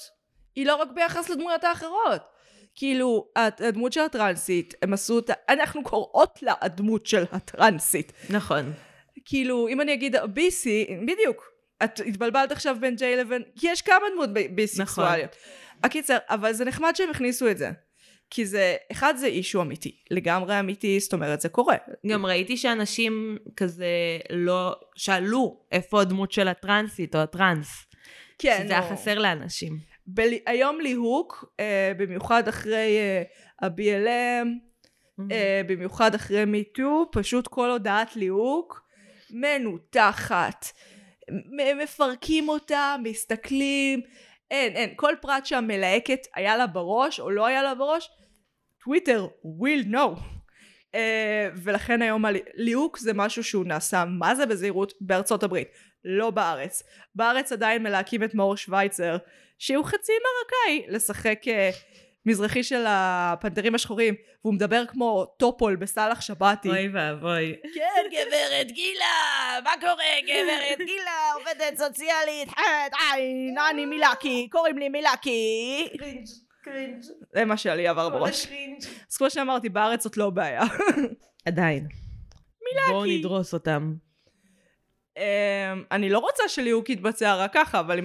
היא 0.57 0.67
לא 0.67 0.75
רק 0.77 0.89
ביחס 0.95 1.29
לדמויות 1.29 1.65
האחרות. 1.65 2.23
כאילו, 2.75 3.29
הד- 3.37 3.63
הדמות 3.63 3.93
של 3.93 4.01
הטרנסית, 4.01 4.75
הם 4.83 4.93
עשו 4.93 5.15
אותה, 5.15 5.33
אנחנו 5.49 5.83
קוראות 5.83 6.39
לה 6.43 6.55
הדמות 6.61 7.07
של 7.07 7.25
הטרנסית. 7.33 8.13
נכון. 8.31 8.73
כאילו, 9.25 9.69
אם 9.69 9.81
אני 9.81 9.95
אגיד 9.95 10.17
ביסי, 10.33 10.87
בדיוק. 11.03 11.45
את 11.85 12.01
התבלבלת 12.07 12.53
עכשיו 12.53 12.77
בין 12.81 12.97
ג'יי 12.97 13.17
לבין... 13.17 13.43
כי 13.59 13.69
יש 13.71 13.83
כמה 13.83 14.05
דמות 14.15 14.31
ביסקסואליות. 14.55 15.37
הקיצר, 15.85 16.17
אבל 16.29 16.53
זה 16.53 16.65
נחמד 16.65 16.97
שהם 16.97 17.11
הכניסו 17.11 17.49
את 17.51 17.59
זה. 17.59 17.71
כי 18.31 18.47
זה, 18.47 18.77
אחד 18.93 19.15
זה 19.17 19.27
אישו 19.27 19.63
אמיתי, 19.63 19.97
לגמרי 20.11 20.61
אמיתי, 20.61 21.01
זאת 21.01 21.13
אומרת 21.13 21.41
זה 21.41 21.49
קורה. 21.49 21.77
גם 22.07 22.27
ראיתי 22.27 22.57
שאנשים 22.57 23.39
כזה 23.57 23.87
לא 24.31 24.77
שאלו 24.95 25.61
איפה 25.73 26.01
הדמות 26.01 26.33
של 26.33 26.49
הטרנסית 26.49 27.15
או 27.15 27.21
הטרנס. 27.21 27.87
כן, 28.39 28.61
שזה 28.65 28.79
היה. 28.79 28.91
חסר 28.93 29.19
לאנשים. 29.19 29.79
ב- 30.15 30.39
היום 30.47 30.81
ליהוק, 30.81 31.45
אה, 31.61 31.93
במיוחד 31.97 32.49
אחרי 32.49 32.99
אה, 32.99 33.23
ה-BLM, 33.63 34.49
אה, 35.33 35.61
במיוחד 35.67 36.15
אחרי 36.15 36.45
מיטו, 36.45 37.09
פשוט 37.13 37.47
כל 37.47 37.71
הודעת 37.71 38.17
ליהוק 38.17 38.83
מנותחת. 39.31 40.67
מפרקים 41.83 42.49
אותה, 42.49 42.97
מסתכלים, 43.03 44.01
אין, 44.51 44.77
אין. 44.77 44.93
כל 44.97 45.15
פרט 45.21 45.47
שהמלהקת 45.47 46.27
היה 46.35 46.57
לה 46.57 46.67
בראש 46.67 47.21
או 47.21 47.31
לא 47.31 47.47
היה 47.47 47.63
לה 47.63 47.75
בראש, 47.75 48.09
טוויטר 48.87 49.27
will 49.45 49.87
know. 49.87 50.21
Uh, 50.93 50.99
ולכן 51.55 52.03
היום 52.03 52.25
הליהוק 52.25 52.99
זה 52.99 53.13
משהו 53.15 53.45
שהוא 53.45 53.65
נעשה 53.65 54.05
מה 54.05 54.35
זה 54.35 54.47
בזהירות 54.47 54.93
בארצות 55.01 55.43
הברית, 55.43 55.69
לא 56.05 56.31
בארץ. 56.31 56.83
בארץ 57.15 57.53
עדיין 57.53 57.83
מלהקים 57.83 58.25
את 58.25 58.35
מאור 58.35 58.57
שווייצר, 58.57 59.17
שהוא 59.59 59.85
חצי 59.85 60.13
מרוקאי, 60.13 60.95
לשחק 60.95 61.41
uh, 61.45 61.51
מזרחי 62.27 62.63
של 62.63 62.85
הפנתרים 62.89 63.75
השחורים, 63.75 64.15
והוא 64.45 64.55
מדבר 64.55 64.87
כמו 64.87 65.25
טופול 65.39 65.77
בסאלח 65.77 66.21
שבתי. 66.21 66.69
אוי 66.69 66.89
ואבוי. 66.89 67.55
כן, 67.75 68.09
גברת 68.11 68.73
גילה, 68.73 69.59
מה 69.65 69.73
קורה, 69.81 70.21
גברת 70.23 70.79
גילה, 70.79 71.33
עובדת 71.35 71.79
סוציאלית, 71.79 72.49
חד 72.49 72.91
עין, 73.13 73.57
אני 73.71 73.87
מילאקי, 73.87 74.49
קוראים 74.51 74.79
לי 74.79 74.89
מילאקי. 76.67 77.09
זה 77.33 77.45
מה 77.45 77.57
שעלי 77.57 77.89
עבר 77.89 78.09
בראש. 78.09 78.47
אז 79.11 79.17
כמו 79.17 79.31
שאמרתי, 79.31 79.69
בארץ 79.69 80.03
זאת 80.05 80.17
לא 80.17 80.31
בעיה. 80.31 80.63
עדיין. 81.47 81.89
בואו 82.89 83.05
נדרוס 83.05 83.55
אותם. 83.55 83.95
אמ, 85.17 85.23
אני 85.93 86.09
לא 86.09 86.19
רוצה 86.19 86.43
שליהוק 86.49 86.91
יתבצע 86.91 87.37
רק 87.37 87.55
ככה, 87.55 87.81
אבל, 87.81 88.01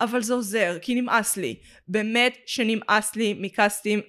אבל 0.00 0.22
זה 0.22 0.34
עוזר, 0.34 0.78
כי 0.82 0.94
נמאס 0.94 1.36
לי. 1.36 1.60
באמת 1.88 2.36
שנמאס 2.46 3.16
לי 3.16 3.34
מקאסטים 3.40 4.00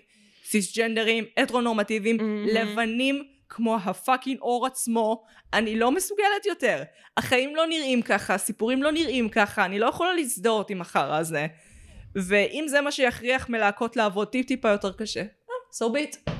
סיסג'נדרים, 0.45 1.23
הטרונורמטיביים, 1.37 2.17
מהמם. 2.17 2.47
לבנים 2.47 3.23
כמו 3.49 3.75
הפאקינג 3.75 4.39
אור 4.41 4.65
עצמו. 4.65 5.23
אני 5.53 5.79
לא 5.79 5.91
מסוגלת 5.91 6.45
יותר. 6.45 6.83
החיים 7.17 7.55
לא 7.55 7.67
נראים 7.67 8.01
ככה, 8.01 8.33
הסיפורים 8.33 8.83
לא 8.83 8.91
נראים 8.91 9.29
ככה, 9.29 9.65
אני 9.65 9.79
לא 9.79 9.85
יכולה 9.85 10.13
להזדהות 10.13 10.69
עם 10.69 10.81
החרא 10.81 11.17
הזה. 11.17 11.47
ואם 12.15 12.65
זה 12.67 12.81
מה 12.81 12.91
שיכריח 12.91 13.49
מלהקות 13.49 13.95
לעבוד 13.95 14.27
טיפ 14.27 14.47
טיפה 14.47 14.69
יותר 14.69 14.91
קשה, 14.91 15.21
אה, 15.21 15.27
so 15.73 15.91
be 15.93 16.13
it. 16.13 16.31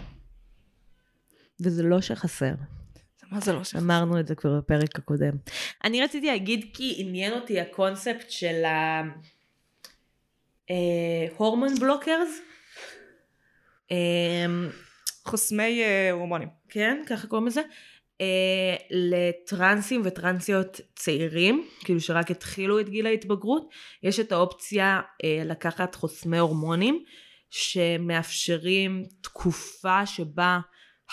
וזה 1.59 1.83
לא 1.83 2.01
שחסר. 2.01 2.53
זה 3.19 3.25
מה 3.31 3.39
זה 3.39 3.53
לא 3.53 3.63
שחושף? 3.63 3.83
אמרנו 3.83 4.19
את 4.19 4.27
זה 4.27 4.35
כבר 4.35 4.57
בפרק 4.57 4.99
הקודם. 4.99 5.33
אני 5.83 6.03
רציתי 6.03 6.27
להגיד 6.27 6.65
כי 6.73 6.95
עניין 6.97 7.33
אותי 7.33 7.59
הקונספט 7.59 8.29
של 8.29 8.65
ה... 8.65 9.01
אה, 10.69 11.27
הורמון 11.37 11.75
בלוקרס. 11.79 12.39
אה, 13.91 14.45
חוסמי 15.25 15.83
אה, 15.83 16.11
הורמונים. 16.11 16.47
כן, 16.69 17.03
ככה 17.07 17.27
קוראים 17.27 17.47
לזה. 17.47 17.61
אה, 18.21 18.75
לטרנסים 18.91 20.01
וטרנסיות 20.05 20.81
צעירים, 20.95 21.67
כאילו 21.79 21.99
שרק 21.99 22.31
התחילו 22.31 22.79
את 22.79 22.89
גיל 22.89 23.05
ההתבגרות, 23.05 23.69
יש 24.03 24.19
את 24.19 24.31
האופציה 24.31 25.01
אה, 25.23 25.43
לקחת 25.45 25.95
חוסמי 25.95 26.37
הורמונים 26.37 27.03
שמאפשרים 27.49 29.03
תקופה 29.21 30.05
שבה 30.05 30.59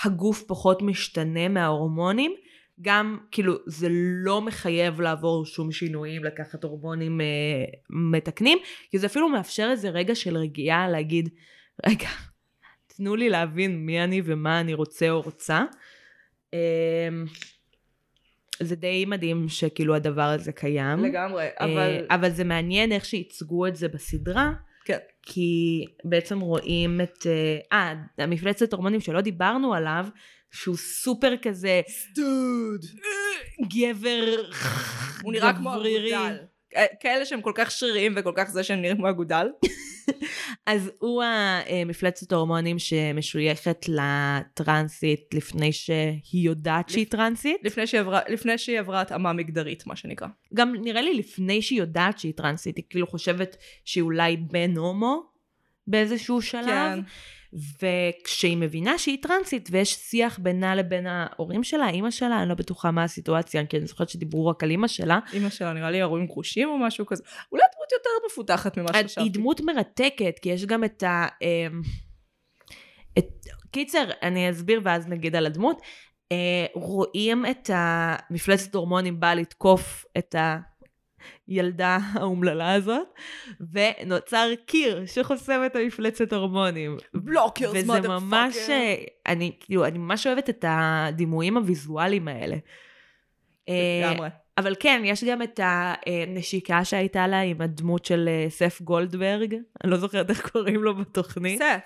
הגוף 0.05 0.43
פחות 0.43 0.83
משתנה 0.83 1.49
מההורמונים. 1.49 2.35
גם 2.81 3.19
כאילו 3.31 3.55
זה 3.67 3.89
לא 4.25 4.41
מחייב 4.41 5.01
לעבור 5.01 5.47
שום 5.47 5.73
שינויים, 5.73 6.25
לקחת 6.25 6.65
הורמונים 6.65 7.21
אה, 7.21 7.27
מתקנים, 7.91 8.59
כי 8.91 8.99
זה 8.99 9.07
אפילו 9.07 9.29
מאפשר 9.29 9.69
איזה 9.71 9.89
רגע 9.91 10.15
של 10.15 10.37
רגיעה 10.37 10.89
להגיד, 10.89 11.29
רגע, 11.87 12.09
תנו 12.87 13.17
לי 13.17 13.29
להבין 13.29 13.87
מי 13.87 14.05
אני 14.05 14.23
ומה 14.25 14.61
אני 14.61 14.75
רוצה 14.75 15.11
או 15.11 15.21
רוצה. 15.21 15.65
אמ, 16.53 17.27
זה 18.61 18.77
די 18.77 19.05
מדהים 19.05 19.49
שכאילו 19.49 19.95
הדבר 19.95 20.23
הזה 20.23 20.53
קיים. 20.53 21.05
לגמרי, 21.05 21.47
אבל... 21.61 21.71
אבל... 21.71 22.07
אבל 22.11 22.31
זה 22.31 22.45
מעניין 22.45 22.93
איך 22.93 23.05
שייצגו 23.05 23.67
את 23.67 23.77
זה 23.77 23.89
בסדרה, 23.89 24.53
כן. 24.85 24.99
כי 25.23 25.85
בעצם 26.05 26.41
רואים 26.41 27.01
את... 27.01 27.27
אה, 27.27 27.59
אה, 27.73 27.95
המפלצת 28.19 28.73
הורמונים 28.73 29.01
שלא 29.01 29.21
דיברנו 29.21 29.75
עליו, 29.75 30.07
שהוא 30.51 30.77
סופר 30.77 31.35
כזה 31.43 31.81
דוד. 32.15 32.85
גבר 33.63 34.43
הוא 35.23 35.33
נראה 35.33 35.53
כמו 35.55 35.71
גברירי. 35.71 36.15
כאלה 37.01 37.25
שהם 37.27 37.41
כל 37.41 37.53
כך 37.55 37.71
שריריים 37.71 38.15
וכל 38.17 38.33
כך 38.37 38.49
זה 38.51 38.63
שהם 38.63 38.81
נראים 38.83 38.97
כמו 38.97 39.11
אגודל. 39.11 39.47
אז 40.67 40.91
הוא 40.99 41.23
המפלצת 41.23 42.33
ההורמונים 42.33 42.79
שמשויכת 42.79 43.87
לטרנסית 43.89 45.21
לפני 45.35 45.73
שהיא 45.73 46.13
יודעת 46.33 46.89
שהיא 46.89 47.07
טרנסית. 47.11 47.57
לפני 47.65 47.87
שהיא 47.87 48.01
עברה- 48.01 48.21
לפני 48.29 48.59
שהיא 48.59 48.79
עברה 48.79 49.01
התאמה 49.01 49.33
מגדרית, 49.33 49.87
מה 49.87 49.97
שנקרא. 49.97 50.29
גם 50.55 50.75
נראה 50.81 51.03
לי 51.03 51.15
לפני 51.15 51.63
שהיא 51.63 51.79
יודעת 51.79 52.19
שהיא 52.19 52.33
טרנסית, 52.37 52.77
היא 52.77 52.85
כאילו 52.91 53.07
חושבת 53.07 53.57
שהיא 53.85 54.03
אולי 54.03 54.37
בן 54.37 54.77
הומו 54.77 55.38
באיזשהו 55.89 56.43
שלב. 56.43 56.65
כן. 56.67 57.01
וכשהיא 57.53 58.57
מבינה 58.57 58.99
שהיא 58.99 59.19
טרנסית 59.23 59.69
ויש 59.73 59.95
שיח 59.95 60.39
בינה 60.39 60.75
לבין 60.75 61.07
ההורים 61.07 61.65
שלה, 61.65 61.89
אימא 61.89 62.11
שלה, 62.11 62.41
אני 62.41 62.49
לא 62.49 62.55
בטוחה 62.55 62.91
מה 62.91 63.05
הסיטואציה, 63.05 63.67
כי 63.67 63.77
אני 63.77 63.87
זוכרת 63.87 64.09
שדיברו 64.09 64.47
רק 64.47 64.63
על 64.63 64.71
אימא 64.71 64.89
שלה. 64.89 65.19
אימא 65.33 65.51
שלה 65.51 65.73
נראה 65.73 65.91
לי 65.91 65.99
אירועים 65.99 66.27
גרושים 66.27 66.69
או 66.69 66.79
משהו 66.79 67.07
כזה. 67.07 67.23
אולי 67.53 67.63
דמות 67.75 67.93
יותר 67.93 68.11
מפותחת 68.27 68.79
ממה 68.79 68.89
שחשבתי. 68.89 69.21
היא 69.21 69.33
דמות 69.33 69.61
מרתקת, 69.61 70.39
כי 70.43 70.49
יש 70.49 70.67
גם 70.67 70.85
את 70.85 71.03
ה... 71.03 71.27
אמ, 71.43 71.81
את... 73.19 73.29
קיצר, 73.71 74.05
אני 74.23 74.51
אסביר 74.51 74.81
ואז 74.85 75.09
נגיד 75.09 75.37
על 75.37 75.47
הדמות. 75.47 75.83
אה, 76.33 76.67
רואים 76.75 77.47
את 77.47 77.71
המפלצת 77.75 78.75
הורמונים 78.75 79.21
באה 79.21 79.35
לתקוף 79.35 80.05
את 80.19 80.35
הילדה 81.47 81.99
האומללה 82.13 82.75
הזאת, 82.75 83.07
ונוצר 83.73 84.51
קיר 84.67 85.07
שחוסם 85.07 85.63
את 85.67 85.77
המפלצת 85.77 86.33
הורמונים. 86.33 86.97
בלוקרס, 87.15 87.75
וזה 87.75 88.09
ממש, 88.09 88.57
אה, 88.69 88.95
אני 89.27 89.53
כאילו, 89.61 89.85
אני 89.85 89.99
ממש 89.99 90.27
אוהבת 90.27 90.51
את 90.51 90.65
הדימויים 90.69 91.57
הוויזואליים 91.57 92.29
האלה. 92.29 92.57
אה, 93.69 94.11
לגמרי. 94.11 94.29
אבל 94.59 94.75
כן, 94.81 95.03
יש 95.05 95.25
גם 95.25 95.43
את 95.43 95.61
הנשיקה 95.63 96.85
שהייתה 96.85 97.27
לה 97.27 97.41
עם 97.41 97.61
הדמות 97.61 98.05
של 98.05 98.29
אה, 98.29 98.51
סף 98.51 98.83
גולדברג, 98.83 99.55
אני 99.85 99.91
לא 99.91 99.97
זוכרת 99.97 100.31
איך 100.31 100.51
קוראים 100.51 100.83
לו 100.83 100.95
בתוכנית. 100.95 101.59
סף. 101.59 101.79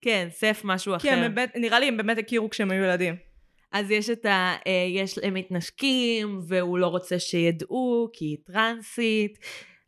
כן, 0.00 0.28
סף 0.30 0.60
משהו 0.64 0.92
הם 0.92 0.96
אחר. 0.96 1.28
באמת, 1.28 1.52
נראה 1.56 1.78
לי 1.78 1.88
הם 1.88 1.96
באמת 1.96 2.18
הכירו 2.18 2.50
כשהם 2.50 2.70
היו 2.70 2.84
ילדים. 2.84 3.27
אז 3.72 3.90
יש 3.90 4.10
את 4.10 4.26
ה... 4.26 4.54
אה, 4.66 4.86
יש, 4.88 5.18
הם 5.22 5.34
מתנשקים, 5.34 6.40
והוא 6.48 6.78
לא 6.78 6.86
רוצה 6.86 7.18
שידעו, 7.18 8.10
כי 8.12 8.24
היא 8.24 8.36
טרנסית, 8.46 9.38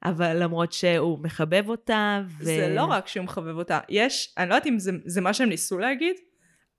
אבל 0.04 0.42
למרות 0.42 0.72
שהוא 0.72 1.18
מחבב 1.22 1.68
אותה, 1.68 2.22
ו... 2.38 2.44
זה 2.44 2.68
לא 2.74 2.84
רק 2.84 3.08
שהוא 3.08 3.24
מחבב 3.24 3.56
אותה. 3.56 3.80
יש, 3.88 4.34
אני 4.38 4.48
לא 4.48 4.54
יודעת 4.54 4.66
אם 4.66 4.78
זה, 4.78 4.92
זה 5.04 5.20
מה 5.20 5.34
שהם 5.34 5.48
ניסו 5.48 5.78
להגיד, 5.78 6.16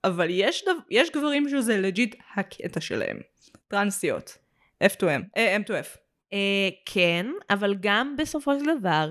אבל 0.04 0.28
יש, 0.30 0.66
dude, 0.66 0.72
יש 0.90 1.10
גברים 1.10 1.50
שזה 1.50 1.78
legit 1.78 2.16
הקטע 2.36 2.82
שלהם. 2.82 3.20
טרנסיות. 3.68 4.38
F2M. 4.84 5.22
אה, 5.38 5.58
M2F. 5.58 5.98
אה, 6.34 6.70
כן, 6.86 7.28
אבל 7.50 7.76
גם 7.80 8.16
בסופו 8.18 8.60
של 8.60 8.66
דבר, 8.80 9.10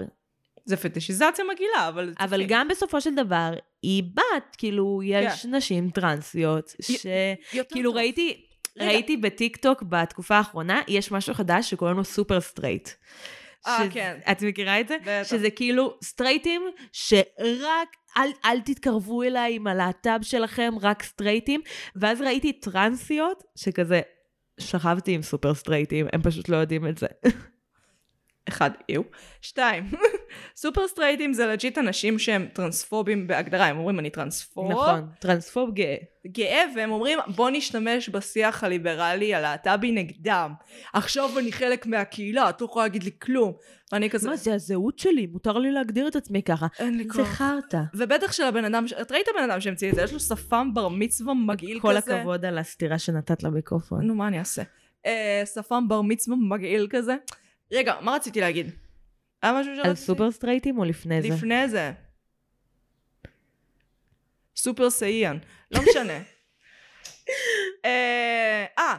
זה 0.64 0.76
פטישיזציה 0.76 1.44
מגעילה, 1.54 1.88
אבל... 1.88 2.12
אבל. 2.18 2.44
גם 2.48 2.68
בסופו 2.68 3.00
של 3.00 3.14
דבר, 3.14 3.54
היא 3.82 4.02
בת, 4.14 4.56
כאילו, 4.58 5.00
יש 5.04 5.44
נשים 5.46 5.90
טרנסיות, 5.90 6.72
ש... 6.82 7.06
יותר 7.52 7.74
כאילו 7.74 7.90
טוב. 7.90 7.96
ראיתי, 7.96 8.46
רגע. 8.78 8.88
ראיתי 8.90 9.16
בטיק 9.16 9.56
טוק 9.56 9.82
בתקופה 9.82 10.36
האחרונה, 10.36 10.80
יש 10.88 11.12
משהו 11.12 11.34
חדש 11.34 11.70
שקוראים 11.70 11.96
לו 11.96 12.04
super 12.04 12.40
straight. 12.40 12.88
אה, 13.66 13.78
ש- 13.90 13.94
כן. 13.94 14.18
את 14.32 14.42
מכירה 14.42 14.80
את 14.80 14.88
זה? 14.88 14.96
בטח. 15.02 15.28
שזה 15.30 15.50
כאילו 15.50 15.94
סטרייטים 16.04 16.62
שרק, 16.92 17.88
אל, 18.16 18.28
אל 18.44 18.60
תתקרבו 18.60 19.22
אליי 19.22 19.54
עם 19.54 19.66
הלהט"ב 19.66 20.18
שלכם, 20.22 20.74
רק 20.82 21.02
סטרייטים. 21.02 21.60
ואז 21.96 22.20
ראיתי 22.20 22.52
טרנסיות 22.52 23.42
שכזה, 23.56 24.00
שכבתי 24.60 25.12
עם 25.14 25.22
סופר 25.22 25.54
סטרייטים, 25.54 26.06
הם 26.12 26.22
פשוט 26.22 26.48
לא 26.48 26.56
יודעים 26.56 26.86
את 26.86 26.98
זה. 26.98 27.06
אחד, 28.50 28.70
איו. 28.88 29.02
שתיים, 29.40 29.84
סופר 30.56 30.88
סטרייטים 30.88 31.32
זה 31.32 31.46
legit 31.46 31.78
אנשים 31.78 32.18
שהם 32.18 32.48
טרנספובים 32.52 33.26
בהגדרה, 33.26 33.66
הם 33.66 33.78
אומרים 33.78 33.98
אני 33.98 34.10
טרנספוב, 34.10 34.70
נכון, 34.70 35.06
טרנספוב 35.18 35.74
גאה. 35.74 35.96
גאה, 36.26 36.64
והם 36.76 36.90
אומרים 36.90 37.18
בוא 37.36 37.50
נשתמש 37.50 38.08
בשיח 38.08 38.64
הליברלי 38.64 39.34
הלהט"בי 39.34 39.92
נגדם. 39.92 40.52
עכשיו 40.92 41.38
אני 41.38 41.52
חלק 41.52 41.86
מהקהילה, 41.86 42.50
את 42.50 42.60
לא 42.60 42.66
יכולה 42.66 42.84
להגיד 42.84 43.02
לי 43.02 43.10
כלום. 43.18 43.52
ואני 43.92 44.10
כזה, 44.10 44.28
מה 44.28 44.36
זה 44.36 44.54
הזהות 44.54 44.98
שלי, 44.98 45.26
מותר 45.26 45.58
לי 45.58 45.72
להגדיר 45.72 46.08
את 46.08 46.16
עצמי 46.16 46.42
ככה. 46.42 46.66
אין 46.78 46.96
לי 46.96 47.04
זה 47.04 47.10
כוח. 47.12 47.28
חרטא. 47.28 47.80
ובטח 47.94 48.32
של 48.32 48.42
הבן 48.42 48.64
אדם, 48.64 48.84
את 49.00 49.12
ראית 49.12 49.26
הבן 49.28 49.50
אדם 49.50 49.60
שהמציא 49.60 49.90
את 49.90 49.94
זה? 49.94 50.02
יש 50.02 50.12
לו 50.12 50.20
שפם 50.20 50.70
בר 50.74 50.88
מצווה 50.88 51.34
מגעיל 51.34 51.80
כל 51.80 52.00
כזה. 52.00 52.16
הכבוד 52.16 52.44
על 52.44 52.58
הסתירה 52.58 52.98
שנתת 52.98 53.42
למיקרופון. 53.42 54.06
נו, 54.06 54.14
מה 54.14 54.28
אני 54.28 54.38
אעשה? 54.38 54.62
אה, 55.06 55.42
שפם 55.54 55.88
בר 55.88 56.02
מצווה 56.02 56.36
מגעיל 56.36 56.86
כזה. 56.90 57.16
רגע, 57.72 57.94
מה 58.00 58.12
רציתי 58.14 58.40
להגיד? 58.40 58.70
היה 59.42 59.52
משהו 59.52 59.72
שרציתי? 59.74 59.88
על 59.88 59.94
סופר 59.94 60.30
סטרייטים 60.30 60.78
או 60.78 60.84
לפני 60.84 61.22
זה? 61.22 61.28
לפני 61.28 61.68
זה. 61.68 61.92
סופר 64.56 64.90
סאיאן. 64.90 65.38
לא 65.70 65.80
משנה. 65.90 66.18
אה, 67.84 68.64
אה, 68.78 68.96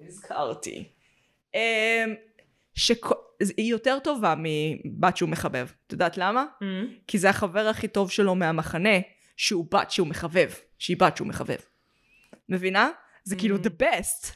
נזכרתי. 0.00 0.92
אה, 1.54 2.04
שכו- 2.74 3.14
היא 3.56 3.70
יותר 3.70 3.98
טובה 4.04 4.34
מבת 4.38 5.16
שהוא 5.16 5.28
מחבב. 5.28 5.68
את 5.86 5.92
יודעת 5.92 6.16
למה? 6.16 6.44
Mm. 6.62 6.64
כי 7.06 7.18
זה 7.18 7.30
החבר 7.30 7.66
הכי 7.68 7.88
טוב 7.88 8.10
שלו 8.10 8.34
מהמחנה, 8.34 8.98
שהוא 9.36 9.66
בת 9.70 9.90
שהוא 9.90 10.06
מחבב. 10.08 10.50
שהיא 10.78 10.96
בת 11.00 11.16
שהוא 11.16 11.28
מחבב. 11.28 11.58
מבינה? 12.48 12.90
זה 13.24 13.36
כאילו 13.36 13.56
the 13.56 13.82
best. 13.82 14.34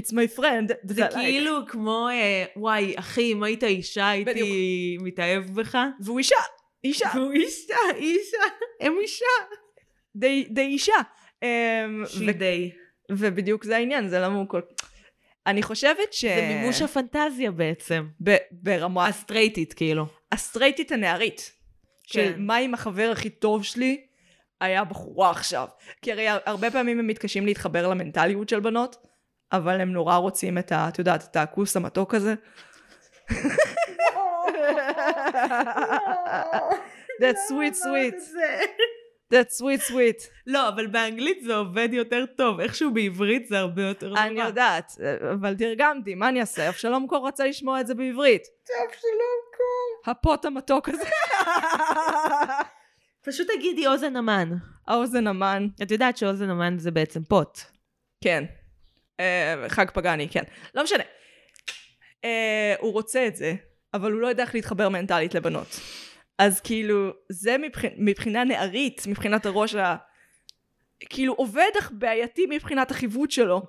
It's 0.00 0.12
my 0.12 0.38
friend. 0.38 0.72
זה 0.84 1.06
I 1.06 1.10
like. 1.10 1.14
כאילו 1.14 1.58
כמו, 1.68 2.08
אה, 2.08 2.44
וואי, 2.56 2.94
אחי, 2.98 3.32
אם 3.32 3.42
היית 3.42 3.64
אישה, 3.64 4.08
הייתי 4.08 4.96
מתאהב 5.00 5.44
בך. 5.54 5.78
והוא 6.04 6.18
אישה. 6.18 6.36
אישה. 6.84 7.08
והוא 7.14 7.32
אישה, 7.32 7.76
אישה, 7.96 8.36
הם 8.80 8.94
אישה. 9.02 9.24
די, 10.16 10.46
די 10.50 10.60
אישה. 10.62 10.92
אמ, 11.42 11.48
ו- 12.26 12.32
די. 12.32 12.70
ובדיוק 13.12 13.64
זה 13.64 13.76
העניין, 13.76 14.08
זה 14.08 14.18
למה 14.20 14.36
הוא 14.38 14.48
כל... 14.48 14.60
אני 15.46 15.62
חושבת 15.62 16.12
ש... 16.12 16.24
זה 16.24 16.48
מימוש 16.58 16.82
הפנטזיה 16.82 17.50
בעצם. 17.50 18.06
ב- 18.24 18.36
ברמה... 18.50 19.06
הסטרייטית, 19.06 19.72
כאילו. 19.72 20.06
הסטרייטית 20.32 20.92
הנערית. 20.92 21.52
של 22.06 22.32
כן. 22.32 22.42
מה 22.42 22.58
אם 22.58 22.74
החבר 22.74 23.08
הכי 23.12 23.30
טוב 23.30 23.64
שלי 23.64 24.06
היה 24.60 24.84
בחורה 24.84 25.30
עכשיו. 25.30 25.68
כי 26.02 26.12
הרי 26.12 26.26
הרבה 26.28 26.70
פעמים 26.70 26.98
הם 26.98 27.06
מתקשים 27.06 27.46
להתחבר 27.46 27.88
למנטליות 27.88 28.48
של 28.48 28.60
בנות, 28.60 28.96
אבל 29.52 29.80
הם 29.80 29.92
נורא 29.92 30.16
רוצים 30.16 30.58
את 30.58 30.72
ה... 30.72 30.88
את 30.88 30.98
יודעת, 30.98 31.24
את 31.30 31.36
הכוס 31.36 31.76
המתוק 31.76 32.14
הזה. 32.14 32.34
That's 37.20 37.42
sweet 37.50 37.76
sweet. 37.84 38.20
That's 39.32 39.60
sweet 39.60 39.82
sweet. 39.90 40.26
לא, 40.46 40.68
אבל 40.68 40.86
באנגלית 40.86 41.42
זה 41.44 41.54
עובד 41.54 41.88
יותר 41.92 42.24
טוב. 42.36 42.60
איכשהו 42.60 42.94
בעברית 42.94 43.46
זה 43.48 43.58
הרבה 43.58 43.82
יותר 43.82 44.08
נורא. 44.08 44.22
אני 44.22 44.40
יודעת, 44.40 44.92
אבל 45.32 45.54
תרגמתי, 45.56 46.14
מה 46.14 46.28
אני 46.28 46.40
אעשה? 46.40 46.68
אבשלום 46.68 47.06
קור 47.06 47.28
רצה 47.28 47.46
לשמוע 47.46 47.80
את 47.80 47.86
זה 47.86 47.94
בעברית. 47.94 48.42
אבשלום 48.64 49.40
קור. 49.56 50.12
הפוט 50.12 50.44
המתוק 50.44 50.88
הזה. 50.88 51.04
פשוט 53.26 53.46
תגידי 53.56 53.86
אוזן 53.86 54.16
המן. 54.16 54.50
האוזן 54.88 55.26
המן. 55.26 55.66
את 55.82 55.90
יודעת 55.90 56.16
שאוזן 56.16 56.50
המן 56.50 56.78
זה 56.78 56.90
בעצם 56.90 57.24
פוט. 57.24 57.58
כן. 58.24 58.44
אה, 59.22 59.68
חג 59.68 59.86
פגאני, 59.94 60.28
כן. 60.28 60.42
לא 60.74 60.84
משנה. 60.84 61.04
אה, 62.24 62.74
הוא 62.80 62.92
רוצה 62.92 63.26
את 63.26 63.36
זה, 63.36 63.54
אבל 63.94 64.12
הוא 64.12 64.20
לא 64.20 64.26
יודע 64.26 64.42
איך 64.42 64.54
להתחבר 64.54 64.88
מנטלית 64.88 65.34
לבנות. 65.34 65.80
אז 66.38 66.60
כאילו, 66.60 67.10
זה 67.28 67.58
מבח... 67.58 67.84
מבחינה 67.96 68.44
נערית, 68.44 69.06
מבחינת 69.06 69.46
הראש 69.46 69.74
ה... 69.74 69.96
כאילו 71.00 71.34
עובד 71.34 71.70
אך 71.78 71.90
בעייתי 71.94 72.46
מבחינת 72.50 72.90
החיווט 72.90 73.30
שלו. 73.30 73.62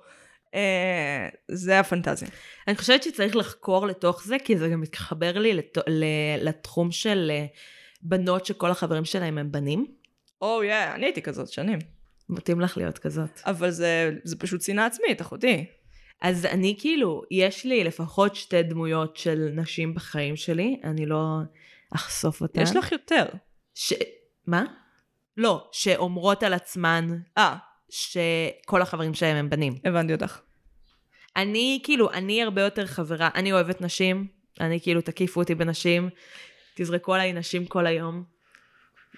אה, 0.54 1.28
זה 1.48 1.80
הפנטזיה. 1.80 2.28
אני 2.68 2.76
חושבת 2.76 3.02
שצריך 3.02 3.36
לחקור 3.36 3.86
לתוך 3.86 4.24
זה, 4.24 4.36
כי 4.44 4.56
זה 4.58 4.68
גם 4.68 4.80
מתחבר 4.80 5.38
לי 5.38 5.54
לת... 5.54 5.78
לתחום 6.38 6.92
של 6.92 7.30
אה, 7.34 7.46
בנות 8.02 8.46
שכל 8.46 8.70
החברים 8.70 9.04
שלהם 9.04 9.38
הם 9.38 9.52
בנים. 9.52 9.86
או 10.42 10.62
oh, 10.62 10.64
יא, 10.64 10.72
yeah, 10.72 10.94
אני 10.94 11.06
הייתי 11.06 11.22
כזאת 11.22 11.48
שנים. 11.48 11.78
מתאים 12.28 12.60
לך 12.60 12.76
להיות 12.76 12.98
כזאת. 12.98 13.40
אבל 13.46 13.70
זה, 13.70 14.10
זה 14.24 14.36
פשוט 14.36 14.62
שנאה 14.62 14.86
עצמית, 14.86 15.20
אחותי. 15.20 15.64
אז 16.20 16.46
אני 16.46 16.76
כאילו, 16.78 17.22
יש 17.30 17.64
לי 17.64 17.84
לפחות 17.84 18.34
שתי 18.34 18.62
דמויות 18.62 19.16
של 19.16 19.48
נשים 19.54 19.94
בחיים 19.94 20.36
שלי, 20.36 20.80
אני 20.84 21.06
לא 21.06 21.38
אחשוף 21.94 22.40
אותן. 22.40 22.62
יש 22.62 22.76
לך 22.76 22.92
יותר. 22.92 23.24
ש... 23.74 23.92
מה? 24.46 24.64
לא, 25.36 25.68
שאומרות 25.72 26.42
על 26.42 26.54
עצמן 26.54 27.18
אה, 27.38 27.56
שכל 27.90 28.82
החברים 28.82 29.14
שלהם 29.14 29.36
הם 29.36 29.50
בנים. 29.50 29.78
הבנתי 29.84 30.12
אותך. 30.12 30.40
אני 31.36 31.80
כאילו, 31.82 32.10
אני 32.10 32.42
הרבה 32.42 32.62
יותר 32.62 32.86
חברה, 32.86 33.30
אני 33.34 33.52
אוהבת 33.52 33.80
נשים, 33.80 34.26
אני 34.60 34.80
כאילו, 34.80 35.00
תקיפו 35.00 35.40
אותי 35.40 35.54
בנשים, 35.54 36.08
תזרקו 36.76 37.14
עליי 37.14 37.32
נשים 37.32 37.66
כל 37.66 37.86
היום. 37.86 38.24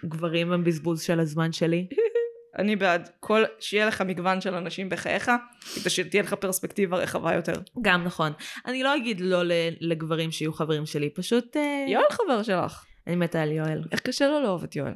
גברים 0.05 0.53
הם 0.53 0.65
בזבוז 0.65 1.03
של 1.03 1.21
הזמן 1.21 1.53
שלי. 1.53 1.87
אני 2.59 2.77
בעד 2.77 3.09
כל, 3.21 3.45
שיהיה 3.61 3.87
לך 3.87 4.01
מגוון 4.01 4.41
של 4.41 4.55
אנשים 4.55 4.89
בחייך, 4.89 5.31
כדי 5.75 5.91
שתהיה 5.91 6.23
לך 6.23 6.35
פרספקטיבה 6.35 6.97
רחבה 6.97 7.35
יותר. 7.35 7.61
גם 7.83 8.05
נכון. 8.05 8.33
אני 8.67 8.83
לא 8.83 8.97
אגיד 8.97 9.21
לא 9.21 9.43
לגברים 9.81 10.31
שיהיו 10.31 10.53
חברים 10.53 10.87
שלי, 10.87 11.11
פשוט... 11.11 11.57
אה, 11.57 11.85
יואל 11.89 12.11
חבר 12.11 12.43
שלך. 12.43 12.85
אני 13.07 13.17
מתה 13.17 13.43
על 13.43 13.53
יואל, 13.53 13.83
איך 13.93 14.01
קשה 14.01 14.29
לו 14.29 14.41
לאהוב 14.41 14.65
את 14.65 14.77
יואל? 14.77 14.93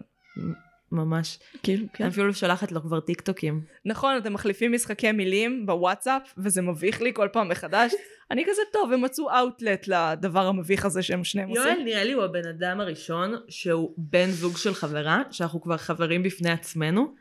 ממש. 0.92 1.38
כאילו, 1.62 1.86
כן. 1.92 2.04
אני 2.04 2.12
אפילו 2.12 2.34
שולחת 2.34 2.72
לו 2.72 2.82
כבר 2.82 3.00
טיקטוקים. 3.00 3.61
נכון, 3.84 4.16
אתם 4.16 4.32
מחליפים 4.32 4.72
משחקי 4.72 5.12
מילים 5.12 5.66
בוואטסאפ, 5.66 6.22
וזה 6.38 6.62
מביך 6.62 7.02
לי 7.02 7.14
כל 7.14 7.28
פעם 7.32 7.48
מחדש. 7.48 7.92
אני 8.30 8.44
כזה 8.46 8.62
טוב, 8.72 8.92
הם 8.92 9.02
מצאו 9.02 9.30
אאוטלט 9.38 9.88
לדבר 9.88 10.46
המביך 10.46 10.84
הזה 10.84 11.02
שהם 11.02 11.24
שניהם 11.24 11.48
עושים. 11.48 11.62
יואל 11.62 11.82
נראה 11.84 12.04
לי 12.04 12.12
הוא 12.12 12.24
הבן 12.24 12.48
אדם 12.48 12.80
הראשון 12.80 13.34
שהוא 13.48 13.94
בן 13.96 14.30
זוג 14.30 14.56
של 14.56 14.74
חברה, 14.74 15.22
שאנחנו 15.30 15.61
כבר 15.61 15.76
חברים 15.76 16.22
בפני 16.22 16.50
עצמנו, 16.50 17.14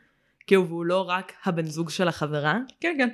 כי 0.50 0.54
הוא 0.54 0.84
לא 0.84 1.08
רק 1.08 1.32
הבן 1.44 1.66
זוג 1.66 1.90
של 1.90 2.08
החברה, 2.08 2.58
כן, 2.80 2.96
כן. 2.98 3.08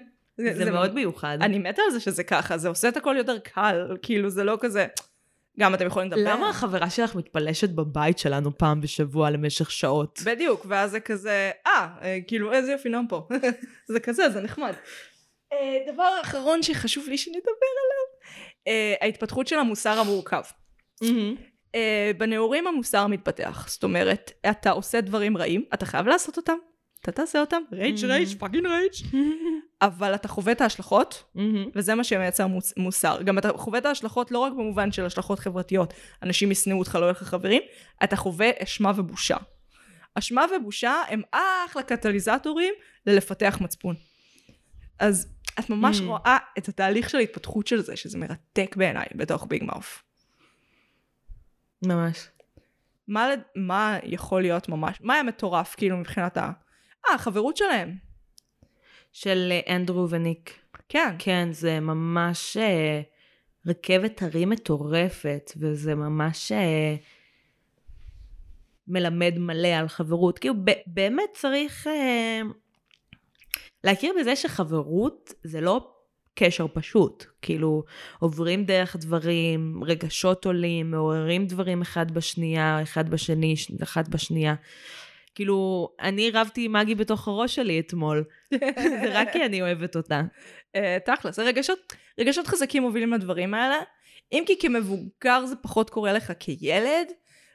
זה, 0.55 0.71
מאוד 0.71 0.95
מיוחד. 0.95 1.39
אני 1.41 1.59
מתה 1.59 1.83
על 1.87 1.91
זה 1.91 2.01
שזה 2.01 2.25
ככה, 2.25 2.59
זה 2.59 2.69
עושה 2.69 2.89
את 2.89 2.97
הכל 2.97 3.15
יותר 3.19 3.39
קל, 3.39 3.97
כאילו 4.03 4.31
זה 4.31 4.45
לא 4.45 4.59
כזה... 4.61 4.87
גם 5.61 5.75
אתם 5.75 5.87
יכולים 5.87 6.13
לדבר. 6.13 6.35
למה 6.35 6.49
החברה 6.49 6.91
שלך 6.91 7.15
מתפלשת 7.15 7.71
בבית 7.71 8.19
שלנו 8.19 8.59
פעם 8.59 8.81
בשבוע 8.81 9.31
למשך 9.31 9.71
שעות? 9.71 10.21
בדיוק, 10.25 10.67
ואז 10.69 10.91
זה 10.91 11.01
כזה, 11.01 11.51
אה, 11.67 11.89
אה, 12.03 12.19
כאילו 12.27 12.53
איזה 12.53 12.73
יופי 12.73 12.89
נועם 12.89 13.07
פה. 13.09 13.29
זה 13.93 14.01
כזה, 14.01 14.31
זה 14.31 14.41
נחמד. 14.41 14.73
אה, 15.53 15.93
דבר 15.93 16.19
אחרון 16.23 16.63
שחשוב 16.63 17.09
לי 17.09 17.19
שנדבר 17.19 17.41
עליו, 17.83 18.33
אה, 18.69 18.95
ההתפתחות 19.01 19.47
של 19.47 19.59
המוסר 19.59 19.99
המורכב. 19.99 20.43
בנעורים 22.19 22.67
המוסר 22.67 23.07
מתפתח, 23.07 23.67
זאת 23.69 23.85
אומרת, 23.85 24.33
אתה 24.51 24.71
עושה 24.71 25.01
דברים 25.01 25.37
רעים, 25.37 25.65
אתה 25.75 25.87
חייב 25.87 26.07
לעשות 26.07 26.37
אותם, 26.37 26.57
אתה 27.09 27.15
תעשה 27.15 27.41
אותם, 27.41 27.63
rage 27.73 28.05
rage 28.05 28.39
fucking 28.39 28.67
rage, 28.67 28.93
אבל 29.83 30.15
אתה 30.15 30.29
חווה 30.29 30.53
את 30.53 30.61
ההשלכות, 30.61 31.25
וזה 31.75 31.95
מה 31.95 32.05
שמייצר 32.05 32.47
מוס, 32.47 32.73
מוסר. 32.77 33.23
גם 33.23 33.39
אתה 33.39 33.51
חווה 33.57 33.79
את 33.79 33.87
ההשלכות 33.87 34.31
לא 34.31 34.39
רק 34.39 34.53
במובן 34.53 34.93
של 34.93 35.05
השלכות 35.07 35.39
חברתיות, 35.39 35.95
אנשים 36.23 36.51
ישנאו 36.51 36.79
אותך, 36.79 36.95
לא 36.95 37.05
יהיו 37.05 37.11
לך 37.11 37.23
חברים, 37.23 37.63
אתה 38.05 38.17
חווה 38.17 38.51
אשמה 38.63 38.93
ובושה. 38.97 39.37
אשמה 40.15 40.45
ובושה 40.57 40.95
הם 41.09 41.23
אחלה 41.31 41.83
קטליזטורים 41.83 42.75
ללפתח 43.07 43.59
מצפון. 43.61 43.95
אז 44.99 45.29
את 45.59 45.71
ממש 45.71 46.01
Mm. 46.01 46.03
רואה 46.03 46.37
את 46.59 46.69
התהליך 46.69 47.11
של 47.11 47.19
ההתפתחות 47.19 47.67
של 47.67 47.81
זה, 47.81 47.97
שזה 47.97 48.19
מרתק 48.19 48.77
בעיניי 48.77 49.07
בתוך 49.15 49.47
Big 49.49 49.65
Mouth. 49.65 50.03
ממש. 51.83 52.29
מה, 53.09 53.29
מה 53.57 53.99
יכול 54.03 54.43
להיות 54.43 54.69
ממש, 54.69 54.97
מה 55.01 55.15
היה 55.15 55.23
מטורף 55.23 55.75
כאילו 55.75 55.97
מבחינת 55.97 56.37
ה... 56.37 56.51
אה, 57.11 57.15
החברות 57.15 57.57
שלהם. 57.57 58.07
של 59.17 59.49
אה, 59.53 59.77
אנדרו 59.77 60.11
וניק. 60.11 60.59
כן. 60.89 61.17
כן, 61.19 61.49
זה 61.53 61.81
ממש 61.81 62.57
אה, 62.57 63.01
רכבת 63.67 64.23
הרים 64.23 64.51
מטורפת, 64.51 65.53
וזה 65.57 65.95
ממש 65.95 66.53
אה, 66.53 66.97
מלמד 68.89 69.35
מלא 69.39 69.69
על 69.69 69.89
חברות. 69.89 70.39
כאילו, 70.39 70.55
ב- 70.65 70.83
באמת 70.87 71.31
צריך 71.33 71.87
להכיר 73.85 74.13
בזה 74.21 74.37
שחברות 74.37 75.33
זה 75.45 75.61
לא 75.61 75.93
קשר 76.35 76.67
פשוט. 76.73 77.25
כאילו, 77.43 77.85
עוברים 78.19 78.65
דרך 78.65 78.97
דברים, 78.97 79.85
רגשות 79.85 80.47
עולים, 80.47 80.91
מעוררים 80.91 81.47
דברים 81.47 81.83
אחד 81.83 82.11
בשנייה, 82.11 82.83
אחד 82.83 83.09
בשני, 83.09 83.55
אחד 83.83 84.09
בשנייה. 84.09 84.55
כאילו, 85.37 85.89
אני 86.01 86.31
רבתי 86.31 86.65
עם 86.65 86.73
מגי 86.73 86.95
בתוך 86.95 87.29
הראש 87.29 87.55
שלי 87.55 87.81
אתמול. 87.81 88.25
זה 89.01 89.11
רק 89.13 89.33
כי 89.33 89.45
אני 89.45 89.63
אוהבת 89.63 89.97
אותה. 89.97 90.23
אה, 90.77 90.99
תכל'ס, 91.05 91.39
רגשות, 91.39 91.93
רגשות 92.21 92.47
חזקים 92.47 92.83
מובילים 92.83 93.13
לדברים 93.13 93.55
האלה. 93.55 93.77
אם 94.33 94.45
כי 94.47 94.59
כמבוגר 94.59 95.47
זה 95.47 95.57
פחות 95.57 95.91
קורה 95.91 96.13
לך 96.13 96.33
כילד, 96.39 97.09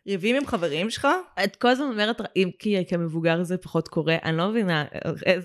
ריבים 0.07 0.35
עם 0.35 0.45
חברים 0.45 0.89
שלך, 0.89 1.07
את 1.43 1.55
כל 1.55 1.67
הזמן 1.67 1.85
אומרת, 1.85 2.21
אם 2.35 2.49
כי 2.59 2.85
כמבוגר 2.87 3.43
זה 3.43 3.57
פחות 3.57 3.87
קורה, 3.87 4.17
אני 4.23 4.37
לא 4.37 4.49
מבינה, 4.49 4.85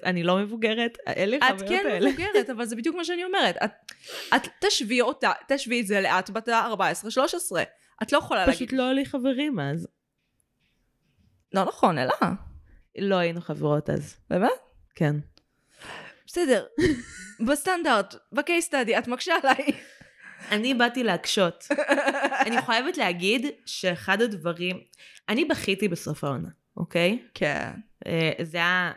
אני 0.04 0.22
לא 0.22 0.36
מבוגרת, 0.36 0.98
אין 1.06 1.30
לי 1.30 1.36
את 1.36 1.42
חוויות 1.42 1.68
כן 1.68 1.86
האלה. 1.90 2.10
מבוגרת, 2.10 2.50
אבל 2.50 2.64
זה 2.64 2.76
בדיוק 2.76 2.96
מה 2.96 3.04
שאני 3.04 3.24
אומרת. 3.24 3.56
את, 3.64 3.70
את 4.36 4.48
תשווי 4.60 5.00
אותה, 5.00 5.32
תשווי 5.48 5.80
את 5.80 5.86
זה 5.86 6.00
לאט 6.00 6.30
בת 6.30 6.48
ה-14-13. 6.48 7.56
את 8.02 8.12
לא 8.12 8.18
יכולה 8.18 8.40
להגיד, 8.46 8.56
פשוט 8.56 8.72
לא 8.72 8.82
היו 8.82 8.94
לי 8.94 9.06
חברים 9.06 9.60
אז. 9.60 9.88
לא 11.56 11.64
נכון, 11.64 11.98
אלא, 11.98 12.14
לא 12.98 13.14
היינו 13.16 13.40
חברות 13.40 13.90
אז. 13.90 14.16
באמת? 14.30 14.50
כן. 14.94 15.16
בסדר, 16.26 16.64
בסטנדרט, 17.46 18.14
בקייס 18.32 18.64
סטאדי, 18.64 18.98
את 18.98 19.08
מקשה 19.08 19.34
עליי. 19.42 19.66
אני 20.50 20.74
באתי 20.74 21.04
להקשות. 21.04 21.66
אני 22.46 22.62
חייבת 22.62 22.98
להגיד 22.98 23.46
שאחד 23.66 24.22
הדברים, 24.22 24.80
אני 25.28 25.44
בכיתי 25.44 25.88
בסוף 25.88 26.24
העונה, 26.24 26.48
אוקיי? 26.76 27.22
כן. 27.34 27.70
אה, 28.06 28.32
זה 28.42 28.58
היה, 28.58 28.92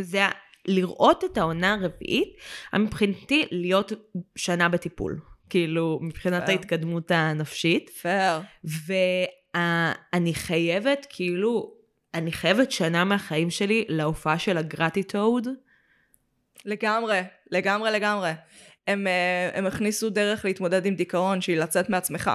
זה 0.00 0.16
היה 0.16 0.30
לראות 0.68 1.24
את 1.24 1.38
העונה 1.38 1.74
הרביעית, 1.74 2.36
מבחינתי 2.74 3.46
להיות 3.50 3.92
שנה 4.36 4.68
בטיפול. 4.68 5.20
כאילו, 5.50 5.98
מבחינת. 6.02 6.48
ההתקדמות 6.48 7.10
הנפשית. 7.10 7.90
פייר. 7.90 8.40
ואני 8.64 10.34
חייבת, 10.34 11.06
כאילו, 11.10 11.75
אני 12.16 12.32
חייבת 12.32 12.72
שנה 12.72 13.04
מהחיים 13.04 13.50
שלי 13.50 13.84
להופעה 13.88 14.38
של 14.38 14.58
הגרטיטוד. 14.58 15.48
לגמרי, 16.64 17.20
לגמרי, 17.50 17.90
לגמרי. 17.90 18.30
הם, 18.86 19.06
אה, 19.06 19.50
הם 19.58 19.66
הכניסו 19.66 20.10
דרך 20.10 20.44
להתמודד 20.44 20.86
עם 20.86 20.94
דיכאון 20.94 21.40
שהיא 21.40 21.58
לצאת 21.58 21.90
מעצמך, 21.90 22.30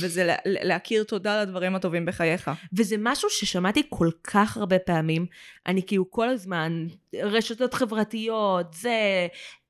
וזה 0.00 0.24
לה, 0.24 0.34
להכיר 0.44 1.04
תודה 1.04 1.42
לדברים 1.42 1.76
הטובים 1.76 2.06
בחייך. 2.06 2.50
וזה 2.76 2.96
משהו 2.98 3.30
ששמעתי 3.30 3.82
כל 3.88 4.10
כך 4.24 4.56
הרבה 4.56 4.78
פעמים. 4.78 5.26
אני 5.66 5.86
כאילו 5.86 6.10
כל 6.10 6.28
הזמן, 6.28 6.86
רשתות 7.14 7.74
חברתיות, 7.74 8.74
זה... 8.74 9.26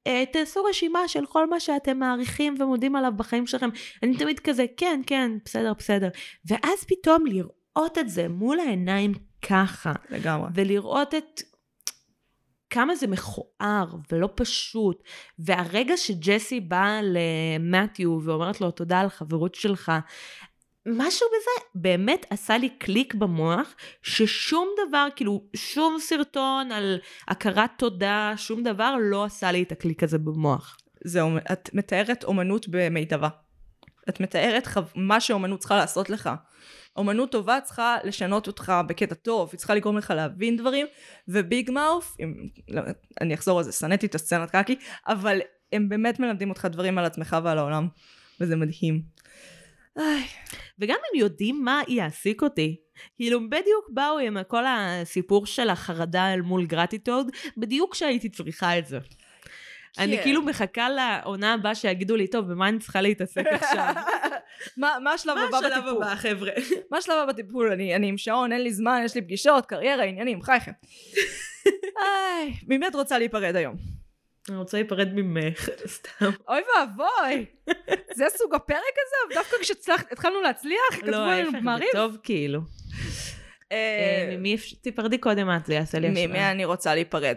אה, 0.06 0.24
תעשו 0.32 0.64
רשימה 0.64 1.08
של 1.08 1.26
כל 1.26 1.50
מה 1.50 1.60
שאתם 1.60 1.98
מעריכים 1.98 2.54
ומודים 2.58 2.96
עליו 2.96 3.12
בחיים 3.16 3.46
שלכם. 3.46 3.68
אני 4.02 4.16
תמיד 4.16 4.40
כזה, 4.40 4.64
כן, 4.76 5.00
כן, 5.06 5.30
בסדר, 5.44 5.72
בסדר. 5.78 6.08
ואז 6.44 6.84
פתאום 6.88 7.24
לראות 7.26 7.98
את 7.98 8.08
זה 8.08 8.28
מול 8.28 8.60
העיניים 8.60 9.12
ככה, 9.43 9.93
לגמרי. 10.11 10.49
ולראות 10.55 11.14
את 11.14 11.43
כמה 12.70 12.97
זה 12.97 13.07
מכוער 13.07 13.87
ולא 14.12 14.28
פשוט. 14.34 15.03
והרגע 15.39 15.97
שג'סי 15.97 16.61
באה 16.61 17.01
למתיו 17.03 18.18
ואומרת 18.22 18.61
לו 18.61 18.70
תודה 18.70 19.01
על 19.01 19.07
החברות 19.07 19.55
שלך, 19.55 19.93
משהו 20.87 21.26
בזה 21.26 21.66
באמת 21.74 22.26
עשה 22.30 22.59
לי 22.59 22.68
קליק 22.68 23.14
במוח, 23.14 23.74
ששום 24.03 24.68
דבר, 24.89 25.09
כאילו 25.16 25.45
שום 25.57 25.97
סרטון 26.01 26.72
על 26.72 26.99
הכרת 27.28 27.70
תודה, 27.78 28.32
שום 28.37 28.62
דבר 28.62 28.97
לא 29.01 29.24
עשה 29.24 29.53
לי 29.53 29.62
את 29.62 29.72
הקליק 29.72 30.03
הזה 30.03 30.18
במוח. 30.18 30.76
זהו, 31.05 31.30
את 31.53 31.70
מתארת 31.74 32.24
אומנות 32.24 32.68
במיטבה. 32.68 33.28
את 34.09 34.20
מתארת 34.20 34.66
חו... 34.66 34.80
מה 34.95 35.20
שאומנות 35.20 35.61
צריכה 35.61 35.76
לעשות 35.76 36.11
לך. 36.11 36.30
אומנות 36.97 37.32
טובה 37.32 37.61
צריכה 37.61 37.97
לשנות 38.05 38.47
אותך 38.47 38.72
בקטע 38.88 39.14
טוב, 39.14 39.49
היא 39.53 39.59
צריכה 39.59 39.74
לגרום 39.74 39.99
לך 39.99 40.11
להבין 40.16 40.57
דברים, 40.57 40.86
וביג 41.28 41.70
מאוף, 41.70 42.16
אם... 42.20 42.34
לא, 42.68 42.82
אני 43.20 43.34
אחזור 43.34 43.59
על 43.59 43.64
זה, 43.64 43.72
שנאתי 43.72 44.07
את 44.07 44.14
הסצנת 44.14 44.51
קקי, 44.51 44.76
אבל 45.07 45.40
הם 45.72 45.88
באמת 45.88 46.20
מלמדים 46.20 46.51
אותך 46.51 46.68
דברים 46.72 46.99
על 46.99 47.05
עצמך 47.05 47.36
ועל 47.44 47.59
העולם, 47.59 47.88
וזה 48.40 48.57
מדהים. 48.57 49.03
איי, 49.99 50.24
וגם 50.78 50.97
הם 51.12 51.20
יודעים 51.20 51.64
מה 51.64 51.82
יעסיק 51.88 52.42
אותי. 52.42 52.76
כאילו, 53.16 53.51
בדיוק 53.51 53.90
באו 53.90 54.18
עם 54.18 54.36
כל 54.49 54.64
הסיפור 54.66 55.47
של 55.47 55.70
החרדה 55.70 56.34
אל 56.34 56.42
מול 56.42 56.66
גרטיטוד, 56.66 57.30
בדיוק 57.57 57.92
כשהייתי 57.92 58.28
צריכה 58.28 58.78
את 58.78 58.86
זה. 58.86 58.99
אני 59.99 60.16
כן. 60.16 60.22
כאילו 60.22 60.42
מחכה 60.42 60.88
לעונה 60.88 61.53
הבאה 61.53 61.74
שיגידו 61.74 62.16
לי, 62.16 62.26
טוב, 62.26 62.53
במה 62.53 62.68
אני 62.68 62.78
צריכה 62.78 63.01
להתעסק 63.01 63.47
עכשיו? 63.47 63.94
מה 64.76 64.96
מה 65.02 65.12
השלב 65.12 65.34
מה 65.34 65.44
הבא 65.44 65.57
השלב 65.57 65.72
בטיפול? 65.72 66.02
הבא, 66.02 66.14
חבר'ה? 66.14 66.52
מה 66.90 66.98
השלב 66.98 67.14
הבא 67.22 67.32
בטיפול? 67.32 67.72
אני 67.72 68.09
עם 68.09 68.18
שעון, 68.18 68.52
אין 68.52 68.62
לי 68.62 68.72
זמן, 68.72 69.02
יש 69.04 69.14
לי 69.14 69.22
פגישות, 69.22 69.66
קריירה, 69.66 70.04
עניינים, 70.04 70.42
חייכם. 70.42 70.72
ממי 72.68 72.86
את 72.86 72.94
רוצה 72.94 73.18
להיפרד 73.18 73.57
היום? 73.57 73.76
אני 74.48 74.57
רוצה 74.57 74.76
להיפרד 74.76 75.09
ממך, 75.14 75.68
סתם. 75.96 76.30
אוי 76.48 76.61
ואבוי! 76.78 77.46
זה 78.14 78.24
סוג 78.28 78.54
הפרק 78.54 78.78
הזה? 78.78 79.34
דווקא 79.34 79.57
כשהתחלנו 79.61 80.40
להצליח, 80.40 80.80
כתבו 80.90 81.11
לא, 81.11 81.16
עלינו 81.16 81.38
ההפך, 81.38 81.50
זה 81.50 81.59
גמרים? 81.59 81.88
טוב 81.92 82.16
כאילו. 82.22 82.61
אה, 83.72 84.28
אה, 84.30 84.36
ממי. 84.36 84.57
תיפרדי 84.80 85.18
קודם 85.18 85.50
את, 85.50 85.66
זה 85.66 85.74
יעשה 85.74 85.98
לי 85.98 86.09
ממי 86.09 86.24
השראה. 86.24 86.50
אני 86.50 86.64
רוצה 86.64 86.94
להיפרד? 86.94 87.36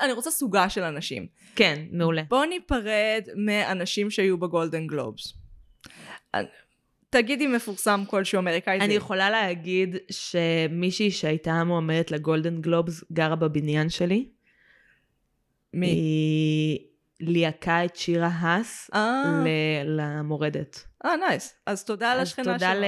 אני 0.00 0.12
רוצה 0.12 0.30
סוגה 0.30 0.68
של 0.68 0.82
אנשים. 0.82 1.26
כן, 1.56 1.82
מעולה. 1.92 2.22
בוא 2.28 2.44
ניפרד 2.44 3.22
מאנשים 3.36 4.10
שהיו 4.10 4.38
בגולדן 4.38 4.86
גלובס. 4.86 5.39
תגידי 7.10 7.46
מפורסם 7.46 8.04
כלשהו 8.06 8.38
אמריקאי. 8.38 8.80
אני 8.80 8.94
יכולה 8.94 9.30
להגיד 9.30 9.96
שמישהי 10.10 11.10
שהייתה 11.10 11.64
מועמדת 11.64 12.10
לגולדן 12.10 12.60
גלובס 12.60 13.04
גרה 13.12 13.36
בבניין 13.36 13.88
שלי. 13.88 14.28
מי? 15.74 15.86
היא 15.86 16.78
ליהקה 17.20 17.84
את 17.84 17.96
שירה 17.96 18.30
האס 18.32 18.90
אה, 18.94 19.42
למורדת. 19.84 20.84
אה, 21.04 21.16
nice. 21.16 21.54
אז 21.66 21.84
תודה 21.84 22.12
אז 22.12 22.20
לשכנה 22.20 22.44
תודה 22.44 22.58
שלנו. 22.58 22.86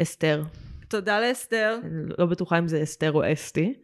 לאסתר. 0.00 0.42
תודה 0.88 1.20
לאסתר. 1.20 1.78
אני 1.84 2.02
לא 2.18 2.26
בטוחה 2.26 2.58
אם 2.58 2.68
זה 2.68 2.82
אסתר 2.82 3.12
או 3.12 3.32
אסתי. 3.32 3.74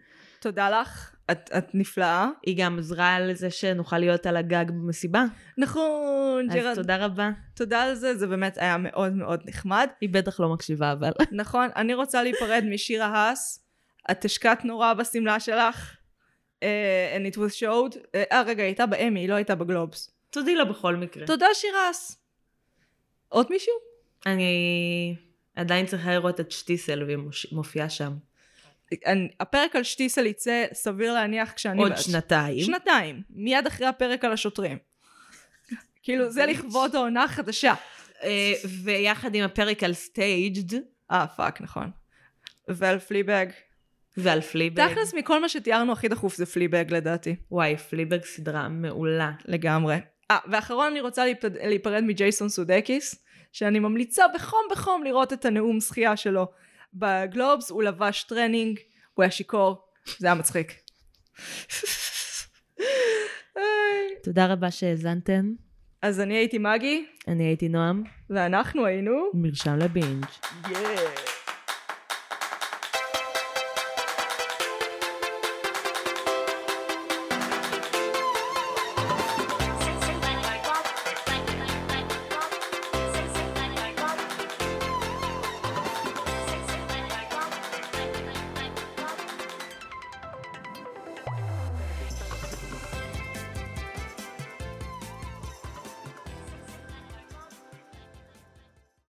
תודה 0.41 0.81
לך. 0.81 1.17
את, 1.31 1.51
את 1.59 1.75
נפלאה. 1.75 2.29
היא 2.47 2.65
גם 2.65 2.79
עזרה 2.79 3.21
לזה 3.21 3.51
שנוכל 3.51 3.99
להיות 3.99 4.27
על 4.27 4.37
הגג 4.37 4.65
במסיבה. 4.69 5.25
נכון, 5.59 6.47
אז 6.51 6.57
ג'רד. 6.57 6.75
תודה 6.75 7.05
רבה. 7.05 7.31
תודה 7.55 7.83
על 7.83 7.95
זה, 7.95 8.17
זה 8.17 8.27
באמת 8.27 8.59
היה 8.59 8.77
מאוד 8.77 9.13
מאוד 9.13 9.43
נחמד. 9.47 9.89
היא 10.01 10.09
בטח 10.09 10.41
לא 10.41 10.49
מקשיבה 10.49 10.93
אבל. 10.93 11.11
נכון, 11.33 11.69
אני 11.77 11.95
רוצה 11.95 12.23
להיפרד 12.23 12.65
משירה 12.71 13.07
האס. 13.07 13.67
את 14.11 14.25
השקעת 14.25 14.65
נורא 14.65 14.95
בשמלה 14.95 15.41
שלך. 15.41 15.97
אה, 16.63 17.17
and 17.17 17.35
it 17.35 17.37
was 17.37 17.61
showed. 17.61 17.99
אה, 18.15 18.25
אה, 18.33 18.43
רגע, 18.43 18.63
היא 18.63 18.69
הייתה 18.69 18.87
באמי, 18.87 19.21
היא 19.21 19.29
לא 19.29 19.35
הייתה 19.35 19.55
בגלובס. 19.55 20.11
תודי 20.31 20.55
לה 20.55 20.65
בכל 20.65 20.97
מקרה. 20.97 21.27
תודה 21.27 21.47
שירה 21.55 21.87
האס. 21.87 22.19
עוד 23.29 23.47
מישהו? 23.51 23.73
אני 24.27 25.17
עדיין 25.57 25.87
צריכה 25.87 26.11
לראות 26.11 26.41
את 26.41 26.53
שטיסל 26.53 27.03
והיא 27.03 27.19
מופיעה 27.53 27.89
שם. 27.89 28.13
אני, 29.07 29.29
הפרק 29.41 29.77
על 29.77 29.83
שטיסל 29.83 30.27
יצא 30.27 30.65
סביר 30.73 31.15
להניח 31.15 31.53
כשאני... 31.53 31.79
עוד 31.83 31.93
בת- 31.93 31.99
שנתיים. 31.99 32.61
שנתיים. 32.65 33.23
מיד 33.31 33.67
אחרי 33.67 33.87
הפרק 33.87 34.25
על 34.25 34.33
השוטרים. 34.33 34.79
כאילו, 36.03 36.31
זה 36.31 36.47
לכבוד 36.47 36.97
העונה 36.97 37.25
החדשה. 37.25 37.75
אה, 38.23 38.53
ויחד 38.85 39.35
עם 39.35 39.45
הפרק 39.45 39.85
על 39.85 39.95
Staged 39.95 40.79
אה, 41.11 41.27
fuck, 41.27 41.61
נכון. 41.61 41.91
ועל 42.69 42.99
פליבג. 42.99 43.47
ועל 44.17 44.41
פליבג. 44.41 44.89
תכלס, 44.89 45.15
מכל 45.15 45.41
מה 45.41 45.49
שתיארנו 45.49 45.93
הכי 45.93 46.09
דחוף 46.09 46.37
זה 46.37 46.47
Fleabag 46.47 46.85
לדעתי. 46.89 47.37
וואי, 47.51 47.77
Fleabag 47.77 48.25
סדרה 48.25 48.69
מעולה. 48.69 49.33
לגמרי. 49.45 49.97
אה, 50.31 50.39
ואחרון 50.51 50.87
אני 50.91 51.01
רוצה 51.01 51.25
להיפרד, 51.63 52.03
מג'ייסון 52.05 52.49
סודקיס, 52.49 53.25
שאני 53.53 53.79
ממליצה 53.79 54.25
בחום 54.35 54.61
בחום 54.71 55.05
לראות 55.05 55.33
את 55.33 55.45
הנאום 55.45 55.81
זכייה 55.81 56.17
שלו 56.17 56.47
בגלובס, 56.99 57.71
הוא 57.71 57.83
לבש 57.83 58.23
טרנינג, 58.23 58.79
הוא 59.15 59.23
היה 59.23 59.31
שיכור, 59.31 59.83
זה 60.19 60.27
היה 60.27 60.35
מצחיק. 60.35 60.73
תודה 64.25 64.47
רבה 64.47 64.71
שהאזנתם. 64.71 65.53
אז 66.03 66.21
אני 66.21 66.35
הייתי 66.35 66.59
מגי, 66.59 67.07
אני 67.29 67.45
הייתי 67.45 67.69
נועם, 67.69 68.03
ואנחנו 68.31 68.87
היינו... 68.87 69.31
מרשם 69.35 69.77
לבינג'. 69.77 70.25
Yeah. 70.65 71.36